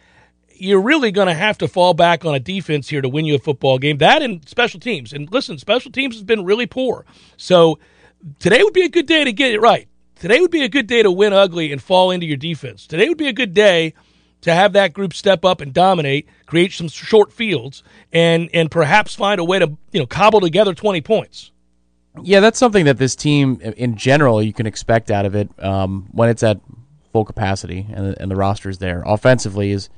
you're 0.54 0.80
really 0.80 1.10
going 1.10 1.28
to 1.28 1.34
have 1.34 1.58
to 1.58 1.68
fall 1.68 1.94
back 1.94 2.24
on 2.24 2.34
a 2.34 2.40
defense 2.40 2.88
here 2.88 3.00
to 3.00 3.08
win 3.08 3.24
you 3.24 3.34
a 3.34 3.38
football 3.38 3.78
game. 3.78 3.98
That 3.98 4.22
and 4.22 4.46
special 4.48 4.78
teams. 4.78 5.12
And 5.12 5.30
listen, 5.32 5.58
special 5.58 5.90
teams 5.90 6.14
has 6.14 6.22
been 6.22 6.44
really 6.44 6.66
poor. 6.66 7.04
So 7.36 7.78
today 8.38 8.62
would 8.62 8.74
be 8.74 8.84
a 8.84 8.88
good 8.88 9.06
day 9.06 9.24
to 9.24 9.32
get 9.32 9.52
it 9.52 9.60
right. 9.60 9.88
Today 10.22 10.40
would 10.40 10.52
be 10.52 10.62
a 10.62 10.68
good 10.68 10.86
day 10.86 11.02
to 11.02 11.10
win 11.10 11.32
ugly 11.32 11.72
and 11.72 11.82
fall 11.82 12.12
into 12.12 12.26
your 12.26 12.36
defense. 12.36 12.86
Today 12.86 13.08
would 13.08 13.18
be 13.18 13.26
a 13.26 13.32
good 13.32 13.54
day 13.54 13.92
to 14.42 14.54
have 14.54 14.74
that 14.74 14.92
group 14.92 15.14
step 15.14 15.44
up 15.44 15.60
and 15.60 15.74
dominate, 15.74 16.28
create 16.46 16.70
some 16.70 16.86
short 16.86 17.32
fields, 17.32 17.82
and 18.12 18.48
and 18.54 18.70
perhaps 18.70 19.16
find 19.16 19.40
a 19.40 19.44
way 19.44 19.58
to 19.58 19.76
you 19.90 19.98
know 19.98 20.06
cobble 20.06 20.38
together 20.38 20.74
twenty 20.74 21.00
points. 21.00 21.50
Yeah, 22.22 22.38
that's 22.38 22.56
something 22.56 22.84
that 22.84 22.98
this 22.98 23.16
team 23.16 23.60
in 23.76 23.96
general 23.96 24.40
you 24.40 24.52
can 24.52 24.64
expect 24.64 25.10
out 25.10 25.26
of 25.26 25.34
it 25.34 25.48
um, 25.58 26.06
when 26.12 26.28
it's 26.28 26.44
at 26.44 26.60
full 27.12 27.24
capacity 27.24 27.88
and, 27.92 28.16
and 28.20 28.30
the 28.30 28.36
roster's 28.36 28.78
there. 28.78 29.02
Offensively 29.04 29.72
is 29.72 29.88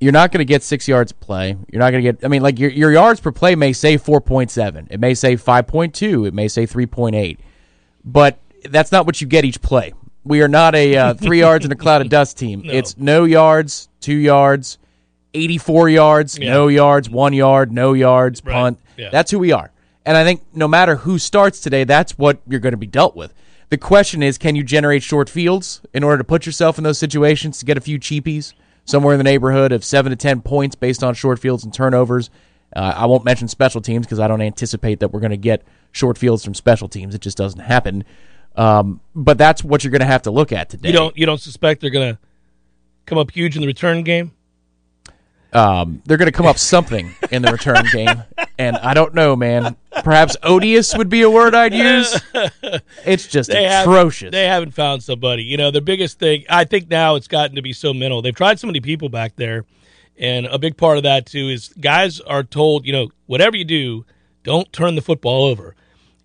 you're 0.00 0.12
not 0.12 0.32
going 0.32 0.40
to 0.40 0.44
get 0.44 0.62
six 0.62 0.86
yards 0.86 1.12
play. 1.12 1.56
You're 1.72 1.80
not 1.80 1.92
going 1.92 2.04
to 2.04 2.12
get. 2.12 2.22
I 2.26 2.28
mean, 2.28 2.42
like 2.42 2.58
your 2.58 2.68
your 2.68 2.92
yards 2.92 3.20
per 3.20 3.32
play 3.32 3.54
may 3.54 3.72
say 3.72 3.96
four 3.96 4.20
point 4.20 4.50
seven. 4.50 4.86
It 4.90 5.00
may 5.00 5.14
say 5.14 5.36
five 5.36 5.66
point 5.66 5.94
two. 5.94 6.26
It 6.26 6.34
may 6.34 6.48
say 6.48 6.66
three 6.66 6.84
point 6.84 7.16
eight. 7.16 7.40
But 8.04 8.38
that's 8.70 8.92
not 8.92 9.06
what 9.06 9.20
you 9.20 9.26
get 9.26 9.44
each 9.44 9.60
play. 9.60 9.92
We 10.24 10.40
are 10.42 10.48
not 10.48 10.74
a 10.74 10.96
uh, 10.96 11.14
three 11.14 11.40
yards 11.40 11.64
in 11.64 11.72
a 11.72 11.76
cloud 11.76 12.00
of 12.00 12.08
dust 12.18 12.38
team. 12.38 12.62
No. 12.62 12.72
It's 12.72 12.96
no 12.96 13.24
yards, 13.24 13.88
two 14.00 14.14
yards, 14.14 14.78
84 15.34 15.88
yards, 15.88 16.38
Yeah. 16.38 16.50
no 16.52 16.68
yards, 16.68 17.08
one 17.10 17.32
yard, 17.32 17.72
no 17.72 17.92
yards, 17.92 18.42
Right. 18.44 18.52
punt. 18.52 18.78
Yeah. 18.96 19.08
That's 19.10 19.30
who 19.30 19.38
we 19.38 19.52
are. 19.52 19.70
And 20.04 20.16
I 20.16 20.24
think 20.24 20.42
no 20.54 20.68
matter 20.68 20.96
who 20.96 21.18
starts 21.18 21.60
today, 21.60 21.84
that's 21.84 22.18
what 22.18 22.40
you're 22.48 22.60
going 22.60 22.72
to 22.72 22.76
be 22.78 22.86
dealt 22.86 23.16
with. 23.16 23.32
The 23.70 23.78
question 23.78 24.22
is, 24.22 24.36
can 24.36 24.54
you 24.56 24.62
generate 24.62 25.02
short 25.02 25.30
fields 25.30 25.80
in 25.94 26.04
order 26.04 26.18
to 26.18 26.24
put 26.24 26.44
yourself 26.44 26.76
in 26.76 26.84
those 26.84 26.98
situations 26.98 27.58
to 27.58 27.64
get 27.64 27.78
a 27.78 27.80
few 27.80 27.98
cheapies 27.98 28.52
somewhere 28.84 29.14
in 29.14 29.18
the 29.18 29.24
neighborhood 29.24 29.72
of 29.72 29.84
seven 29.84 30.10
to 30.10 30.16
ten 30.16 30.42
points 30.42 30.74
based 30.74 31.02
on 31.02 31.14
short 31.14 31.38
fields 31.38 31.64
and 31.64 31.72
turnovers? 31.72 32.30
Uh, 32.74 32.92
I 32.96 33.06
won't 33.06 33.24
mention 33.24 33.48
special 33.48 33.80
teams 33.80 34.06
because 34.06 34.18
I 34.20 34.28
don't 34.28 34.42
anticipate 34.42 35.00
that 35.00 35.08
we're 35.12 35.20
going 35.20 35.30
to 35.30 35.36
get 35.36 35.62
short 35.92 36.18
fields 36.18 36.44
from 36.44 36.54
special 36.54 36.88
teams. 36.88 37.14
It 37.14 37.20
just 37.20 37.36
doesn't 37.38 37.60
happen. 37.60 38.04
Um, 38.56 39.00
but 39.14 39.38
that's 39.38 39.64
what 39.64 39.82
you're 39.82 39.90
going 39.90 40.00
to 40.00 40.06
have 40.06 40.22
to 40.22 40.30
look 40.30 40.52
at 40.52 40.68
today. 40.70 40.88
You 40.88 40.94
don't 40.94 41.16
you 41.16 41.24
don't 41.26 41.40
suspect 41.40 41.80
they're 41.80 41.90
going 41.90 42.14
to 42.14 42.18
come 43.06 43.18
up 43.18 43.30
huge 43.30 43.56
in 43.56 43.60
the 43.62 43.66
return 43.66 44.02
game? 44.02 44.32
um, 45.54 46.00
they're 46.06 46.16
going 46.16 46.26
to 46.30 46.36
come 46.36 46.46
up 46.46 46.56
something 46.58 47.14
in 47.30 47.42
the 47.42 47.52
return 47.52 47.84
game, 47.92 48.22
and 48.58 48.76
I 48.78 48.94
don't 48.94 49.12
know, 49.14 49.36
man. 49.36 49.76
Perhaps 50.02 50.34
odious 50.42 50.96
would 50.96 51.10
be 51.10 51.20
a 51.22 51.30
word 51.30 51.54
I'd 51.54 51.74
use. 51.74 52.18
It's 53.04 53.26
just 53.26 53.50
They 53.50 53.66
atrocious. 53.66 54.20
haven't, 54.20 54.32
they 54.32 54.46
haven't 54.46 54.70
found 54.72 55.02
somebody. 55.02 55.42
You 55.44 55.58
know, 55.58 55.70
the 55.70 55.82
biggest 55.82 56.18
thing 56.18 56.44
I 56.48 56.64
think 56.64 56.88
now 56.88 57.16
it's 57.16 57.28
gotten 57.28 57.56
to 57.56 57.62
be 57.62 57.74
so 57.74 57.92
mental. 57.92 58.22
They've 58.22 58.34
tried 58.34 58.60
so 58.60 58.66
many 58.66 58.80
people 58.80 59.10
back 59.10 59.36
there, 59.36 59.66
and 60.18 60.46
a 60.46 60.58
big 60.58 60.78
part 60.78 60.96
of 60.96 61.02
that 61.02 61.26
too 61.26 61.48
is 61.50 61.68
guys 61.80 62.18
are 62.20 62.42
told, 62.44 62.86
you 62.86 62.92
know, 62.94 63.10
whatever 63.26 63.54
you 63.54 63.64
do, 63.66 64.06
don't 64.44 64.72
turn 64.72 64.94
the 64.94 65.02
football 65.02 65.44
over. 65.44 65.74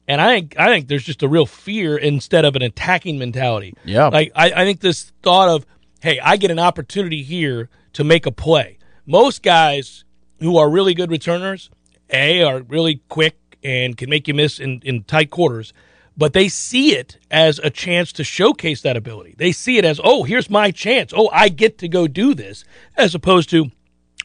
And 0.08 0.22
I 0.22 0.36
think 0.36 0.56
I 0.58 0.68
think 0.68 0.88
there's 0.88 1.04
just 1.04 1.24
a 1.24 1.28
real 1.28 1.46
fear 1.46 1.98
instead 1.98 2.46
of 2.46 2.56
an 2.56 2.62
attacking 2.62 3.20
mentality. 3.20 3.74
Yeah. 3.84 4.08
Like 4.08 4.32
I, 4.36 4.52
I 4.52 4.66
think 4.66 4.80
this 4.80 5.12
thought 5.22 5.50
of, 5.50 5.66
hey, 6.02 6.20
I 6.20 6.38
get 6.38 6.50
an 6.52 6.60
opportunity 6.60 7.24
here 7.24 7.70
to 7.94 8.04
make 8.04 8.26
a 8.26 8.32
play. 8.32 8.78
Most 9.06 9.44
guys 9.44 10.06
who 10.40 10.58
are 10.58 10.70
really 10.70 10.94
good 10.94 11.12
returners, 11.12 11.70
A, 12.12 12.44
are 12.44 12.62
really 12.62 13.02
quick 13.10 13.38
and 13.64 13.98
can 13.98 14.10
make 14.10 14.28
you 14.28 14.34
miss 14.34 14.60
in, 14.60 14.82
in 14.86 15.04
tight 15.04 15.30
quarters, 15.32 15.74
but 16.16 16.34
they 16.34 16.48
see 16.48 16.96
it 16.96 17.18
as 17.30 17.60
a 17.60 17.70
chance 17.70 18.12
to 18.14 18.24
showcase 18.24 18.82
that 18.82 18.96
ability. 18.96 19.36
They 19.38 19.52
see 19.52 19.78
it 19.78 19.86
as, 19.86 20.00
oh, 20.04 20.24
here's 20.24 20.50
my 20.50 20.72
chance. 20.72 21.12
Oh, 21.16 21.30
I 21.34 21.50
get 21.50 21.80
to 21.80 21.88
go 21.88 22.08
do 22.08 22.34
this, 22.34 22.64
as 22.96 23.14
opposed 23.16 23.50
to 23.50 23.72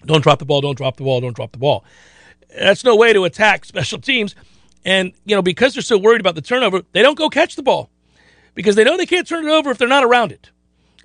don't 0.05 0.23
drop 0.23 0.39
the 0.39 0.45
ball, 0.45 0.61
don't 0.61 0.77
drop 0.77 0.97
the 0.97 1.05
ball, 1.05 1.21
don't 1.21 1.35
drop 1.35 1.53
the 1.53 1.59
ball. 1.59 1.85
That's 2.57 2.85
no 2.85 2.97
way 2.97 3.13
to 3.13 3.25
attack 3.25 3.65
special 3.65 3.99
teams. 3.99 4.35
And, 4.85 5.13
you 5.25 5.37
know, 5.37 5.43
because 5.43 5.75
they're 5.75 5.83
so 5.83 5.99
worried 5.99 6.21
about 6.21 6.35
the 6.35 6.43
turnover, 6.43 6.83
they 6.93 7.03
don't 7.03 7.17
go 7.19 7.29
catch 7.29 7.55
the 7.57 7.63
ball 7.63 7.91
because 8.55 8.75
they 8.75 8.85
know 8.85 8.97
they 8.97 9.07
can't 9.07 9.27
turn 9.27 9.47
it 9.47 9.51
over 9.51 9.71
if 9.71 9.79
they're 9.79 9.89
not 9.89 10.05
around 10.05 10.33
it. 10.33 10.51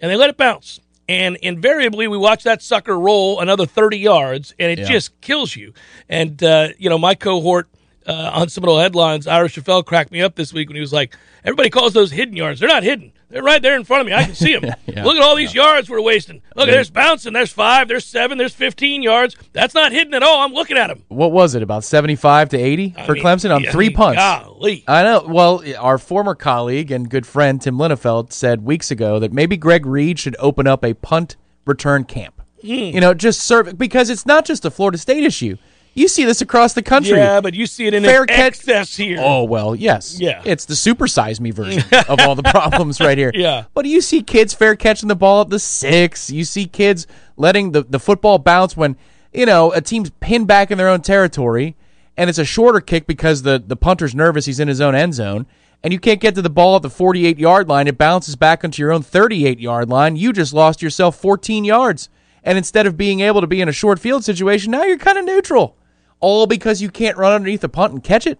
And 0.01 0.11
they 0.11 0.15
let 0.15 0.29
it 0.29 0.37
bounce. 0.37 0.79
And 1.09 1.37
invariably, 1.37 2.07
we 2.07 2.17
watch 2.17 2.43
that 2.43 2.61
sucker 2.61 2.99
roll 2.99 3.39
another 3.39 3.65
30 3.65 3.97
yards, 3.97 4.53
and 4.59 4.71
it 4.71 4.79
Yeah. 4.79 4.85
just 4.85 5.19
kills 5.21 5.55
you. 5.55 5.73
And, 6.09 6.41
uh, 6.43 6.69
you 6.77 6.89
know, 6.89 6.97
my 6.97 7.15
cohort 7.15 7.67
uh, 8.05 8.31
on 8.33 8.47
some 8.49 8.63
of 8.63 8.69
the 8.69 8.81
headlines, 8.81 9.27
Ira 9.27 9.49
Schoffel 9.49 9.85
cracked 9.85 10.11
me 10.13 10.21
up 10.21 10.35
this 10.35 10.53
week 10.53 10.69
when 10.69 10.75
he 10.75 10.81
was 10.81 10.93
like, 10.93 11.13
everybody 11.43 11.69
calls 11.69 11.93
those 11.93 12.11
hidden 12.11 12.35
yards. 12.37 12.59
They're 12.59 12.69
not 12.69 12.83
hidden. 12.83 13.11
They're 13.29 13.43
right 13.43 13.61
there 13.61 13.75
in 13.75 13.83
front 13.83 14.01
of 14.01 14.07
me. 14.07 14.13
I 14.13 14.23
can 14.23 14.35
see 14.35 14.55
them. 14.57 14.73
Yeah. 14.87 15.03
Look 15.03 15.17
at 15.17 15.21
all 15.21 15.35
these 15.35 15.53
yards 15.53 15.89
we're 15.89 16.01
wasting. 16.01 16.41
Look, 16.55 16.67
Yeah. 16.67 16.75
there's 16.75 16.89
bouncing. 16.89 17.33
There's 17.33 17.51
five. 17.51 17.87
There's 17.87 18.05
seven. 18.05 18.37
There's 18.37 18.53
15 18.53 19.03
yards. 19.03 19.35
That's 19.53 19.75
not 19.75 19.91
hidden 19.91 20.13
at 20.15 20.23
all. 20.23 20.39
I'm 20.41 20.53
looking 20.53 20.77
at 20.77 20.87
them. 20.87 21.03
what 21.09 21.31
was 21.31 21.53
it? 21.53 21.61
About 21.61 21.83
75 21.83 22.49
to 22.49 22.57
80 22.57 22.95
for 23.05 23.13
mean, 23.13 23.23
Clemson 23.23 23.53
on 23.53 23.63
yeah, 23.63 23.71
three 23.71 23.89
punts. 23.91 24.17
Golly. 24.17 24.83
I 24.87 25.03
know. 25.03 25.25
Well, 25.27 25.61
our 25.77 25.97
former 25.97 26.33
colleague 26.35 26.89
and 26.89 27.09
good 27.09 27.27
friend 27.27 27.61
Tim 27.61 27.77
Linafelt 27.77 28.31
said 28.31 28.63
weeks 28.63 28.89
ago 28.91 29.19
that 29.19 29.33
maybe 29.33 29.55
Greg 29.57 29.85
Reid 29.85 30.17
should 30.17 30.35
open 30.39 30.65
up 30.65 30.83
a 30.83 30.93
punt 30.95 31.35
return 31.65 32.05
camp. 32.05 32.41
Hmm. 32.61 32.67
You 32.67 33.01
know, 33.01 33.13
just 33.13 33.41
serve 33.41 33.77
because 33.77 34.09
it's 34.09 34.25
not 34.25 34.45
just 34.45 34.65
a 34.65 34.71
Florida 34.71 34.97
State 34.97 35.23
issue. 35.23 35.57
You 35.97 36.07
see 36.07 36.25
this 36.25 36.41
across 36.41 36.73
the 36.73 36.83
country. 36.83 37.17
Yeah, 37.17 37.41
but 37.41 37.55
you 37.55 37.65
see 37.65 37.87
it 37.87 37.95
in 37.95 38.03
Fair 38.03 38.27
excess 38.29 38.95
here. 38.95 39.17
Oh 39.19 39.45
well, 39.45 39.75
yes. 39.75 40.19
Yeah. 40.19 40.43
It's 40.45 40.65
the 40.65 40.75
supersize 40.75 41.39
me 41.39 41.49
version 41.49 41.83
of 42.07 42.19
all 42.19 42.35
the 42.35 42.43
problems 42.43 42.99
right 43.01 43.17
here. 43.17 43.31
Yeah. 43.33 43.65
But 43.73 43.87
you 43.87 44.01
see 44.01 44.21
kids 44.21 44.53
fair 44.53 44.75
catching 44.75 45.07
the 45.07 45.15
ball 45.15 45.41
at 45.41 45.49
the 45.49 45.57
six. 45.57 46.29
You 46.29 46.43
see 46.43 46.67
kids 46.67 47.07
letting 47.35 47.71
the, 47.71 47.81
the 47.81 47.99
football 47.99 48.37
bounce 48.37 48.77
when, 48.77 48.95
you 49.33 49.47
know, 49.47 49.71
a 49.71 49.81
team's 49.81 50.11
pinned 50.19 50.45
back 50.45 50.69
in 50.69 50.77
their 50.77 50.87
own 50.87 51.01
territory 51.01 51.75
and 52.15 52.29
it's 52.29 52.37
a 52.37 52.45
shorter 52.45 52.79
kick 52.79 53.07
because 53.07 53.41
the, 53.41 53.63
the 53.65 53.75
punter's 53.75 54.13
nervous, 54.13 54.45
he's 54.45 54.59
in 54.59 54.67
his 54.67 54.81
own 54.81 54.93
end 54.93 55.15
zone, 55.15 55.47
and 55.83 55.93
you 55.93 55.99
can't 55.99 56.19
get 56.19 56.35
to 56.35 56.43
the 56.43 56.49
ball 56.49 56.75
at 56.75 56.83
the 56.83 56.91
forty 56.91 57.25
eight 57.25 57.39
yard 57.39 57.67
line, 57.67 57.87
it 57.87 57.97
bounces 57.97 58.35
back 58.35 58.63
onto 58.63 58.83
your 58.83 58.91
own 58.91 59.01
thirty 59.01 59.47
eight 59.47 59.59
yard 59.59 59.89
line. 59.89 60.15
You 60.15 60.31
just 60.31 60.53
lost 60.53 60.83
yourself 60.83 61.15
fourteen 61.15 61.65
yards. 61.65 62.09
And 62.43 62.55
instead 62.55 62.85
of 62.85 62.95
being 62.97 63.19
able 63.21 63.41
to 63.41 63.47
be 63.47 63.61
in 63.61 63.67
a 63.67 63.73
short 63.73 63.99
field 63.99 64.23
situation, 64.23 64.71
now 64.71 64.83
you're 64.83 64.99
kind 64.99 65.17
of 65.17 65.25
neutral 65.25 65.75
all 66.19 66.47
because 66.47 66.81
you 66.81 66.89
can't 66.89 67.17
run 67.17 67.33
underneath 67.33 67.61
the 67.61 67.69
punt 67.69 67.93
and 67.93 68.03
catch 68.03 68.27
it. 68.27 68.39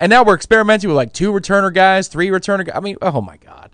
And 0.00 0.10
now 0.10 0.24
we're 0.24 0.34
experimenting 0.34 0.88
with 0.88 0.96
like 0.96 1.12
two 1.12 1.32
returner 1.32 1.72
guys, 1.72 2.08
three 2.08 2.28
returner 2.28 2.66
guys. 2.66 2.76
I 2.76 2.80
mean, 2.80 2.96
oh 3.02 3.20
my 3.20 3.36
god. 3.38 3.70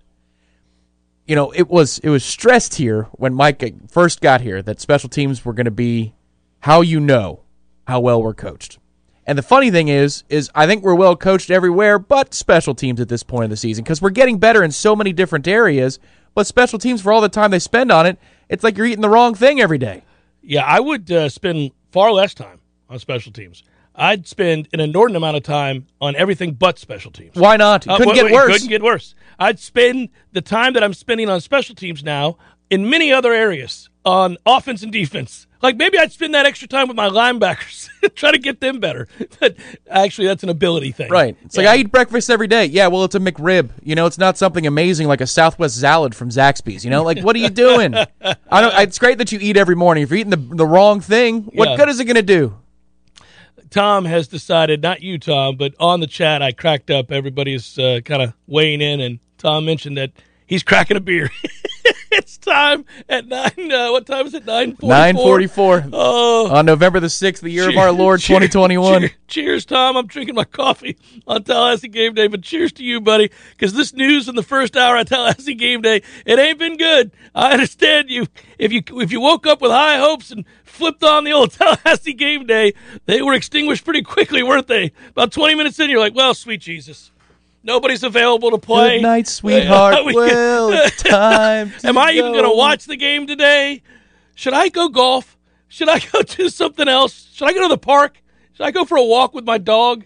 you 1.27 1.37
know, 1.37 1.53
it 1.53 1.69
was 1.69 1.99
it 2.01 2.11
was 2.11 2.25
stressed 2.25 2.75
here 2.75 3.05
when 3.13 3.35
Mike 3.35 3.63
first 3.89 4.21
got 4.21 4.41
here 4.41 4.63
that 4.63 4.81
special 4.81 5.09
teams 5.09 5.45
were 5.45 5.53
going 5.53 5.67
to 5.67 5.71
be 5.71 6.13
how 6.61 6.81
you 6.81 7.01
know 7.01 7.41
how 7.87 8.01
well 8.01 8.23
we're 8.23 8.35
coached. 8.35 8.79
And 9.27 9.39
the 9.39 9.43
funny 9.43 9.71
thing 9.71 9.89
is, 9.89 10.25
is 10.29 10.51
I 10.55 10.67
think 10.67 10.83
we're 10.83 10.95
well 10.95 11.15
coached 11.17 11.51
everywhere, 11.51 11.99
but 11.99 12.35
special 12.35 12.75
teams 12.75 13.01
at 13.01 13.09
this 13.09 13.23
point 13.23 13.45
of 13.45 13.51
the 13.51 13.57
season 13.57 13.85
because 13.85 14.03
we're 14.03 14.11
getting 14.11 14.39
better 14.39 14.63
in 14.63 14.73
so 14.73 14.97
many 14.97 15.13
different 15.13 15.47
areas. 15.47 15.99
But 16.35 16.47
special 16.47 16.79
teams, 16.79 17.03
for 17.03 17.13
all 17.13 17.21
the 17.21 17.29
time 17.29 17.51
they 17.51 17.59
spend 17.59 17.93
on 17.93 18.07
it, 18.07 18.19
it's 18.49 18.65
like 18.65 18.77
you're 18.77 18.87
eating 18.87 19.03
the 19.03 19.09
wrong 19.09 19.35
thing 19.35 19.61
every 19.61 19.79
day. 19.79 20.05
Yeah, 20.43 20.65
I 20.65 20.81
would 20.81 21.11
uh, 21.11 21.29
spend 21.29 21.73
far 21.93 22.13
less 22.13 22.35
time 22.35 22.60
on 22.91 22.99
special 22.99 23.33
teams. 23.33 23.63
I'd 23.95 24.27
spend 24.27 24.69
an 24.73 24.81
inordinate 24.81 25.17
amount 25.19 25.37
of 25.37 25.43
time 25.43 25.87
on 26.01 26.15
everything 26.17 26.53
but 26.53 26.79
special 26.79 27.11
teams. 27.11 27.35
Why 27.35 27.57
not? 27.57 27.87
It 27.87 27.91
Uh, 27.91 27.97
couldn't 27.97 28.09
wait, 28.11 28.15
get 28.17 28.25
wait, 28.27 28.35
worse. 28.35 28.53
Couldn't 28.53 28.69
get 28.69 28.83
worse. 28.83 29.15
I'd 29.39 29.59
spend 29.59 30.11
the 30.33 30.41
time 30.43 30.75
that 30.75 30.85
I'm 30.85 30.95
spending 30.95 31.29
on 31.29 31.41
special 31.41 31.75
teams 31.75 32.05
now 32.05 32.37
in 32.71 32.89
many 32.89 33.13
other 33.13 33.33
areas 33.33 33.89
on 34.05 34.37
offense 34.47 34.83
and 34.83 34.93
defense. 34.93 35.47
Like 35.63 35.77
maybe 35.77 35.99
I'd 35.99 36.13
spend 36.13 36.35
that 36.35 36.47
extra 36.47 36.67
time 36.69 36.89
with 36.89 36.97
my 36.97 37.09
linebackers, 37.11 37.89
try 38.15 38.31
to 38.31 38.39
get 38.39 38.61
them 38.61 38.81
better. 38.81 39.09
But 39.41 39.57
actually, 39.91 40.29
that's 40.29 40.43
an 40.43 40.49
ability 40.49 40.93
thing. 40.93 41.11
Right. 41.11 41.37
It's 41.45 41.57
like 41.57 41.67
I 41.67 41.77
eat 41.77 41.91
breakfast 41.91 42.31
every 42.31 42.47
day. 42.47 42.65
Yeah, 42.67 42.87
well, 42.87 43.05
it's 43.05 43.15
a 43.15 43.21
McRib. 43.21 43.71
You 43.83 43.95
know, 43.95 44.07
it's 44.07 44.17
not 44.19 44.39
something 44.39 44.67
amazing 44.67 45.07
like 45.09 45.21
a 45.21 45.27
Southwest 45.27 45.79
salad 45.79 46.15
from 46.15 46.31
Zaxby's. 46.31 46.83
You 46.85 46.91
know, 46.91 47.03
like 47.03 47.21
what 47.23 47.37
are 47.37 47.41
you 47.41 47.51
doing? 47.51 47.95
I 48.23 48.61
don't. 48.63 48.73
It's 48.79 48.99
great 48.99 49.19
that 49.19 49.33
you 49.33 49.39
eat 49.43 49.59
every 49.59 49.77
morning. 49.77 50.03
If 50.05 50.11
you're 50.11 50.21
eating 50.21 50.31
the 50.31 50.55
the 50.57 50.67
wrong 50.67 51.01
thing, 51.03 51.43
what 51.53 51.71
Yeah. 51.71 51.77
good 51.77 51.89
is 51.91 52.01
it 52.01 52.05
going 52.07 52.15
to 52.17 52.23
do? 52.23 52.55
Tom 53.71 54.05
has 54.05 54.27
decided, 54.29 54.83
not 54.83 55.01
you, 55.03 55.19
Tom, 55.19 55.57
but 55.57 55.75
on 55.79 56.01
the 56.01 56.07
chat, 56.07 56.43
I 56.43 56.53
cracked 56.53 56.91
up. 56.91 57.11
Everybody's 57.13 57.79
uh, 57.79 58.01
kind 58.05 58.23
of 58.23 58.35
weighing 58.47 58.81
in, 58.81 59.01
and 59.01 59.19
Tom 59.39 59.65
mentioned 59.65 59.97
that 59.97 60.11
he's 60.47 60.63
cracking 60.63 60.97
a 60.97 61.01
beer. 61.01 61.31
it's 62.11 62.37
time 62.39 62.85
at 63.09 63.27
nine. 63.29 63.71
Uh, 63.73 63.93
what 63.93 64.07
time 64.07 64.27
is 64.27 64.35
it? 64.35 64.45
Nine 64.45 64.73
forty-four. 64.77 64.89
Nine 64.91 65.15
forty-four 65.17 65.85
Oh, 65.93 66.51
on 66.51 66.67
November 66.67 66.99
the 66.99 67.09
sixth, 67.09 67.43
the 67.43 67.51
year 67.51 67.69
of 67.69 67.77
our 67.77 67.93
Lord, 67.93 68.21
twenty 68.23 68.49
twenty-one. 68.49 69.03
cheer- 69.03 69.11
Cheers, 69.29 69.65
Tom. 69.65 69.97
I'm 69.97 70.09
drinking 70.09 70.35
my 70.35 70.43
coffee 70.45 70.97
on 71.29 71.45
Tallahassee 71.45 71.87
Game 71.87 72.15
Day, 72.15 72.27
but 72.27 72.43
cheers 72.43 72.73
to 72.73 72.83
you, 72.85 73.01
buddy, 73.01 73.31
because 73.51 73.73
this 73.75 73.95
news 73.95 74.29
in 74.29 74.35
the 74.35 74.43
first 74.43 74.77
hour 74.77 74.97
of 74.97 75.07
Tallahassee 75.09 75.55
Game 75.55 75.83
Day, 75.83 76.03
it 76.27 76.39
ain't 76.41 76.59
been 76.59 76.77
good. 76.77 77.13
I 77.33 77.53
understand 77.53 78.11
you. 78.11 78.27
If 78.61 78.73
you 78.73 78.83
if 79.01 79.11
you 79.11 79.23
woke 79.23 79.47
up 79.47 79.63
with 79.63 79.71
high 79.71 79.97
hopes 79.97 80.31
and 80.31 80.45
flipped 80.65 81.03
on 81.03 81.25
the 81.25 81.33
old 81.33 81.53
Tallahassee 81.55 82.13
Game 82.13 82.47
Day, 82.47 82.75
they 83.07 83.23
were 83.23 83.33
extinguished 83.33 83.85
pretty 83.85 84.03
quickly, 84.03 84.43
weren't 84.43 84.67
they? 84.67 84.93
About 85.09 85.33
20 85.33 85.55
minutes 85.55 85.81
in, 85.81 85.89
you're 85.89 85.99
like, 85.99 86.15
well, 86.15 86.35
sweet 86.35 86.61
Jesus. 86.61 87.11
Nobody's 87.63 88.03
available 88.03 88.51
to 88.51 88.59
play. 88.59 88.99
Good 88.99 89.03
night, 89.03 89.27
sweetheart. 89.39 90.05
We- 90.05 90.15
well, 90.15 90.71
it's 90.73 91.03
time. 91.03 91.71
to 91.81 91.89
Am 91.89 91.97
I 91.97 92.13
even 92.13 92.33
going 92.33 92.45
to 92.45 92.55
watch 92.55 92.85
the 92.85 92.97
game 92.97 93.27
today? 93.27 93.83
Should 94.35 94.55
I 94.55 94.69
go 94.69 94.89
golf? 94.89 95.39
Should 95.69 95.89
I 95.89 95.99
go 95.99 96.23
do 96.23 96.51
something 96.51 96.87
else? 96.89 97.31
Should 97.33 97.49
I 97.49 97.55
go 97.55 97.63
to 97.63 97.69
the 97.69 97.79
park? 97.79 98.21
Should 98.53 98.67
I 98.67 98.73
go 98.73 98.85
for 98.85 98.99
a 98.99 99.05
walk 99.05 99.33
with 99.35 99.45
my 99.45 99.57
dog? 99.57 100.05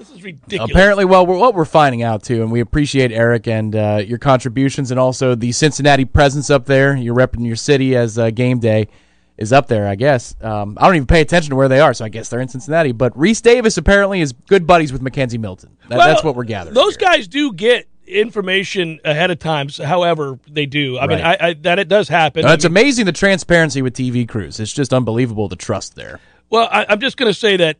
This 0.00 0.12
is 0.12 0.24
ridiculous. 0.24 0.70
Apparently, 0.70 1.04
well, 1.04 1.26
we're, 1.26 1.36
what 1.36 1.54
we're 1.54 1.66
finding 1.66 2.02
out 2.02 2.22
too, 2.22 2.40
and 2.40 2.50
we 2.50 2.60
appreciate 2.60 3.12
Eric 3.12 3.46
and 3.46 3.76
uh, 3.76 4.02
your 4.02 4.16
contributions, 4.16 4.90
and 4.90 4.98
also 4.98 5.34
the 5.34 5.52
Cincinnati 5.52 6.06
presence 6.06 6.48
up 6.48 6.64
there. 6.64 6.96
You're 6.96 7.14
repping 7.14 7.46
your 7.46 7.54
city 7.54 7.94
as 7.94 8.16
uh, 8.16 8.30
game 8.30 8.60
day 8.60 8.88
is 9.36 9.52
up 9.52 9.66
there, 9.66 9.86
I 9.86 9.96
guess. 9.96 10.34
Um, 10.40 10.78
I 10.80 10.86
don't 10.86 10.96
even 10.96 11.06
pay 11.06 11.20
attention 11.20 11.50
to 11.50 11.56
where 11.56 11.68
they 11.68 11.80
are, 11.80 11.92
so 11.92 12.06
I 12.06 12.08
guess 12.08 12.30
they're 12.30 12.40
in 12.40 12.48
Cincinnati. 12.48 12.92
But 12.92 13.12
Rece 13.12 13.42
Davis 13.42 13.76
apparently 13.76 14.22
is 14.22 14.32
good 14.32 14.66
buddies 14.66 14.90
with 14.90 15.02
McKenzie 15.02 15.38
Milton. 15.38 15.76
That, 15.90 15.98
Well, 15.98 16.08
that's 16.08 16.24
what 16.24 16.34
we're 16.34 16.44
gathering. 16.44 16.72
Those 16.72 16.96
here. 16.96 17.06
guys 17.06 17.28
do 17.28 17.52
get 17.52 17.86
information 18.06 19.00
ahead 19.04 19.30
of 19.30 19.38
time. 19.38 19.68
so 19.68 19.84
However, 19.84 20.38
they 20.50 20.64
do. 20.64 20.98
I 20.98 21.08
mean, 21.08 21.20
I, 21.20 21.36
I, 21.38 21.52
that 21.52 21.78
it 21.78 21.88
does 21.88 22.08
happen. 22.08 22.46
Uh, 22.46 22.54
it's 22.54 22.64
I 22.64 22.68
mean, 22.68 22.78
amazing 22.78 23.04
the 23.04 23.12
transparency 23.12 23.82
with 23.82 23.92
TV 23.92 24.26
crews. 24.26 24.60
It's 24.60 24.72
just 24.72 24.94
unbelievable 24.94 25.46
the 25.48 25.56
trust 25.56 25.94
there. 25.94 26.20
Well, 26.48 26.70
I, 26.72 26.86
I'm 26.88 27.00
just 27.00 27.18
going 27.18 27.30
to 27.30 27.38
say 27.38 27.58
that 27.58 27.76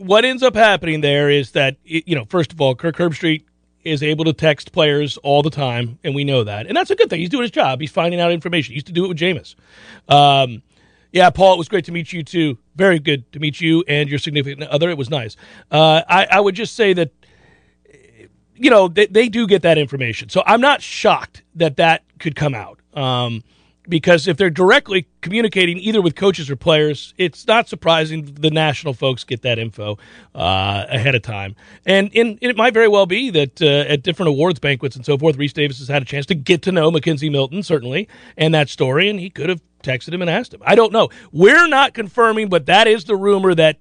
what 0.00 0.24
ends 0.24 0.42
up 0.42 0.54
happening 0.54 1.00
there 1.00 1.30
is 1.30 1.52
that 1.52 1.76
you 1.84 2.14
know, 2.14 2.24
first 2.24 2.52
of 2.52 2.60
all, 2.60 2.74
Kirk 2.74 2.96
Herbstreit 2.96 3.44
is 3.84 4.02
able 4.02 4.24
to 4.24 4.32
text 4.32 4.72
players 4.72 5.16
all 5.18 5.42
the 5.42 5.50
time, 5.50 5.98
and 6.04 6.14
we 6.14 6.24
know 6.24 6.44
that, 6.44 6.66
and 6.66 6.76
that's 6.76 6.90
a 6.90 6.96
good 6.96 7.08
thing. 7.10 7.20
He's 7.20 7.28
doing 7.28 7.42
his 7.42 7.50
job. 7.50 7.80
He's 7.80 7.90
finding 7.90 8.20
out 8.20 8.32
information. 8.32 8.72
He 8.72 8.76
used 8.76 8.86
to 8.86 8.92
do 8.92 9.04
it 9.04 9.08
with 9.08 9.18
Jameis. 9.18 9.54
Um, 10.08 10.62
yeah, 11.12 11.30
Paul, 11.30 11.54
it 11.54 11.58
was 11.58 11.68
great 11.68 11.84
to 11.86 11.92
meet 11.92 12.12
you 12.12 12.22
too. 12.22 12.58
Very 12.76 12.98
good 12.98 13.30
to 13.32 13.40
meet 13.40 13.60
you 13.60 13.84
and 13.88 14.08
your 14.08 14.18
significant 14.18 14.62
other. 14.70 14.90
It 14.90 14.98
was 14.98 15.10
nice. 15.10 15.36
Uh, 15.70 16.02
I, 16.08 16.26
I 16.30 16.40
would 16.40 16.54
just 16.54 16.74
say 16.76 16.92
that 16.92 17.10
you 18.60 18.68
know 18.68 18.88
they, 18.88 19.06
they 19.06 19.28
do 19.28 19.46
get 19.46 19.62
that 19.62 19.78
information 19.78 20.28
so 20.28 20.42
i'm 20.46 20.60
not 20.60 20.82
shocked 20.82 21.42
that 21.54 21.76
that 21.76 22.04
could 22.18 22.36
come 22.36 22.54
out 22.54 22.78
um, 22.92 23.42
because 23.88 24.28
if 24.28 24.36
they're 24.36 24.50
directly 24.50 25.06
communicating 25.20 25.78
either 25.78 26.02
with 26.02 26.14
coaches 26.14 26.50
or 26.50 26.56
players 26.56 27.14
it's 27.18 27.46
not 27.46 27.68
surprising 27.68 28.24
the 28.24 28.50
national 28.50 28.94
folks 28.94 29.24
get 29.24 29.42
that 29.42 29.58
info 29.58 29.98
uh, 30.34 30.84
ahead 30.88 31.14
of 31.14 31.22
time. 31.22 31.56
And, 31.86 32.10
and 32.14 32.38
it 32.40 32.56
might 32.56 32.74
very 32.74 32.88
well 32.88 33.06
be 33.06 33.30
that 33.30 33.60
uh, 33.62 33.90
at 33.92 34.02
different 34.02 34.28
awards 34.28 34.60
banquets 34.60 34.96
and 34.96 35.04
so 35.04 35.16
forth 35.18 35.36
rece 35.36 35.52
davis 35.52 35.78
has 35.78 35.88
had 35.88 36.02
a 36.02 36.04
chance 36.04 36.26
to 36.26 36.34
get 36.34 36.62
to 36.62 36.72
know 36.72 36.90
mckenzie 36.90 37.30
milton 37.30 37.62
certainly 37.62 38.08
and 38.36 38.54
that 38.54 38.68
story 38.68 39.08
and 39.08 39.20
he 39.20 39.30
could 39.30 39.48
have 39.48 39.60
texted 39.82 40.12
him 40.12 40.20
and 40.20 40.30
asked 40.30 40.52
him. 40.52 40.62
I 40.64 40.74
don't 40.74 40.92
know. 40.92 41.08
We're 41.32 41.68
not 41.68 41.94
confirming 41.94 42.48
but 42.48 42.66
that 42.66 42.86
is 42.86 43.04
the 43.04 43.16
rumor 43.16 43.54
that 43.54 43.78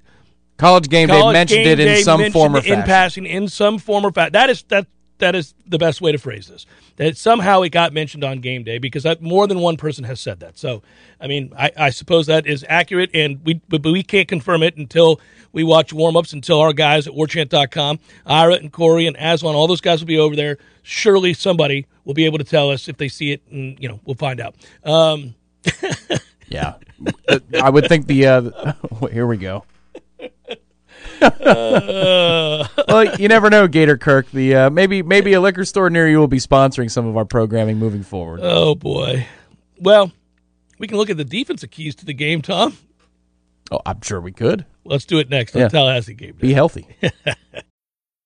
College 0.58 0.90
game 0.90 1.08
day 1.08 1.20
College 1.20 1.34
mentioned 1.34 1.64
Game 1.64 1.80
it 1.80 1.88
in 2.00 2.04
some 2.04 2.32
form 2.32 2.56
or 2.56 2.60
it 2.60 2.66
in 2.66 2.84
passing, 2.84 3.26
in 3.26 3.48
some 3.48 3.80
form 3.80 4.06
or 4.06 4.12
fashion. 4.12 4.34
That 4.34 4.50
is 4.50 4.64
that 4.64 4.88
that 5.20 5.36
is 5.36 5.54
the 5.68 5.78
best 5.78 6.02
way 6.02 6.12
to 6.12 6.18
phrase 6.18 6.48
this. 6.48 6.66
That 6.98 7.18
somehow 7.18 7.62
it 7.62 7.70
got 7.70 7.94
mentioned 7.94 8.24
on 8.24 8.40
game 8.40 8.64
day 8.64 8.78
because 8.78 9.04
that, 9.04 9.22
more 9.22 9.48
than 9.48 9.60
one 9.60 9.78
person 9.78 10.04
has 10.06 10.20
said 10.20 10.40
that. 10.42 10.58
So, 10.58 10.82
I 11.22 11.28
mean, 11.28 11.54
I, 11.58 11.72
I 11.78 11.90
suppose 11.92 12.28
that 12.28 12.48
is 12.48 12.66
accurate, 12.68 13.12
and 13.14 13.44
we 13.46 13.62
but, 13.70 13.84
we 13.84 14.04
can't 14.04 14.28
confirm 14.28 14.64
it 14.64 14.76
until 14.78 15.22
we 15.52 15.64
watch 15.64 15.94
warm 15.94 16.18
ups. 16.18 16.34
Until 16.34 16.60
our 16.60 16.74
guys 16.74 17.08
at 17.08 17.14
WarChant.com, 17.14 18.00
Ira 18.26 18.56
and 18.56 18.72
Corey 18.72 19.08
and 19.08 19.16
Aswan, 19.18 19.56
all 19.56 19.68
those 19.68 19.82
guys 19.82 20.02
will 20.02 20.08
be 20.08 20.18
over 20.18 20.36
there. 20.36 20.58
Surely 20.84 21.34
somebody 21.34 21.86
will 22.06 22.16
be 22.16 22.26
able 22.26 22.40
to 22.40 22.44
tell 22.44 22.72
us 22.72 22.88
if 22.88 22.98
they 22.98 23.08
see 23.08 23.32
it, 23.32 23.42
and 23.52 23.78
you 23.80 23.88
know 23.88 24.00
we'll 24.06 24.16
find 24.16 24.42
out. 24.42 24.56
Um, 24.84 25.36
Yeah, 26.50 26.76
I 27.62 27.70
would 27.70 27.88
think 27.88 28.08
the. 28.08 28.26
Uh, 28.26 28.74
here 29.12 29.28
we 29.28 29.38
go. 29.38 29.64
Uh, 31.22 32.68
well, 32.88 33.16
you 33.18 33.28
never 33.28 33.50
know, 33.50 33.68
Gator 33.68 33.98
Kirk. 33.98 34.30
The 34.32 34.56
uh, 34.56 34.70
maybe 34.70 35.02
maybe 35.04 35.34
a 35.34 35.42
liquor 35.42 35.66
store 35.66 35.90
near 35.90 36.08
you 36.10 36.18
will 36.20 36.28
be 36.28 36.38
sponsoring 36.40 36.90
some 36.90 37.06
of 37.08 37.18
our 37.18 37.26
programming 37.26 37.78
moving 37.78 38.04
forward. 38.04 38.40
oh 38.44 38.76
boy. 38.76 39.28
Well, 39.80 40.12
we 40.78 40.88
can 40.88 40.98
look 40.98 41.10
at 41.10 41.18
the 41.18 41.26
defensive 41.26 41.72
keys 41.72 41.96
to 41.96 42.06
the 42.06 42.14
game, 42.14 42.42
Tom. 42.42 42.78
oh, 43.72 43.80
I'm 43.86 44.02
sure 44.02 44.20
we 44.20 44.32
could 44.32 44.66
Let's 44.86 45.06
do 45.06 45.20
it 45.20 45.30
next 45.30 45.56
on 45.56 45.62
Yeah. 45.62 45.68
Tallahassee 45.70 46.14
Game 46.16 46.32
Day. 46.34 46.48
be 46.48 46.54
healthy. 46.54 46.88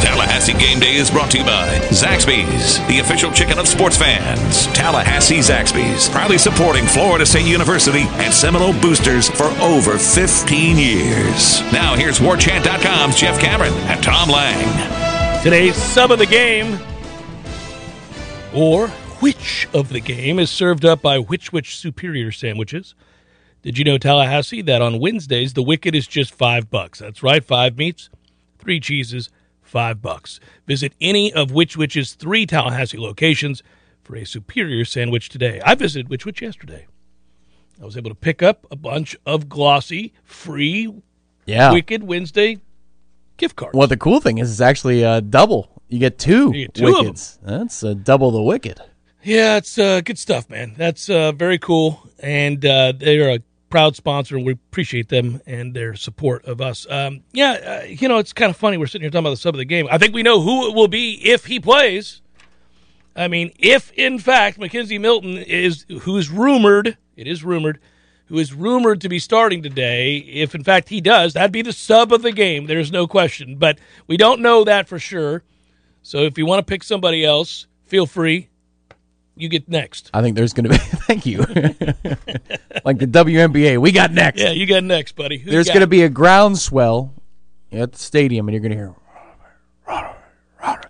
Tallahassee 0.00 0.54
Game 0.54 0.80
Day 0.80 0.94
is 0.96 1.10
brought 1.10 1.30
to 1.30 1.38
you 1.38 1.44
by 1.44 1.68
Zaxby's, 1.90 2.78
the 2.88 2.98
official 2.98 3.30
chicken 3.30 3.58
of 3.58 3.68
sports 3.68 3.96
fans. 3.96 4.66
Tallahassee 4.68 5.38
Zaxby's, 5.38 6.08
proudly 6.08 6.38
supporting 6.38 6.86
Florida 6.86 7.24
State 7.24 7.46
University 7.46 8.04
and 8.22 8.32
Seminole 8.32 8.72
Boosters 8.80 9.28
for 9.28 9.46
over 9.62 9.98
15 9.98 10.76
years. 10.76 11.60
Now 11.72 11.94
here's 11.96 12.18
WarChant.com's 12.18 13.16
Jeff 13.16 13.40
Cameron 13.40 13.72
and 13.72 14.02
Tom 14.02 14.28
Lang. 14.28 15.42
Today's 15.42 15.76
sub 15.76 16.10
of 16.10 16.18
the 16.18 16.26
game, 16.26 16.78
or 18.54 18.88
which 19.20 19.68
of 19.74 19.90
the 19.90 20.00
game, 20.00 20.38
is 20.38 20.50
served 20.50 20.84
up 20.84 21.02
by 21.02 21.18
Which 21.18 21.52
Wich 21.52 21.76
Superior 21.76 22.32
Sandwiches. 22.32 22.94
Did 23.62 23.78
you 23.78 23.84
know, 23.84 23.96
Tallahassee, 23.96 24.62
that 24.62 24.82
on 24.82 25.00
Wednesdays 25.00 25.54
the 25.54 25.62
Wicked 25.62 25.94
is 25.94 26.06
just 26.06 26.34
five 26.34 26.70
bucks? 26.70 26.98
That's 26.98 27.22
right, 27.22 27.42
five 27.42 27.78
meats, 27.78 28.10
three 28.58 28.80
cheeses, 28.80 29.30
five 29.74 30.00
bucks. 30.00 30.38
Visit 30.68 30.92
any 31.00 31.32
of 31.32 31.50
Which 31.50 31.76
Wich's 31.76 32.14
three 32.14 32.46
Tallahassee 32.46 32.96
locations 32.96 33.60
for 34.04 34.14
a 34.14 34.24
superior 34.24 34.84
sandwich 34.84 35.28
today. 35.28 35.60
I 35.64 35.74
visited 35.74 36.08
Which 36.08 36.24
Wich 36.24 36.40
yesterday. 36.40 36.86
I 37.82 37.84
was 37.84 37.96
able 37.96 38.10
to 38.10 38.14
pick 38.14 38.40
up 38.40 38.68
a 38.70 38.76
bunch 38.76 39.16
of 39.26 39.48
glossy, 39.48 40.12
free 40.22 40.94
Yeah. 41.44 41.72
Wicked 41.72 42.04
Wednesday 42.04 42.60
gift 43.36 43.56
cards. 43.56 43.74
Well, 43.76 43.88
the 43.88 43.96
cool 43.96 44.20
thing 44.20 44.38
is 44.38 44.48
it's 44.48 44.60
actually 44.60 45.04
uh, 45.04 45.18
double. 45.18 45.82
You 45.88 45.98
get 45.98 46.20
two 46.20 46.52
You 46.54 46.66
get 46.66 46.74
two 46.74 46.86
of 46.86 46.94
wickets. 47.00 47.40
That's 47.42 47.82
uh, 47.82 47.94
double 47.94 48.30
the 48.30 48.42
wicked. 48.42 48.80
Yeah, 49.24 49.56
it's 49.56 49.76
uh, 49.76 50.02
good 50.02 50.20
stuff, 50.20 50.48
man. 50.48 50.74
That's 50.76 51.10
uh, 51.10 51.32
very 51.32 51.58
cool, 51.58 52.08
and 52.20 52.64
uh, 52.64 52.92
they're 52.96 53.30
a 53.30 53.40
proud 53.74 53.96
sponsor, 53.96 54.36
and 54.36 54.46
we 54.46 54.52
appreciate 54.52 55.08
them 55.08 55.40
and 55.48 55.74
their 55.74 55.96
support 55.96 56.44
of 56.44 56.60
us. 56.60 56.86
Um, 56.88 57.24
yeah, 57.32 57.80
uh, 57.82 57.84
you 57.86 58.06
know, 58.06 58.18
it's 58.18 58.32
kind 58.32 58.48
of 58.48 58.56
funny. 58.56 58.76
We're 58.76 58.86
sitting 58.86 59.02
here 59.02 59.10
talking 59.10 59.24
about 59.24 59.30
the 59.30 59.36
sub 59.36 59.56
of 59.56 59.58
the 59.58 59.64
game. 59.64 59.88
I 59.90 59.98
think 59.98 60.14
we 60.14 60.22
know 60.22 60.40
who 60.40 60.68
it 60.68 60.76
will 60.76 60.86
be 60.86 61.14
if 61.28 61.46
he 61.46 61.58
plays. 61.58 62.22
I 63.16 63.26
mean, 63.26 63.50
if 63.58 63.90
in 63.94 64.20
fact 64.20 64.60
McKenzie 64.60 65.00
Milton 65.00 65.38
is 65.38 65.86
who 66.02 66.16
is 66.16 66.30
rumored, 66.30 66.96
it 67.16 67.26
is 67.26 67.42
rumored, 67.42 67.80
who 68.26 68.38
is 68.38 68.54
rumored 68.54 69.00
to 69.00 69.08
be 69.08 69.18
starting 69.18 69.60
today. 69.60 70.18
If 70.18 70.54
in 70.54 70.62
fact 70.62 70.88
he 70.88 71.00
does, 71.00 71.32
that'd 71.32 71.50
be 71.50 71.62
the 71.62 71.72
sub 71.72 72.12
of 72.12 72.22
the 72.22 72.30
game. 72.30 72.66
There's 72.66 72.92
no 72.92 73.08
question, 73.08 73.56
but 73.56 73.80
we 74.06 74.16
don't 74.16 74.40
know 74.40 74.62
that 74.62 74.86
for 74.86 75.00
sure. 75.00 75.42
So 76.00 76.18
if 76.18 76.38
you 76.38 76.46
want 76.46 76.64
to 76.64 76.70
pick 76.70 76.84
somebody 76.84 77.24
else, 77.24 77.66
feel 77.86 78.06
free. 78.06 78.50
You 79.36 79.48
get 79.48 79.68
next. 79.68 80.10
I 80.14 80.22
think 80.22 80.36
there's 80.36 80.52
going 80.52 80.64
to 80.64 80.70
be. 80.70 80.76
thank 80.78 81.26
you. 81.26 81.38
like 82.84 82.98
the 82.98 83.06
WNBA, 83.06 83.78
we 83.78 83.90
got 83.92 84.12
next. 84.12 84.40
Yeah, 84.40 84.50
you 84.50 84.66
got 84.66 84.84
next, 84.84 85.16
buddy. 85.16 85.38
Who 85.38 85.50
there's 85.50 85.66
going 85.68 85.80
to 85.80 85.86
be 85.88 86.02
a 86.02 86.08
groundswell 86.08 87.12
at 87.72 87.92
the 87.92 87.98
stadium, 87.98 88.46
and 88.48 88.52
you're 88.54 88.60
going 88.60 88.70
to 88.72 88.76
hear 88.76 88.94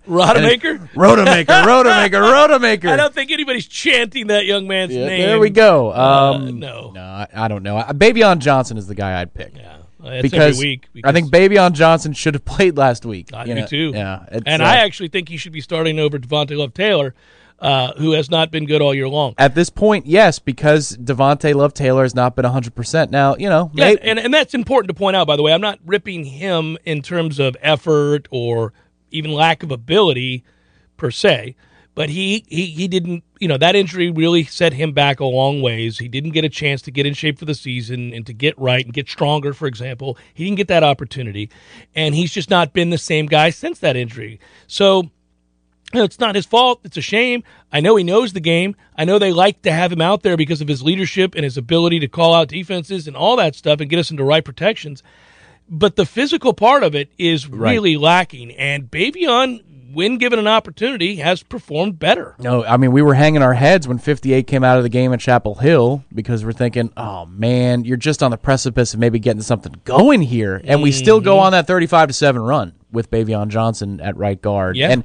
Rodemaker. 0.07 0.87
Rodemaker, 0.93 1.45
Rodemaker, 1.63 2.09
Rodemaker. 2.47 2.89
I 2.89 2.95
don't 2.95 3.13
think 3.13 3.31
anybody's 3.31 3.67
chanting 3.67 4.27
that 4.27 4.45
young 4.45 4.67
man's 4.67 4.93
Yeah, 4.93 5.07
name. 5.07 5.21
there 5.21 5.39
we 5.39 5.49
go. 5.49 5.91
Uh, 5.91 6.33
Um, 6.35 6.59
no, 6.59 6.91
no, 6.91 7.01
I, 7.01 7.27
I 7.33 7.47
don't 7.47 7.63
know. 7.63 7.77
Baveon 7.89 8.39
Johnson 8.39 8.77
is 8.77 8.87
the 8.87 8.95
guy 8.95 9.19
I'd 9.19 9.33
pick. 9.33 9.53
Yeah, 9.55 10.21
because 10.21 10.57
every 10.57 10.67
week. 10.67 10.87
I 11.03 11.11
think 11.11 11.31
Baveon 11.31 11.73
Johnson 11.73 12.13
should 12.13 12.35
have 12.35 12.45
played 12.45 12.77
last 12.77 13.05
week. 13.05 13.33
I 13.33 13.45
you 13.45 13.55
do 13.55 13.61
know? 13.61 13.67
too. 13.67 13.91
Yeah, 13.95 14.25
and 14.31 14.61
uh, 14.61 14.65
I 14.65 14.77
actually 14.77 15.09
think 15.09 15.27
he 15.29 15.37
should 15.37 15.51
be 15.53 15.61
starting 15.61 15.99
over 15.99 16.19
Devontay 16.19 16.55
Love 16.57 16.73
Taylor, 16.73 17.15
uh, 17.59 17.93
who 17.93 18.11
has 18.11 18.29
not 18.29 18.51
been 18.51 18.65
good 18.65 18.81
all 18.81 18.93
year 18.93 19.07
long. 19.07 19.33
At 19.37 19.55
this 19.55 19.69
point, 19.69 20.05
yes, 20.05 20.39
because 20.39 20.95
Devontay 20.97 21.55
Love 21.55 21.73
Taylor 21.73 22.03
has 22.03 22.13
not 22.13 22.35
been 22.35 22.45
100%. 22.45 23.09
Now, 23.11 23.35
you 23.37 23.49
know, 23.49 23.71
Yeah, 23.73 23.85
may- 23.93 23.97
and, 24.01 24.19
and 24.19 24.33
that's 24.33 24.53
important 24.53 24.89
to 24.89 24.93
point 24.93 25.15
out, 25.15 25.25
by 25.27 25.35
the 25.35 25.43
way. 25.43 25.53
I'm 25.53 25.61
not 25.61 25.79
ripping 25.85 26.25
him 26.25 26.77
in 26.85 27.01
terms 27.01 27.39
of 27.39 27.55
effort 27.61 28.27
or 28.29 28.73
even 29.11 29.31
lack 29.31 29.63
of 29.63 29.71
ability 29.71 30.43
per 30.97 31.09
se, 31.11 31.55
but 31.93 32.09
he, 32.09 32.43
he, 32.49 32.65
he 32.65 32.87
didn't, 32.89 33.23
you 33.39 33.47
know, 33.47 33.57
that 33.57 33.73
injury 33.75 34.09
really 34.11 34.43
set 34.43 34.73
him 34.73 34.91
back 34.91 35.21
a 35.21 35.25
long 35.25 35.61
ways. 35.61 35.97
He 35.97 36.09
didn't 36.09 36.31
get 36.31 36.43
a 36.43 36.49
chance 36.49 36.81
to 36.83 36.91
get 36.91 37.05
in 37.05 37.13
shape 37.13 37.39
for 37.39 37.45
the 37.45 37.53
season 37.55 38.13
and 38.13 38.25
to 38.25 38.33
get 38.33 38.57
right 38.59 38.83
and 38.83 38.93
get 38.93 39.07
stronger, 39.07 39.53
for 39.53 39.65
example. 39.65 40.17
He 40.33 40.43
didn't 40.43 40.57
get 40.57 40.67
that 40.67 40.83
opportunity, 40.83 41.49
and 41.95 42.13
he's 42.15 42.33
just 42.33 42.49
not 42.49 42.73
been 42.73 42.89
the 42.89 42.97
same 42.97 43.27
guy 43.27 43.49
since 43.49 43.79
that 43.79 43.95
injury. 43.95 44.41
So, 44.67 45.09
it's 45.93 46.19
not 46.19 46.35
his 46.35 46.45
fault. 46.45 46.81
It's 46.83 46.97
a 46.97 47.01
shame. 47.01 47.43
I 47.71 47.79
know 47.79 47.95
he 47.95 48.03
knows 48.03 48.33
the 48.33 48.39
game. 48.39 48.75
I 48.97 49.05
know 49.05 49.19
they 49.19 49.31
like 49.31 49.61
to 49.61 49.71
have 49.71 49.91
him 49.91 50.01
out 50.01 50.23
there 50.23 50.35
because 50.37 50.61
of 50.61 50.67
his 50.67 50.81
leadership 50.83 51.35
and 51.35 51.43
his 51.43 51.57
ability 51.57 51.99
to 51.99 52.07
call 52.07 52.33
out 52.33 52.47
defenses 52.49 53.07
and 53.07 53.15
all 53.15 53.35
that 53.37 53.55
stuff 53.55 53.79
and 53.79 53.89
get 53.89 53.99
us 53.99 54.11
into 54.11 54.23
right 54.23 54.43
protections. 54.43 55.03
But 55.69 55.95
the 55.95 56.05
physical 56.05 56.53
part 56.53 56.83
of 56.83 56.95
it 56.95 57.09
is 57.17 57.47
really 57.49 57.97
lacking. 57.97 58.51
And 58.51 58.89
Baveon, 58.91 59.93
when 59.93 60.17
given 60.17 60.37
an 60.37 60.47
opportunity, 60.47 61.15
has 61.17 61.41
performed 61.41 61.97
better. 61.97 62.35
No, 62.39 62.63
I 62.63 62.77
mean 62.77 62.91
we 62.91 63.01
were 63.01 63.13
hanging 63.15 63.41
our 63.41 63.53
heads 63.55 63.87
when 63.87 63.97
58 63.97 64.45
came 64.47 64.63
out 64.63 64.77
of 64.77 64.83
the 64.83 64.89
game 64.89 65.11
at 65.13 65.19
Chapel 65.21 65.55
Hill 65.55 66.03
because 66.13 66.45
we're 66.45 66.51
thinking, 66.51 66.91
"Oh 66.97 67.25
man, 67.25 67.83
you're 67.85 67.97
just 67.97 68.21
on 68.21 68.29
the 68.31 68.37
precipice 68.37 68.93
of 68.93 68.99
maybe 68.99 69.17
getting 69.17 69.41
something 69.41 69.73
going 69.85 70.21
here." 70.21 70.61
And 70.63 70.83
we 70.83 70.91
still 70.91 71.19
go 71.21 71.35
Mm-hmm. 71.37 71.45
on 71.45 71.51
that 71.53 71.65
35 71.67 72.09
to 72.09 72.13
7 72.13 72.41
run 72.41 72.73
with 72.91 73.09
Baveon 73.09 73.47
Johnson 73.47 73.99
at 74.01 74.15
right 74.17 74.39
guard. 74.41 74.75
Yeah. 74.75 74.89
And 74.91 75.03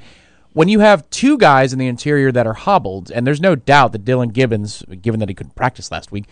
when 0.53 0.69
you 0.69 0.81
have 0.81 1.09
two 1.11 1.39
guys 1.39 1.73
in 1.73 1.79
the 1.79 1.87
interior 1.87 2.33
that 2.33 2.47
are 2.47 2.55
hobbled, 2.55 3.11
and 3.11 3.27
there's 3.27 3.41
no 3.41 3.55
doubt 3.55 3.93
that 3.93 4.05
Dillan 4.05 4.33
Gibbons, 4.33 4.83
given 5.01 5.21
that 5.21 5.29
he 5.29 5.35
couldn't 5.35 5.55
practice 5.55 5.91
last 5.91 6.11
week, 6.13 6.25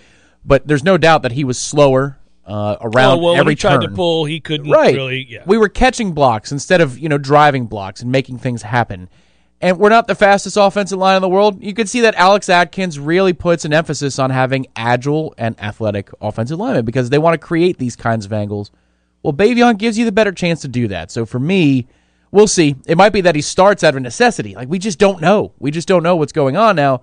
but 0.44 0.66
there's 0.66 0.84
no 0.84 0.98
doubt 0.98 1.22
that 1.22 1.32
he 1.32 1.44
was 1.44 1.58
slower 1.58 2.18
uh, 2.46 2.76
around 2.80 3.18
Oh, 3.18 3.22
well, 3.22 3.32
when 3.32 3.40
every 3.40 3.52
he 3.52 3.56
tried 3.56 3.80
turn. 3.80 3.82
to 3.82 3.88
pull, 3.90 4.24
he 4.24 4.40
couldn't 4.40 4.70
right. 4.70 4.94
really. 4.94 5.26
Yeah. 5.28 5.42
We 5.46 5.58
were 5.58 5.68
catching 5.68 6.12
blocks 6.12 6.50
instead 6.50 6.80
of 6.80 6.98
you 6.98 7.08
know 7.08 7.18
driving 7.18 7.66
blocks 7.66 8.00
and 8.02 8.10
making 8.10 8.38
things 8.38 8.62
happen. 8.62 9.08
And 9.60 9.76
we're 9.78 9.88
not 9.88 10.06
the 10.06 10.14
fastest 10.14 10.56
offensive 10.56 10.98
line 11.00 11.16
in 11.16 11.22
the 11.22 11.28
world. 11.28 11.60
You 11.62 11.74
can 11.74 11.88
see 11.88 12.02
that 12.02 12.14
Alex 12.14 12.48
Atkins 12.48 12.98
really 13.00 13.32
puts 13.32 13.64
an 13.64 13.72
emphasis 13.72 14.18
on 14.20 14.30
having 14.30 14.68
agile 14.76 15.34
and 15.36 15.60
athletic 15.60 16.10
offensive 16.20 16.58
linemen 16.60 16.84
because 16.84 17.10
they 17.10 17.18
want 17.18 17.34
to 17.34 17.44
create 17.44 17.76
these 17.76 17.96
kinds 17.96 18.24
of 18.24 18.32
angles. 18.32 18.70
Well, 19.24 19.32
Baveon 19.32 19.76
gives 19.76 19.98
you 19.98 20.04
the 20.04 20.12
better 20.12 20.30
chance 20.30 20.60
to 20.60 20.68
do 20.68 20.86
that. 20.88 21.10
So 21.10 21.26
for 21.26 21.40
me, 21.40 21.88
we'll 22.30 22.46
see. 22.46 22.76
It 22.86 22.96
might 22.96 23.12
be 23.12 23.20
that 23.22 23.34
he 23.34 23.42
starts 23.42 23.84
out 23.84 23.94
of 23.94 24.02
necessity. 24.02 24.54
Like 24.54 24.68
we 24.68 24.78
just 24.78 24.98
don't 24.98 25.20
know. 25.20 25.52
We 25.58 25.70
just 25.70 25.88
don't 25.88 26.02
know 26.02 26.16
what's 26.16 26.32
going 26.32 26.56
on 26.56 26.76
now. 26.76 27.02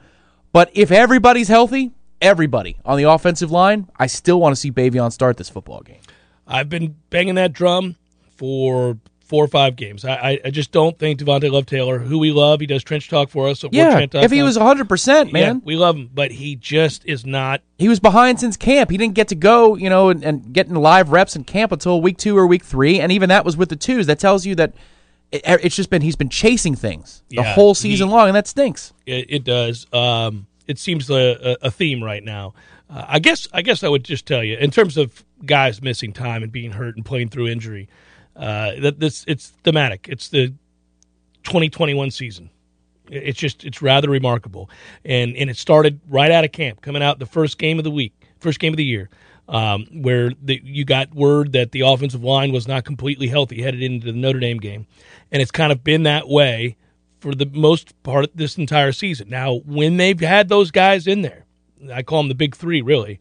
But 0.51 0.69
if 0.73 0.91
everybody's 0.91 1.47
healthy, 1.47 1.91
everybody 2.21 2.78
on 2.86 2.97
the 2.97 3.03
offensive 3.03 3.51
line, 3.51 3.89
I 3.97 4.07
still 4.07 4.39
want 4.39 4.55
to 4.55 4.59
see 4.59 4.71
Baveon 4.71 5.11
start 5.11 5.38
this 5.38 5.49
football 5.49 5.82
game. 5.82 5.99
I've 6.47 6.69
been 6.69 6.95
banging 7.09 7.36
that 7.36 7.53
drum 7.53 7.95
for 8.38 8.97
four 9.26 9.43
or 9.43 9.47
five 9.47 9.76
games. 9.76 10.05
I, 10.05 10.39
I, 10.45 10.51
just 10.51 10.71
don't 10.71 10.97
think 10.99 11.19
Devontay 11.19 11.51
Love 11.51 11.65
Taylor, 11.65 11.97
who 11.97 12.19
we 12.19 12.32
love, 12.32 12.59
he 12.59 12.67
does 12.67 12.84
trench 12.84 13.09
talk 13.09 13.30
for 13.30 13.47
us. 13.47 13.63
At 13.63 13.73
Yeah, 13.73 14.05
if 14.13 14.32
he 14.32 14.43
was 14.43 14.55
100%, 14.55 15.32
man. 15.32 15.55
Yeah, 15.55 15.61
we 15.63 15.76
love 15.76 15.95
him, 15.95 16.11
but 16.13 16.32
he 16.32 16.55
just 16.55 17.03
is 17.05 17.26
not. 17.26 17.61
He 17.80 17.89
was 17.89 17.99
behind 17.99 18.39
since 18.39 18.55
camp. 18.55 18.91
He 18.91 18.97
didn't 18.97 19.15
get 19.15 19.30
to 19.30 19.36
go, 19.36 19.76
you 19.76 19.89
know, 19.89 20.09
and, 20.09 20.23
and 20.23 20.53
get 20.53 20.67
in 20.67 20.76
live 20.76 21.09
reps 21.09 21.36
in 21.36 21.43
camp 21.43 21.71
until 21.71 22.01
week 22.01 22.17
two 22.17 22.38
or 22.38 22.45
week 22.45 22.63
three, 22.63 22.99
and 22.99 23.11
even 23.11 23.30
that 23.30 23.43
was 23.43 23.57
with 23.57 23.69
the 23.69 23.76
twos. 23.76 24.05
That 24.05 24.19
tells 24.19 24.45
you 24.45 24.53
that 24.55 24.73
it, 25.36 25.65
it's 25.65 25.75
just 25.75 25.89
been 25.89 26.01
he's 26.01 26.15
been 26.15 26.29
chasing 26.29 26.75
things 26.75 27.23
the 27.29 27.38
Yeah, 27.38 27.53
whole 27.53 27.75
season 27.75 28.07
he- 28.07 28.13
long, 28.13 28.27
and 28.27 28.36
that 28.36 28.47
stinks. 28.47 28.93
It, 29.05 29.25
it 29.29 29.43
does. 29.43 29.86
Um, 29.93 30.47
it 30.67 30.79
seems 30.79 31.09
a, 31.09 31.15
a, 31.61 31.67
a 31.67 31.71
theme 31.71 32.03
right 32.03 32.23
now. 32.23 32.53
Uh, 32.89 33.05
I 33.07 33.19
guess. 33.19 33.47
I 33.53 33.61
guess 33.61 33.83
I 33.83 33.88
would 33.89 34.03
just 34.03 34.25
tell 34.25 34.43
you 34.43 34.57
in 34.57 34.71
terms 34.71 34.97
of 34.97 35.23
guys 35.45 35.81
missing 35.81 36.13
time 36.13 36.43
and 36.43 36.51
being 36.51 36.71
hurt 36.71 36.95
and 36.95 37.05
playing 37.05 37.29
through 37.29 37.47
injury. 37.47 37.88
Uh, 38.36 38.73
that 38.81 38.99
this 38.99 39.23
it's 39.27 39.49
thematic. 39.63 40.07
It's 40.09 40.27
the 40.29 40.49
2021 41.43 42.11
season. 42.11 42.49
It's 43.09 43.39
just 43.39 43.63
it's 43.63 43.81
rather 43.83 44.09
remarkable, 44.09 44.69
and 45.03 45.36
and 45.38 45.49
it 45.49 45.57
started 45.57 45.99
right 46.09 46.31
out 46.31 46.43
of 46.43 46.51
camp, 46.51 46.81
coming 46.81 47.03
out 47.03 47.19
the 47.19 47.27
first 47.27 47.59
game 47.59 47.77
of 47.77 47.83
the 47.83 47.91
week, 47.91 48.13
first 48.39 48.59
game 48.59 48.73
of 48.73 48.77
the 48.77 48.83
year, 48.83 49.09
um, 49.48 49.86
where 49.91 50.32
the, 50.41 50.60
you 50.64 50.86
got 50.86 51.14
word 51.14 51.52
that 51.54 51.72
the 51.72 51.82
offensive 51.82 52.24
line 52.24 52.52
was 52.52 52.68
not 52.68 52.84
completely 52.86 53.28
healthy 53.28 53.62
headed 53.62 53.82
into 53.84 54.08
the 54.08 54.18
Notre 54.18 54.39
Dame 54.39 54.60
game, 54.60 54.88
and 55.32 55.41
it's 55.41 55.52
kind 55.52 55.72
of 55.72 55.84
been 55.84 56.04
that 56.04 56.28
way 56.28 56.76
for 57.20 57.34
the 57.34 57.46
most 57.46 58.02
part 58.04 58.26
of 58.26 58.32
this 58.36 58.58
entire 58.58 58.91
season. 58.91 59.30
Now, 59.30 59.56
when 59.66 59.98
they've 59.98 60.20
had 60.20 60.50
those 60.50 60.72
guys 60.72 61.08
in 61.08 61.22
there, 61.22 61.46
I 61.91 62.04
call 62.04 62.20
them 62.20 62.30
the 62.30 62.36
big 62.36 62.56
three, 62.56 62.82
really. 62.82 63.20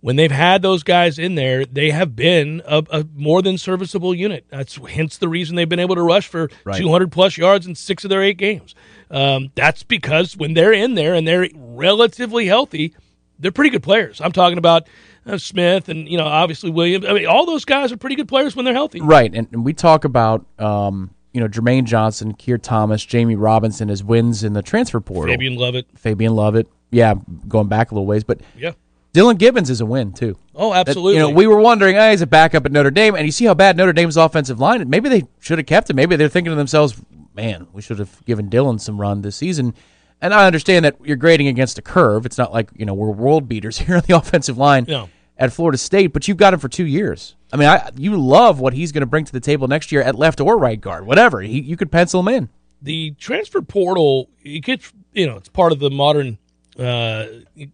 When 0.00 0.16
they've 0.16 0.32
had 0.32 0.62
those 0.62 0.82
guys 0.82 1.16
in 1.16 1.36
there, 1.36 1.64
they 1.64 1.90
have 1.90 2.16
been 2.16 2.60
a, 2.66 2.82
a 2.90 3.06
more 3.14 3.40
than 3.40 3.56
serviceable 3.56 4.14
unit. 4.14 4.44
That's 4.48 4.74
hence 4.76 5.16
the 5.16 5.28
reason 5.28 5.54
they've 5.54 5.68
been 5.68 5.78
able 5.78 5.94
to 5.94 6.02
rush 6.02 6.26
for 6.26 6.50
Right. 6.64 6.80
200 6.80 7.12
plus 7.12 7.38
yards 7.38 7.66
in 7.68 7.76
six 7.76 8.02
of 8.02 8.10
their 8.10 8.20
eight 8.22 8.36
games. 8.36 8.74
Um, 9.12 9.52
that's 9.54 9.84
because 9.84 10.36
when 10.36 10.54
they're 10.54 10.72
in 10.72 10.94
there 10.94 11.14
and 11.14 11.28
they're 11.28 11.48
relatively 11.54 12.46
healthy, 12.46 12.94
they're 13.38 13.52
pretty 13.52 13.70
good 13.70 13.82
players. 13.84 14.20
I'm 14.20 14.32
talking 14.32 14.58
about 14.58 14.88
Smith 15.38 15.88
and 15.88 16.08
you 16.08 16.18
know 16.18 16.26
obviously 16.26 16.70
Williams. 16.70 17.04
I 17.06 17.12
mean, 17.12 17.26
all 17.26 17.46
those 17.46 17.64
guys 17.64 17.92
are 17.92 17.96
pretty 17.96 18.16
good 18.16 18.28
players 18.28 18.54
when 18.56 18.64
they're 18.64 18.74
healthy. 18.74 19.00
Right, 19.00 19.32
and, 19.34 19.46
and 19.52 19.64
we 19.64 19.72
talk 19.72 20.04
about 20.04 20.44
um, 20.58 21.10
you 21.32 21.40
know 21.40 21.48
Jermaine 21.48 21.84
Johnson, 21.84 22.34
Keir 22.34 22.58
Thomas, 22.58 23.04
Jammie 23.04 23.36
Robinson 23.38 23.88
as 23.90 24.02
wins 24.02 24.44
in 24.44 24.52
the 24.52 24.62
transfer 24.62 25.00
portal. 25.00 25.32
Fabian 25.32 25.56
Lovett. 25.56 25.86
Fabian 25.96 26.34
Lovett, 26.34 26.68
yeah, 26.90 27.14
going 27.48 27.68
back 27.68 27.90
a 27.90 27.94
little 27.94 28.06
ways, 28.06 28.24
but 28.24 28.40
Yeah. 28.56 28.72
Dillan 29.14 29.36
Gibbons 29.36 29.68
is 29.68 29.82
a 29.82 29.86
win 29.86 30.12
too. 30.14 30.38
Oh, 30.54 30.72
That- 30.72 30.88
absolutely. 30.88 31.14
you 31.14 31.18
know, 31.20 31.28
we 31.28 31.46
were 31.46 31.58
wondering, 31.60 31.96
hey, 31.96 32.12
he's 32.12 32.22
a 32.22 32.26
backup 32.26 32.64
at 32.64 32.72
Notre 32.72 32.90
Dame, 32.90 33.14
and 33.14 33.26
you 33.26 33.30
see 33.32 33.44
how 33.44 33.52
bad 33.52 33.76
Notre 33.76 33.92
Dame's 33.92 34.16
offensive 34.16 34.58
line. 34.58 34.88
Maybe 34.88 35.10
they 35.10 35.24
should 35.38 35.58
have 35.58 35.66
kept 35.66 35.90
him. 35.90 35.96
Maybe 35.96 36.16
they're 36.16 36.30
thinking 36.30 36.50
to 36.50 36.56
themselves, 36.56 36.94
man, 37.34 37.66
we 37.74 37.82
should 37.82 37.98
have 37.98 38.24
given 38.24 38.48
Dillan 38.48 38.80
some 38.80 38.98
run 38.98 39.20
this 39.20 39.36
season. 39.36 39.74
And 40.22 40.32
I 40.32 40.46
understand 40.46 40.84
that 40.86 40.96
you're 41.04 41.16
grading 41.16 41.48
against 41.48 41.78
a 41.78 41.82
curve. 41.82 42.24
It's 42.24 42.38
not 42.38 42.52
like 42.52 42.70
you 42.74 42.86
know 42.86 42.94
we're 42.94 43.10
world 43.10 43.46
beaters 43.48 43.76
here 43.84 43.96
on 43.96 44.02
the 44.06 44.16
offensive 44.16 44.56
line 44.56 44.86
No. 44.88 45.10
at 45.36 45.52
Florida 45.52 45.76
State, 45.76 46.08
but 46.14 46.26
you've 46.28 46.38
got 46.38 46.54
him 46.54 46.60
for 46.60 46.68
two 46.70 46.86
years. 46.86 47.34
I 47.52 47.56
mean, 47.58 47.68
I, 47.68 47.90
you 47.96 48.16
love 48.16 48.60
what 48.60 48.72
he's 48.72 48.92
going 48.92 49.02
to 49.02 49.06
bring 49.06 49.26
to 49.26 49.32
the 49.32 49.40
table 49.40 49.68
next 49.68 49.92
year 49.92 50.00
at 50.00 50.14
left 50.14 50.40
or 50.40 50.56
right 50.56 50.80
guard, 50.80 51.04
whatever. 51.04 51.42
He, 51.42 51.60
you 51.60 51.76
could 51.76 51.92
pencil 51.92 52.20
him 52.20 52.28
in. 52.28 52.48
the 52.80 53.10
transfer 53.18 53.60
portal 53.60 54.30
it 54.42 54.60
gets 54.60 54.90
you 55.12 55.26
know 55.26 55.36
it's 55.36 55.48
part 55.50 55.72
of 55.72 55.78
the 55.80 55.90
modern 55.90 56.38
uh, 56.78 57.26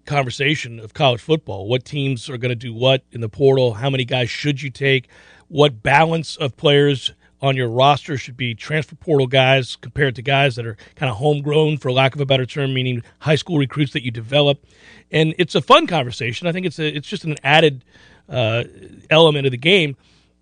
conversation 0.07 0.81
of 0.81 0.93
college 0.95 1.21
football 1.21 1.69
what 1.69 1.85
teams 1.85 2.29
are 2.29 2.37
going 2.39 2.49
to 2.51 2.57
do 2.57 2.75
what 2.75 3.03
in 3.13 3.21
the 3.21 3.29
portal 3.29 3.75
how 3.75 3.89
many 3.91 4.05
guys 4.05 4.29
should 4.29 4.61
you 4.61 4.71
take 4.71 5.09
what 5.49 5.83
balance 5.83 6.37
of 6.37 6.57
players 6.57 7.13
on 7.41 7.57
your 7.57 7.69
roster 7.69 8.17
should 8.17 8.37
be 8.37 8.55
transfer 8.55 8.97
portal 8.97 9.27
guys 9.27 9.77
compared 9.77 10.15
to 10.17 10.23
guys 10.23 10.57
that 10.57 10.67
are 10.67 10.77
kind 10.97 11.11
of 11.11 11.17
homegrown 11.17 11.79
for 11.79 11.93
lack 11.93 12.15
of 12.15 12.21
a 12.21 12.27
better 12.27 12.47
term 12.47 12.75
meaning 12.75 13.03
high 13.21 13.37
school 13.37 13.59
recruits 13.59 13.93
that 13.93 14.05
you 14.05 14.11
develop 14.11 14.65
and 15.11 15.35
it's 15.39 15.55
a 15.55 15.61
fun 15.63 15.87
conversation 15.87 16.47
i 16.47 16.53
think 16.53 16.67
it's 16.67 16.79
a 16.79 16.97
it's 16.97 17.09
just 17.09 17.25
an 17.25 17.37
added 17.45 17.85
uh, 18.29 18.65
element 19.09 19.47
of 19.47 19.53
the 19.53 19.57
game 19.59 19.97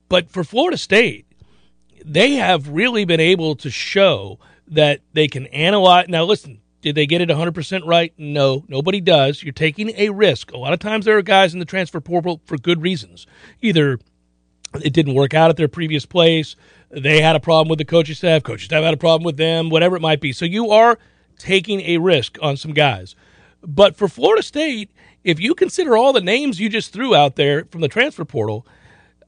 but 0.09 0.31
for 0.31 0.43
florida 0.43 0.77
state 0.77 1.27
they 2.05 2.35
have 2.35 2.69
really 2.69 3.05
been 3.05 3.21
able 3.21 3.57
to 3.57 3.71
show 3.71 4.39
that 4.69 5.01
they 5.13 5.29
can 5.29 5.47
analyze. 5.49 6.09
Now, 6.09 6.25
listen, 6.25 6.61
Did 6.83 6.95
they 6.95 7.07
get 7.07 7.21
it 7.21 7.29
100% 7.29 7.83
right? 7.85 8.13
No, 8.17 8.65
nobody 8.69 9.01
does. 9.01 9.43
You're 9.43 9.53
taking 9.53 9.91
a 9.97 10.11
risk. 10.11 10.53
A 10.53 10.57
lot 10.57 10.73
of 10.73 10.79
times 10.79 11.05
there 11.05 11.19
are 11.19 11.23
guys 11.23 11.53
in 11.53 11.59
the 11.59 11.65
transfer 11.65 12.01
portal 12.01 12.41
for 12.45 12.57
good 12.59 12.81
reasons. 12.81 13.27
Either 13.61 13.99
it 14.85 14.93
didn't 14.93 15.15
work 15.15 15.35
out 15.35 15.51
at 15.51 15.57
their 15.57 15.67
previous 15.67 16.07
place, 16.07 16.55
they 17.03 17.21
had 17.21 17.37
a 17.37 17.41
problem 17.41 17.69
with 17.69 17.79
the 17.79 17.85
coaching 17.85 18.15
staff, 18.15 18.43
coaching 18.43 18.67
staff 18.67 18.83
had 18.83 18.95
a 18.95 18.99
problem 18.99 19.25
with 19.25 19.37
them, 19.37 19.69
whatever 19.69 19.97
it 19.97 20.03
might 20.03 20.21
be. 20.21 20.33
So 20.33 20.45
you 20.45 20.71
are 20.71 20.99
taking 21.39 21.81
a 21.83 21.99
risk 21.99 22.39
on 22.41 22.57
some 22.57 22.73
guys. 22.73 23.15
But 23.63 23.97
for 23.97 24.09
Florida 24.09 24.43
State, 24.43 24.91
if 25.25 25.41
you 25.41 25.55
consider 25.55 25.97
all 25.97 26.13
the 26.13 26.21
names 26.21 26.61
you 26.61 26.69
just 26.69 26.93
threw 26.93 27.15
out 27.15 27.37
there 27.37 27.65
from 27.67 27.81
the 27.81 27.89
transfer 27.89 28.25
portal, 28.25 28.67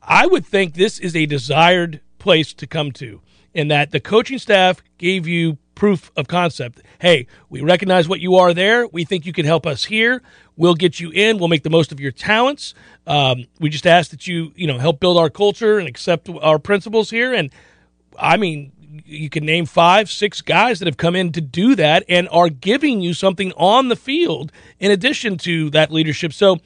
I 0.03 0.27
would 0.27 0.47
think 0.47 0.75
this 0.75 0.99
is 0.99 1.15
a 1.15 1.27
desired 1.27 2.01
place 2.19 2.55
to 2.55 2.67
come 2.67 2.93
to, 2.93 3.21
in 3.53 3.69
that 3.69 3.91
the 3.91 4.01
coaching 4.01 4.39
staff 4.39 4.83
gave 4.97 5.27
you 5.27 5.59
proof 5.75 6.11
of 6.17 6.27
concept. 6.27 6.83
Hey, 7.01 7.27
we 7.49 7.61
recognize 7.61 8.09
what 8.09 8.21
you 8.21 8.37
are 8.37 8.55
there. 8.55 8.87
We 8.89 9.05
think 9.05 9.27
you 9.27 9.33
can 9.33 9.45
help 9.45 9.67
us 9.67 9.85
here. 9.85 10.23
We'll 10.59 10.75
get 10.75 10.99
you 10.99 11.11
in. 11.13 11.39
We'll 11.39 11.49
make 11.49 11.63
the 11.63 11.71
most 11.71 11.93
of 11.93 12.01
your 12.01 12.11
talents. 12.11 12.75
Um, 13.07 13.47
we 13.61 13.71
just 13.71 13.87
ask 13.87 14.11
that 14.11 14.27
you, 14.27 14.53
you 14.57 14.67
know, 14.67 14.77
help 14.77 14.99
build 14.99 15.17
our 15.17 15.31
culture 15.31 15.79
and 15.79 15.89
accept 15.89 16.29
our 16.29 16.59
principles 16.59 17.09
here. 17.11 17.33
And 17.33 17.51
I 18.19 18.37
mean, 18.37 18.73
you 19.07 19.31
can 19.31 19.47
name 19.47 19.67
five, 19.67 20.11
six 20.11 20.43
guys 20.43 20.81
that 20.81 20.87
have 20.87 20.97
come 20.97 21.15
in 21.15 21.31
to 21.33 21.41
do 21.41 21.77
that 21.77 22.05
and 22.09 22.29
are 22.31 22.49
giving 22.49 23.01
you 23.01 23.15
something 23.15 23.53
on 23.53 23.89
the 23.89 23.97
field 23.97 24.51
in 24.81 24.91
addition 24.91 25.39
to 25.39 25.71
that 25.71 25.93
leadership. 25.93 26.33
So 26.33 26.59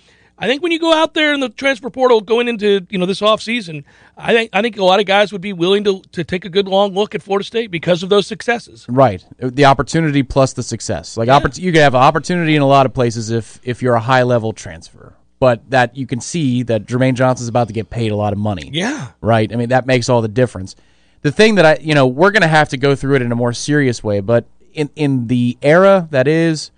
I 0.42 0.48
think 0.48 0.60
when 0.60 0.72
you 0.72 0.80
go 0.80 0.92
out 0.92 1.14
there 1.14 1.32
in 1.32 1.38
the 1.38 1.48
transfer 1.48 1.88
portal 1.88 2.20
going 2.20 2.48
into 2.48 2.84
you 2.90 2.98
know 2.98 3.06
this 3.06 3.20
offseason, 3.20 3.84
I 4.16 4.32
think 4.32 4.50
I 4.52 4.60
think 4.60 4.76
a 4.76 4.82
lot 4.82 4.98
of 4.98 5.06
guys 5.06 5.30
would 5.30 5.40
be 5.40 5.52
willing 5.52 5.84
to 5.84 6.02
to 6.10 6.24
take 6.24 6.44
a 6.44 6.48
good 6.48 6.66
long 6.66 6.94
look 6.94 7.14
at 7.14 7.22
Florida 7.22 7.44
State 7.44 7.70
because 7.70 8.02
of 8.02 8.08
those 8.08 8.26
successes. 8.26 8.84
Right, 8.88 9.24
the 9.38 9.66
opportunity 9.66 10.24
plus 10.24 10.52
the 10.52 10.64
success. 10.64 11.16
Like 11.16 11.28
yeah. 11.28 11.38
oppor- 11.38 11.56
you 11.56 11.70
can 11.70 11.80
have 11.80 11.94
opportunity 11.94 12.56
in 12.56 12.62
a 12.62 12.66
lot 12.66 12.86
of 12.86 12.92
places 12.92 13.30
if 13.30 13.60
if 13.62 13.82
you're 13.82 13.94
a 13.94 14.00
high 14.00 14.24
level 14.24 14.52
transfer, 14.52 15.14
but 15.38 15.62
that 15.70 15.96
you 15.96 16.08
can 16.08 16.20
see 16.20 16.64
that 16.64 16.86
Jermaine 16.86 17.14
Johnson's 17.14 17.48
about 17.48 17.68
to 17.68 17.72
get 17.72 17.88
paid 17.88 18.10
a 18.10 18.16
lot 18.16 18.32
of 18.32 18.38
money. 18.40 18.68
Yeah, 18.72 19.12
right. 19.20 19.50
I 19.52 19.54
mean 19.54 19.68
that 19.68 19.86
makes 19.86 20.08
all 20.08 20.22
the 20.22 20.28
difference. 20.28 20.74
The 21.20 21.30
thing 21.30 21.54
that 21.54 21.64
I 21.64 21.78
you 21.80 21.94
know 21.94 22.08
we're 22.08 22.32
going 22.32 22.42
to 22.42 22.48
have 22.48 22.70
to 22.70 22.76
go 22.76 22.96
through 22.96 23.14
it 23.14 23.22
in 23.22 23.30
a 23.30 23.36
more 23.36 23.52
serious 23.52 24.02
way, 24.02 24.18
but 24.18 24.46
in 24.74 24.90
in 24.96 25.28
the 25.28 25.56
era 25.62 26.08
that 26.10 26.26
is 26.26 26.72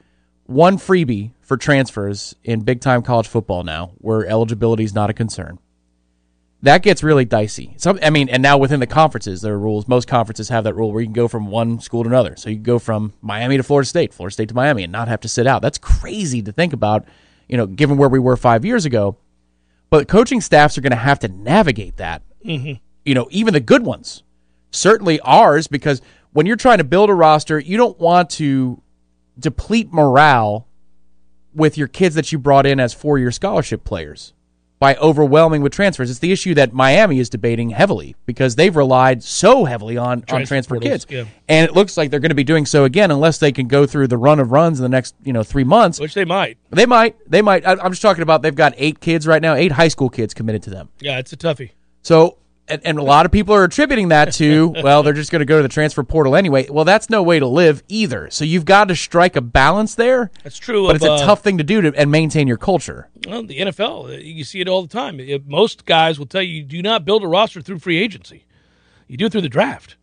one 0.46 0.76
freebie 0.76 1.32
for 1.40 1.56
transfers 1.56 2.34
in 2.44 2.60
big 2.60 2.80
time 2.80 3.02
college 3.02 3.28
football 3.28 3.64
now, 3.64 3.92
where 3.98 4.26
eligibility 4.26 4.84
is 4.84 4.94
not 4.94 5.10
a 5.10 5.14
concern. 5.14 5.58
That 6.62 6.82
gets 6.82 7.02
really 7.02 7.26
dicey. 7.26 7.74
Some, 7.76 7.98
I 8.02 8.08
mean, 8.08 8.30
and 8.30 8.42
now 8.42 8.56
within 8.56 8.80
the 8.80 8.86
conferences, 8.86 9.42
there 9.42 9.52
are 9.52 9.58
rules. 9.58 9.86
Most 9.86 10.08
conferences 10.08 10.48
have 10.48 10.64
that 10.64 10.72
rule 10.72 10.92
where 10.92 11.02
you 11.02 11.06
can 11.06 11.12
go 11.12 11.28
from 11.28 11.48
one 11.48 11.78
school 11.78 12.04
to 12.04 12.08
another. 12.08 12.36
So 12.36 12.48
you 12.48 12.56
can 12.56 12.62
go 12.62 12.78
from 12.78 13.12
Miami 13.20 13.58
to 13.58 13.62
Florida 13.62 13.86
State, 13.86 14.14
Florida 14.14 14.32
State 14.32 14.48
to 14.48 14.54
Miami, 14.54 14.82
and 14.82 14.90
not 14.90 15.08
have 15.08 15.20
to 15.20 15.28
sit 15.28 15.46
out. 15.46 15.60
That's 15.60 15.76
crazy 15.76 16.40
to 16.40 16.52
think 16.52 16.72
about, 16.72 17.04
you 17.48 17.58
know, 17.58 17.66
given 17.66 17.98
where 17.98 18.08
we 18.08 18.18
were 18.18 18.36
five 18.36 18.64
years 18.64 18.86
ago. 18.86 19.18
But 19.90 20.08
coaching 20.08 20.40
staffs 20.40 20.78
are 20.78 20.80
going 20.80 20.90
to 20.90 20.96
have 20.96 21.18
to 21.20 21.28
navigate 21.28 21.98
that. 21.98 22.22
Mm-hmm. 22.44 22.80
You 23.04 23.14
know, 23.14 23.28
even 23.30 23.52
the 23.52 23.60
good 23.60 23.84
ones. 23.84 24.22
Certainly 24.70 25.20
ours, 25.20 25.66
because 25.66 26.00
when 26.32 26.46
you're 26.46 26.56
trying 26.56 26.78
to 26.78 26.84
build 26.84 27.10
a 27.10 27.14
roster, 27.14 27.58
you 27.58 27.76
don't 27.76 27.98
want 27.98 28.30
to 28.30 28.82
deplete 29.38 29.92
morale 29.92 30.66
with 31.54 31.78
your 31.78 31.88
kids 31.88 32.14
that 32.14 32.32
you 32.32 32.38
brought 32.38 32.66
in 32.66 32.80
as 32.80 32.92
four 32.92 33.18
year 33.18 33.30
scholarship 33.30 33.84
players 33.84 34.32
by 34.80 34.96
overwhelming 34.96 35.62
with 35.62 35.72
transfers. 35.72 36.10
It's 36.10 36.18
the 36.18 36.32
issue 36.32 36.52
that 36.54 36.72
Miami 36.72 37.18
is 37.18 37.30
debating 37.30 37.70
heavily 37.70 38.16
because 38.26 38.56
they've 38.56 38.74
relied 38.74 39.22
so 39.22 39.64
heavily 39.64 39.96
on, 39.96 40.22
transfer 40.22 40.34
on 40.34 40.46
transfer 40.46 40.74
portals, 40.74 41.04
kids. 41.04 41.06
Yeah. 41.08 41.24
And 41.48 41.68
it 41.68 41.74
looks 41.74 41.96
like 41.96 42.10
they're 42.10 42.20
going 42.20 42.30
to 42.30 42.34
be 42.34 42.44
doing 42.44 42.66
so 42.66 42.84
again 42.84 43.10
unless 43.10 43.38
they 43.38 43.52
can 43.52 43.68
go 43.68 43.86
through 43.86 44.08
the 44.08 44.18
run 44.18 44.40
of 44.40 44.50
runs 44.52 44.78
in 44.78 44.82
the 44.82 44.88
next, 44.88 45.14
you 45.24 45.32
know, 45.32 45.42
three 45.42 45.64
months. 45.64 46.00
Which 46.00 46.14
they 46.14 46.24
might. 46.24 46.58
They 46.70 46.86
might. 46.86 47.16
They 47.30 47.40
might. 47.40 47.66
I'm 47.66 47.92
just 47.92 48.02
talking 48.02 48.22
about 48.22 48.42
they've 48.42 48.54
got 48.54 48.74
eight 48.76 49.00
kids 49.00 49.26
right 49.26 49.40
now, 49.40 49.54
eight 49.54 49.72
high 49.72 49.88
school 49.88 50.10
kids 50.10 50.34
committed 50.34 50.62
to 50.64 50.70
them. 50.70 50.88
Yeah, 51.00 51.18
it's 51.18 51.32
a 51.32 51.36
toughie. 51.36 51.70
So 52.02 52.36
and, 52.68 52.80
and, 52.84 52.98
a 52.98 53.02
lot 53.02 53.26
of 53.26 53.32
people 53.32 53.54
are 53.54 53.64
attributing 53.64 54.08
that 54.08 54.32
to 54.34 54.68
well 54.82 55.02
they're 55.02 55.12
just 55.12 55.30
going 55.30 55.40
to 55.40 55.46
go 55.46 55.58
to 55.58 55.62
the 55.62 55.68
transfer 55.68 56.02
portal 56.02 56.34
anyway. 56.36 56.68
Well 56.68 56.84
that's 56.84 57.10
no 57.10 57.22
way 57.22 57.38
to 57.38 57.46
live 57.46 57.82
either. 57.88 58.30
So 58.30 58.44
you've 58.44 58.64
got 58.64 58.88
to 58.88 58.96
strike 58.96 59.36
a 59.36 59.40
balance 59.40 59.94
there. 59.94 60.30
That's 60.42 60.58
true 60.58 60.86
but 60.86 60.96
of, 60.96 60.96
it's 60.96 61.04
a 61.04 61.12
uh, 61.12 61.26
tough 61.26 61.42
thing 61.42 61.58
to 61.58 61.64
do 61.64 61.80
to 61.82 61.94
and 61.94 62.10
maintain 62.10 62.48
your 62.48 62.56
culture. 62.56 63.08
Well 63.26 63.42
the 63.44 63.58
nfl 63.58 64.22
you 64.24 64.44
see 64.44 64.60
it 64.60 64.68
all 64.68 64.82
the 64.82 64.88
time. 64.88 65.20
Most 65.46 65.84
guys 65.84 66.18
will 66.18 66.26
tell 66.26 66.42
you 66.42 66.56
you 66.56 66.62
do 66.62 66.82
not 66.82 67.04
build 67.04 67.22
a 67.22 67.28
roster 67.28 67.60
through 67.60 67.78
free 67.78 67.98
agency. 67.98 68.46
You 69.06 69.16
do 69.16 69.26
it 69.26 69.32
through 69.32 69.42
the 69.42 69.48
draft. 69.48 69.96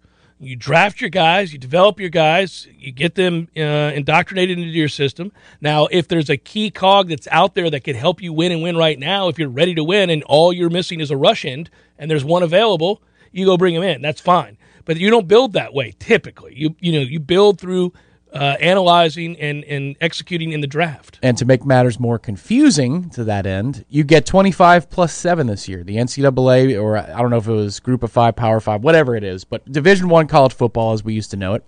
You 0.44 0.56
draft 0.56 1.02
your 1.02 1.12
guys, 1.12 1.54
you 1.54 1.60
develop 1.60 2.00
your 2.00 2.10
guys, 2.10 2.68
you 2.76 2.92
get 2.92 3.14
them 3.14 3.48
uh, 3.56 3.60
indoctrinated 3.94 4.58
into 4.58 4.72
your 4.72 4.90
system. 4.90 5.32
Now, 5.62 5.86
if 5.92 6.08
there's 6.08 6.32
a 6.32 6.38
key 6.38 6.72
cog 6.72 7.10
that's 7.10 7.28
out 7.30 7.54
there 7.54 7.70
that 7.70 7.82
could 7.82 7.96
help 7.96 8.24
you 8.24 8.34
win 8.34 8.52
and 8.52 8.64
win 8.64 8.76
right 8.76 8.98
now, 8.98 9.28
if 9.28 9.38
you're 9.38 9.50
ready 9.50 9.76
to 9.76 9.84
win 9.84 10.10
and 10.10 10.24
all 10.24 10.52
you're 10.52 10.72
missing 10.72 11.00
is 11.00 11.12
a 11.12 11.18
rush 11.18 11.46
end 11.46 11.70
and 12.02 12.12
there's 12.12 12.26
one 12.26 12.44
available, 12.44 13.02
you 13.32 13.46
go 13.46 13.56
bring 13.56 13.76
them 13.76 13.84
in. 13.84 14.02
That's 14.02 14.20
fine. 14.20 14.58
But 14.84 14.98
you 14.98 15.10
don't 15.10 15.28
build 15.28 15.54
that 15.54 15.74
way 15.74 15.94
typically. 16.00 16.54
You 16.58 16.76
you 16.82 16.92
know 16.92 17.00
you 17.00 17.22
build 17.22 17.62
through 17.62 17.94
uh, 18.34 18.56
analyzing 18.60 19.38
and, 19.40 19.64
and 19.66 19.96
executing 20.02 20.52
in 20.54 20.62
the 20.62 20.68
draft. 20.68 21.20
And 21.22 21.38
to 21.38 21.46
make 21.46 21.66
matters 21.66 22.00
more 22.00 22.18
confusing 22.18 23.10
to 23.12 23.26
that 23.26 23.46
end, 23.46 23.86
you 23.90 24.04
get 24.06 24.26
25 24.26 24.90
plus 24.90 25.14
7 25.14 25.48
this 25.48 25.68
year. 25.68 25.84
The 25.84 25.98
NCAA, 25.98 26.82
or 26.82 26.98
I 26.98 27.22
don't 27.22 27.30
know 27.30 27.38
if 27.38 27.48
it 27.48 27.52
was 27.52 27.82
Group 27.82 28.04
of 28.04 28.12
5, 28.12 28.36
Power 28.38 28.62
5, 28.62 28.84
whatever 28.84 29.18
it 29.18 29.26
is, 29.26 29.44
but 29.44 29.70
Division 29.70 30.08
1 30.08 30.28
college 30.28 30.54
football 30.54 30.94
as 30.94 31.04
we 31.04 31.14
used 31.14 31.32
to 31.32 31.38
know 31.38 31.56
it, 31.56 31.66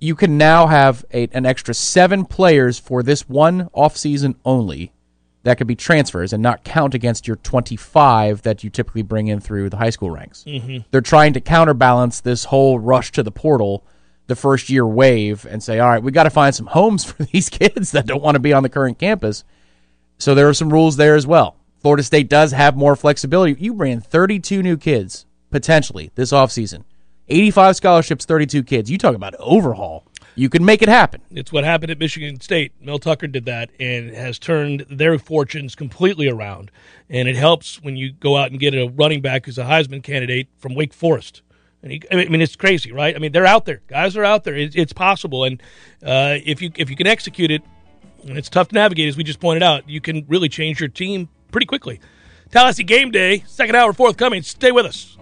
you 0.00 0.14
can 0.14 0.38
now 0.38 0.66
have 0.66 1.04
a, 1.12 1.28
an 1.32 1.44
extra 1.44 1.74
seven 1.74 2.24
players 2.24 2.78
for 2.78 3.02
this 3.02 3.28
one 3.28 3.68
offseason 3.76 4.36
only 4.46 4.92
that 5.46 5.58
could 5.58 5.66
be 5.66 5.74
transfers 5.74 6.32
and 6.32 6.42
not 6.42 6.62
count 6.64 6.94
against 6.94 7.26
your 7.26 7.36
25 7.36 8.42
that 8.42 8.62
you 8.62 8.70
typically 8.70 9.02
bring 9.02 9.28
in 9.28 9.40
through 9.40 9.70
the 9.70 9.78
high 9.78 9.90
school 9.90 10.10
ranks. 10.10 10.44
Mm-hmm. 10.46 10.78
They're 10.90 11.00
trying 11.00 11.32
to 11.32 11.40
counterbalance 11.40 12.20
this 12.20 12.44
whole 12.44 12.78
rush 12.78 13.12
to 13.12 13.22
the 13.22 13.32
portal– 13.32 13.84
the 14.26 14.36
first 14.36 14.68
year 14.68 14.86
wave 14.86 15.46
and 15.48 15.62
say, 15.62 15.78
all 15.78 15.88
right, 15.88 16.02
we 16.02 16.10
got 16.10 16.24
to 16.24 16.30
find 16.30 16.54
some 16.54 16.66
homes 16.66 17.04
for 17.10 17.22
these 17.24 17.48
kids 17.48 17.92
that 17.92 18.06
don't 18.06 18.22
want 18.22 18.34
to 18.34 18.40
be 18.40 18.52
on 18.52 18.62
the 18.62 18.68
current 18.68 18.98
campus. 18.98 19.44
So 20.18 20.34
there 20.34 20.48
are 20.48 20.54
some 20.54 20.72
rules 20.72 20.96
there 20.96 21.14
as 21.14 21.26
well. 21.26 21.56
Florida 21.80 22.02
State 22.02 22.28
does 22.28 22.52
have 22.52 22.76
more 22.76 22.96
flexibility. 22.96 23.56
You 23.60 23.74
bring 23.74 24.00
32 24.00 24.62
new 24.62 24.76
kids 24.76 25.26
potentially 25.50 26.10
this 26.14 26.32
offseason. 26.32 26.84
85 27.28 27.76
scholarships, 27.76 28.24
32 28.24 28.62
kids. 28.62 28.90
You 28.90 28.98
talk 28.98 29.14
about 29.14 29.34
overhaul. 29.38 30.04
You 30.36 30.48
can 30.48 30.64
make 30.64 30.82
it 30.82 30.88
happen. 30.88 31.22
It's 31.30 31.50
what 31.50 31.64
happened 31.64 31.90
at 31.90 31.98
Michigan 31.98 32.40
State. 32.40 32.72
Mel 32.80 32.98
Tucker 32.98 33.26
did 33.26 33.46
that 33.46 33.70
and 33.80 34.10
has 34.10 34.38
turned 34.38 34.84
their 34.88 35.18
fortunes 35.18 35.74
completely 35.74 36.28
around. 36.28 36.70
And 37.08 37.26
it 37.26 37.36
helps 37.36 37.82
when 37.82 37.96
you 37.96 38.12
go 38.12 38.36
out 38.36 38.50
and 38.50 38.60
get 38.60 38.74
a 38.74 38.86
running 38.86 39.22
back 39.22 39.46
who's 39.46 39.58
a 39.58 39.64
Heisman 39.64 40.02
candidate 40.02 40.48
from 40.58 40.74
Wake 40.74 40.92
Forest 40.92 41.42
and 41.86 41.92
he, 41.92 42.02
I 42.10 42.28
mean, 42.28 42.40
it's 42.40 42.56
crazy, 42.56 42.90
right? 42.90 43.14
I 43.14 43.18
mean, 43.18 43.30
they're 43.30 43.46
out 43.46 43.64
there. 43.64 43.80
Guys 43.86 44.16
are 44.16 44.24
out 44.24 44.42
there. 44.42 44.56
It, 44.56 44.74
it's 44.74 44.92
possible, 44.92 45.44
and 45.44 45.62
uh, 46.02 46.38
if 46.44 46.60
you 46.60 46.72
if 46.76 46.90
you 46.90 46.96
can 46.96 47.06
execute 47.06 47.50
it, 47.50 47.62
and 48.26 48.36
it's 48.36 48.48
tough 48.48 48.68
to 48.68 48.74
navigate, 48.74 49.08
as 49.08 49.16
we 49.16 49.22
just 49.22 49.38
pointed 49.38 49.62
out, 49.62 49.88
you 49.88 50.00
can 50.00 50.24
really 50.26 50.48
change 50.48 50.80
your 50.80 50.88
team 50.88 51.28
pretty 51.52 51.66
quickly. 51.66 52.00
Tallahassee 52.50 52.82
game 52.82 53.12
day, 53.12 53.44
second 53.46 53.76
hour 53.76 53.92
forthcoming. 53.92 54.42
Stay 54.42 54.72
with 54.72 54.86
us. 54.86 55.15